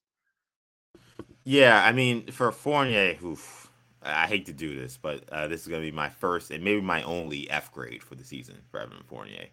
Yeah, 1.42 1.82
I 1.82 1.92
mean, 1.92 2.30
for 2.30 2.52
Fournier, 2.52 3.16
oof, 3.24 3.70
I 4.02 4.26
hate 4.26 4.44
to 4.46 4.52
do 4.52 4.78
this, 4.78 4.98
but 4.98 5.26
uh, 5.32 5.48
this 5.48 5.62
is 5.62 5.68
going 5.68 5.80
to 5.80 5.90
be 5.90 5.96
my 5.96 6.10
first 6.10 6.50
and 6.50 6.62
maybe 6.62 6.82
my 6.82 7.02
only 7.04 7.50
F 7.50 7.72
grade 7.72 8.02
for 8.02 8.14
the 8.14 8.24
season 8.24 8.56
for 8.70 8.78
Evan 8.78 9.02
Fournier. 9.06 9.46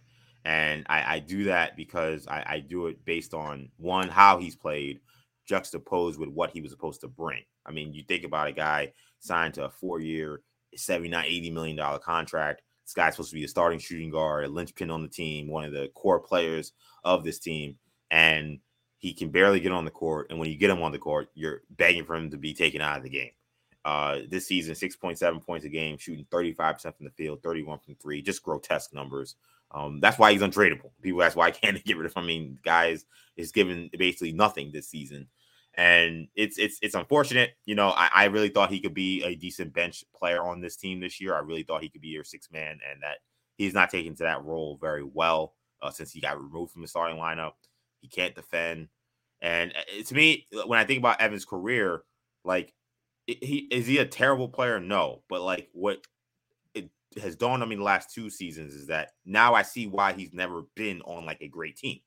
And 0.44 0.86
I, 0.90 1.16
I 1.16 1.20
do 1.20 1.46
that 1.46 1.78
because 1.78 2.28
I, 2.28 2.44
I, 2.46 2.60
do 2.60 2.88
it 2.88 3.04
based 3.04 3.34
on 3.34 3.70
one, 3.78 4.08
how 4.08 4.38
he's 4.38 4.56
played, 4.56 5.00
juxtaposed 5.46 6.20
with 6.20 6.30
what 6.30 6.52
he 6.52 6.62
was 6.62 6.72
supposed 6.72 7.02
to 7.02 7.08
bring. 7.08 7.44
I 7.66 7.72
mean, 7.72 7.94
you 7.94 8.04
think 8.04 8.24
about 8.24 8.48
a 8.48 8.54
guy 8.54 8.94
signed 9.20 9.54
to 9.56 9.66
a 9.66 9.70
four 9.70 10.00
year, 10.00 10.42
79, 10.76 11.26
80 11.26 11.52
million 11.52 11.76
dollar 11.76 12.00
contract. 12.00 12.62
This 12.88 12.94
guy's 12.94 13.16
supposed 13.16 13.32
to 13.32 13.36
be 13.36 13.44
a 13.44 13.50
starting 13.50 13.80
shooting 13.80 14.10
guard, 14.10 14.46
a 14.46 14.48
linchpin 14.48 14.90
on 14.90 15.02
the 15.02 15.10
team, 15.10 15.50
one 15.50 15.66
of 15.66 15.74
the 15.74 15.90
core 15.94 16.22
players 16.22 16.72
of 17.04 17.26
this 17.26 17.38
team. 17.38 17.76
And 18.12 18.60
he 18.98 19.14
can 19.14 19.30
barely 19.30 19.60
get 19.60 19.74
on 19.74 19.84
the 19.84 19.92
court. 19.92 20.28
And 20.30 20.40
when 20.40 20.50
you 20.50 20.56
get 20.58 20.70
him 20.70 20.82
on 20.82 20.94
the 20.94 20.98
court, 20.98 21.28
you're 21.34 21.64
begging 21.70 22.06
for 22.06 22.16
him 22.16 22.32
to 22.32 22.38
be 22.38 22.54
taken 22.54 22.80
out 22.80 22.96
of 22.96 23.04
the 23.04 23.10
game. 23.10 23.32
Uh, 23.84 24.20
this 24.30 24.48
season, 24.48 24.74
6.7 24.74 25.46
points 25.46 25.66
a 25.66 25.70
game, 25.70 25.98
shooting 25.98 26.26
35% 26.32 26.82
from 26.82 27.06
the 27.06 27.12
field, 27.12 27.44
31 27.44 27.80
from 27.80 27.96
three, 27.96 28.22
just 28.22 28.42
grotesque 28.42 28.94
numbers. 28.94 29.36
Um, 29.72 30.00
that's 30.00 30.18
why 30.18 30.32
he's 30.32 30.42
untradeable. 30.42 30.92
People 31.02 31.24
ask 31.24 31.36
why 31.36 31.52
can't 31.52 31.76
they 31.76 31.82
get 31.82 31.98
rid 31.98 32.06
of 32.06 32.14
him? 32.14 32.24
I 32.24 32.26
mean, 32.26 32.58
guys 32.64 33.06
is 33.36 33.52
given 33.52 33.90
basically 33.98 34.32
nothing 34.32 34.72
this 34.72 34.88
season 34.88 35.28
and 35.78 36.28
it's 36.36 36.58
it's 36.58 36.80
it's 36.82 36.96
unfortunate. 36.96 37.52
You 37.66 37.76
know, 37.76 37.90
I, 37.90 38.10
I 38.14 38.26
really 38.26 38.50
thought 38.50 38.72
he 38.72 38.80
could 38.80 38.96
be 38.96 39.24
a 39.24 39.36
decent 39.36 39.74
bench 39.74 40.04
player 40.16 40.42
on 40.42 40.60
this 40.60 40.76
team 40.76 41.00
this 41.00 41.22
year. 41.22 41.36
I 41.36 41.40
really 41.40 41.64
thought 41.64 41.84
he 41.84 41.90
could 41.90 42.02
be 42.02 42.08
your 42.10 42.24
six 42.24 42.52
man, 42.52 42.80
and 42.90 43.02
that 43.04 43.20
he's 43.58 43.76
not 43.76 43.92
taken 43.92 44.16
to 44.16 44.24
that 44.24 44.44
role 44.44 44.78
very 44.82 45.04
well 45.04 45.54
uh, 45.82 45.92
since 45.92 46.12
he 46.12 46.20
got 46.20 46.42
removed 46.42 46.74
from 46.74 46.82
the 46.82 46.88
starting 46.88 47.18
lineup. 47.18 47.54
He 48.02 48.08
can't 48.08 48.36
defend, 48.36 48.90
and 49.42 49.72
uh, 49.72 50.04
to 50.04 50.16
me, 50.16 50.48
uh, 50.58 50.66
when 50.66 50.80
I 50.80 50.84
think 50.84 50.98
about 50.98 51.22
Evans' 51.22 51.46
career, 51.46 52.02
like 52.44 52.74
he 53.28 53.68
is 53.70 53.86
he 53.86 54.00
a 54.00 54.06
terrible 54.06 54.50
player? 54.50 54.80
No, 54.80 55.22
but 55.30 55.44
like 55.44 55.70
what 55.74 56.00
it 56.74 56.90
has 57.22 57.36
dawned 57.36 57.62
on 57.62 57.70
me 57.70 57.76
the 57.76 57.84
last 57.84 58.12
two 58.12 58.32
seasons 58.32 58.74
is 58.74 58.88
that 58.88 59.12
now 59.26 59.54
I 59.54 59.62
see 59.62 59.86
why 59.86 60.14
he's 60.14 60.34
never 60.34 60.64
been 60.76 61.02
on 61.04 61.26
like 61.26 61.42
a 61.42 61.48
great 61.48 61.78
team. 61.78 62.00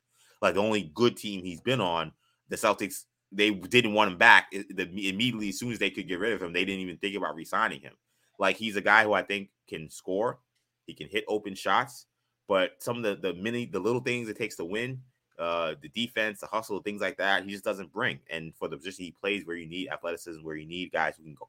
Like 0.42 0.54
the 0.54 0.62
only 0.62 0.90
good 0.94 1.16
team 1.16 1.44
he's 1.44 1.60
been 1.60 1.80
on, 1.80 2.12
the 2.48 2.56
Celtics 2.56 3.04
they 3.32 3.50
didn't 3.50 3.94
want 3.94 4.12
him 4.12 4.18
back 4.18 4.52
immediately 4.52 5.50
as 5.50 5.58
soon 5.58 5.72
as 5.72 5.78
they 5.78 5.90
could 5.90 6.08
get 6.08 6.18
rid 6.18 6.32
of 6.32 6.42
him. 6.42 6.52
They 6.52 6.64
didn't 6.64 6.80
even 6.80 6.96
think 6.96 7.16
about 7.16 7.34
resigning 7.34 7.80
him. 7.80 7.94
Like 8.38 8.56
he's 8.56 8.76
a 8.76 8.80
guy 8.80 9.04
who 9.04 9.12
I 9.12 9.22
think 9.22 9.50
can 9.68 9.88
score, 9.90 10.38
he 10.86 10.94
can 10.94 11.08
hit 11.08 11.24
open 11.28 11.54
shots, 11.54 12.06
but 12.48 12.72
some 12.78 12.96
of 12.96 13.02
the 13.02 13.14
the 13.16 13.34
many 13.34 13.66
the 13.66 13.78
little 13.78 14.00
things 14.00 14.28
it 14.28 14.36
takes 14.36 14.56
to 14.56 14.64
win, 14.64 15.00
uh, 15.38 15.74
the 15.80 15.88
defense, 15.90 16.40
the 16.40 16.46
hustle, 16.46 16.80
things 16.80 17.00
like 17.00 17.18
that, 17.18 17.44
he 17.44 17.50
just 17.50 17.64
doesn't 17.64 17.92
bring. 17.92 18.18
And 18.30 18.54
for 18.56 18.66
the 18.68 18.76
position 18.76 19.04
he 19.04 19.12
plays, 19.12 19.46
where 19.46 19.56
you 19.56 19.68
need 19.68 19.90
athleticism, 19.90 20.42
where 20.42 20.56
you 20.56 20.66
need 20.66 20.90
guys 20.90 21.14
who 21.16 21.22
can 21.22 21.34
go, 21.34 21.48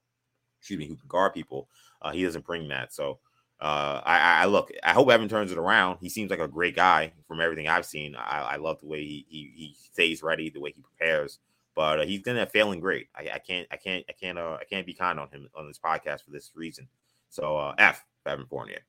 excuse 0.59 0.77
me, 0.77 0.85
who 0.85 0.95
can 0.95 1.07
guard 1.07 1.33
people, 1.33 1.69
uh, 2.01 2.11
he 2.11 2.23
doesn't 2.23 2.45
bring 2.45 2.67
that. 2.69 2.93
So. 2.93 3.19
Uh, 3.59 4.01
I, 4.03 4.41
I 4.41 4.45
look. 4.45 4.71
I 4.83 4.91
hope 4.91 5.11
Evan 5.11 5.29
turns 5.29 5.51
it 5.51 5.57
around. 5.59 5.99
He 6.01 6.09
seems 6.09 6.31
like 6.31 6.39
a 6.39 6.47
great 6.47 6.75
guy 6.75 7.13
from 7.27 7.39
everything 7.39 7.67
I've 7.67 7.85
seen. 7.85 8.15
I, 8.15 8.53
I 8.53 8.55
love 8.55 8.79
the 8.79 8.87
way 8.87 9.05
he, 9.05 9.23
he 9.29 9.51
he 9.55 9.75
stays 9.79 10.23
ready, 10.23 10.49
the 10.49 10.59
way 10.59 10.73
he 10.75 10.81
prepares 10.81 11.37
but 11.75 11.99
uh, 11.99 12.05
he's 12.05 12.21
gonna 12.21 12.45
fail 12.45 12.71
in 12.71 12.79
great. 12.79 13.07
I, 13.15 13.29
I, 13.35 13.39
can't, 13.39 13.67
I 13.71 13.77
can't, 13.77 14.05
I 14.09 14.13
can't, 14.13 14.37
uh, 14.37 14.57
I 14.59 14.63
can't 14.65 14.85
be 14.85 14.93
kind 14.93 15.19
on 15.19 15.29
him 15.29 15.47
on 15.55 15.67
this 15.67 15.79
podcast 15.79 16.23
for 16.23 16.31
this 16.31 16.51
reason. 16.55 16.87
So 17.29 17.57
uh, 17.57 17.75
F, 17.77 18.03
Evan 18.25 18.45
Fournier. 18.45 18.81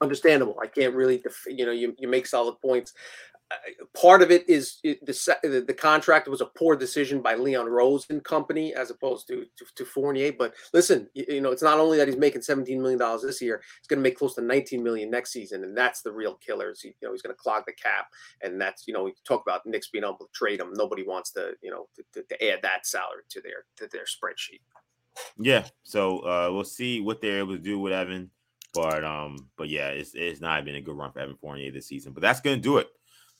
Understandable. 0.00 0.56
I 0.60 0.66
can't 0.66 0.94
really, 0.94 1.22
you 1.46 1.64
know, 1.64 1.72
you, 1.72 1.94
you 1.98 2.08
make 2.08 2.26
solid 2.26 2.60
points 2.60 2.92
part 3.94 4.22
of 4.22 4.30
it 4.30 4.48
is 4.48 4.78
the, 4.82 5.64
the 5.66 5.74
contract 5.74 6.28
was 6.28 6.40
a 6.40 6.46
poor 6.46 6.76
decision 6.76 7.20
by 7.20 7.34
Leon 7.34 7.66
Rose 7.66 8.06
and 8.10 8.22
company 8.24 8.74
as 8.74 8.90
opposed 8.90 9.26
to, 9.28 9.44
to, 9.56 9.64
to 9.76 9.84
Fournier. 9.84 10.32
But 10.32 10.54
listen, 10.72 11.08
you, 11.14 11.24
you, 11.28 11.40
know, 11.40 11.50
it's 11.50 11.62
not 11.62 11.78
only 11.78 11.98
that 11.98 12.08
he's 12.08 12.16
making 12.16 12.42
$17 12.42 12.78
million 12.80 12.98
this 13.22 13.42
year, 13.42 13.62
he's 13.80 13.86
going 13.86 13.98
to 13.98 14.02
make 14.02 14.18
close 14.18 14.34
to 14.36 14.42
19 14.42 14.82
million 14.82 15.10
next 15.10 15.32
season. 15.32 15.64
And 15.64 15.76
that's 15.76 16.02
the 16.02 16.12
real 16.12 16.34
killer. 16.34 16.74
He, 16.80 16.88
you 16.88 17.08
know, 17.08 17.12
he's 17.12 17.22
going 17.22 17.34
to 17.34 17.40
clog 17.40 17.64
the 17.66 17.72
cap. 17.72 18.06
And 18.42 18.60
that's, 18.60 18.86
you 18.86 18.94
know, 18.94 19.04
we 19.04 19.14
talk 19.24 19.42
about 19.46 19.66
Knicks 19.66 19.88
being 19.88 20.04
able 20.04 20.16
to 20.18 20.28
trade 20.34 20.60
him. 20.60 20.72
Nobody 20.74 21.02
wants 21.02 21.30
to, 21.32 21.52
you 21.62 21.70
know, 21.70 21.88
to, 22.14 22.22
to 22.22 22.52
add 22.52 22.60
that 22.62 22.86
salary 22.86 23.22
to 23.30 23.40
their, 23.40 23.64
to 23.76 23.88
their 23.88 24.04
spreadsheet. 24.04 24.60
Yeah. 25.38 25.66
So 25.82 26.20
uh, 26.20 26.50
we'll 26.52 26.64
see 26.64 27.00
what 27.00 27.20
they're 27.20 27.38
able 27.38 27.56
to 27.56 27.62
do 27.62 27.78
with 27.78 27.92
Evan. 27.92 28.30
But 28.74 29.04
um, 29.04 29.50
but 29.58 29.68
yeah, 29.68 29.88
it's 29.88 30.12
it's 30.14 30.40
not 30.40 30.64
been 30.64 30.76
a 30.76 30.80
good 30.80 30.96
run 30.96 31.12
for 31.12 31.18
Evan 31.18 31.36
Fournier 31.36 31.70
this 31.70 31.88
season. 31.88 32.14
But 32.14 32.22
that's 32.22 32.40
gonna 32.40 32.56
do 32.56 32.78
it 32.78 32.88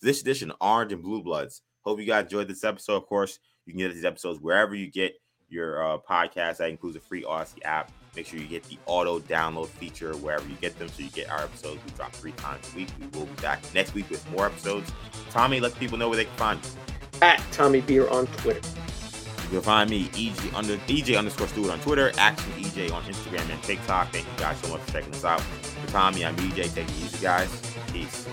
this 0.03 0.21
edition, 0.21 0.53
Orange 0.61 0.93
and 0.93 1.03
Blue 1.03 1.23
Bloods. 1.23 1.63
Hope 1.83 2.01
you 2.01 2.07
guys 2.07 2.25
enjoyed 2.25 2.49
this 2.49 2.65
episode. 2.65 2.97
Of 2.97 3.07
course, 3.07 3.39
you 3.65 3.73
can 3.73 3.79
get 3.79 3.95
these 3.95 4.05
episodes 4.05 4.41
wherever 4.41 4.75
you 4.75 4.91
get 4.91 5.15
your 5.49 5.83
uh, 5.83 5.99
podcast. 5.99 6.59
That 6.59 6.71
includes 6.71 6.97
a 6.97 7.01
free 7.01 7.23
Audacy 7.23 7.65
app. 7.65 7.91
Make 8.15 8.27
sure 8.27 8.39
you 8.39 8.47
get 8.47 8.65
the 8.65 8.79
auto 8.87 9.21
download 9.21 9.69
feature 9.69 10.15
wherever 10.17 10.47
you 10.49 10.57
get 10.57 10.79
them 10.79 10.89
so 10.89 11.03
you 11.03 11.11
get 11.11 11.31
our 11.31 11.45
episodes. 11.45 11.81
We 11.87 11.93
drop 11.93 12.13
three 12.13 12.33
times 12.33 12.71
a 12.73 12.77
week. 12.77 12.89
We 13.01 13.07
will 13.19 13.27
be 13.27 13.41
back 13.41 13.63
next 13.75 13.95
week 13.95 14.11
with 14.11 14.29
more 14.31 14.47
episodes. 14.47 14.91
Tommy, 15.31 15.61
let 15.61 15.79
people 15.79 15.97
know 15.97 16.09
where 16.09 16.17
they 16.17 16.25
can 16.25 16.35
find 16.35 16.61
you. 16.63 16.71
At 17.23 17.43
Tommy 17.53 17.81
Beer 17.81 18.09
on 18.09 18.27
Twitter. 18.27 18.61
You 19.45 19.59
can 19.59 19.63
find 19.63 19.91
me, 19.91 20.09
EJ, 20.09 20.55
under, 20.55 20.77
EJ 20.79 21.17
underscore 21.19 21.47
Stewart 21.47 21.71
on 21.71 21.81
Twitter, 21.81 22.11
Action 22.17 22.51
EJ 22.53 22.93
on 22.93 23.03
Instagram 23.05 23.51
and 23.51 23.63
TikTok. 23.63 24.11
Thank 24.11 24.27
you 24.27 24.33
guys 24.39 24.59
so 24.59 24.69
much 24.69 24.81
for 24.81 24.93
checking 24.93 25.13
us 25.15 25.25
out. 25.25 25.41
For 25.41 25.93
Tommy, 25.93 26.25
I'm 26.25 26.35
EJ. 26.37 26.75
Take 26.75 26.89
it 26.89 26.91
easy, 26.91 27.23
guys. 27.23 27.51
Peace. 27.93 28.27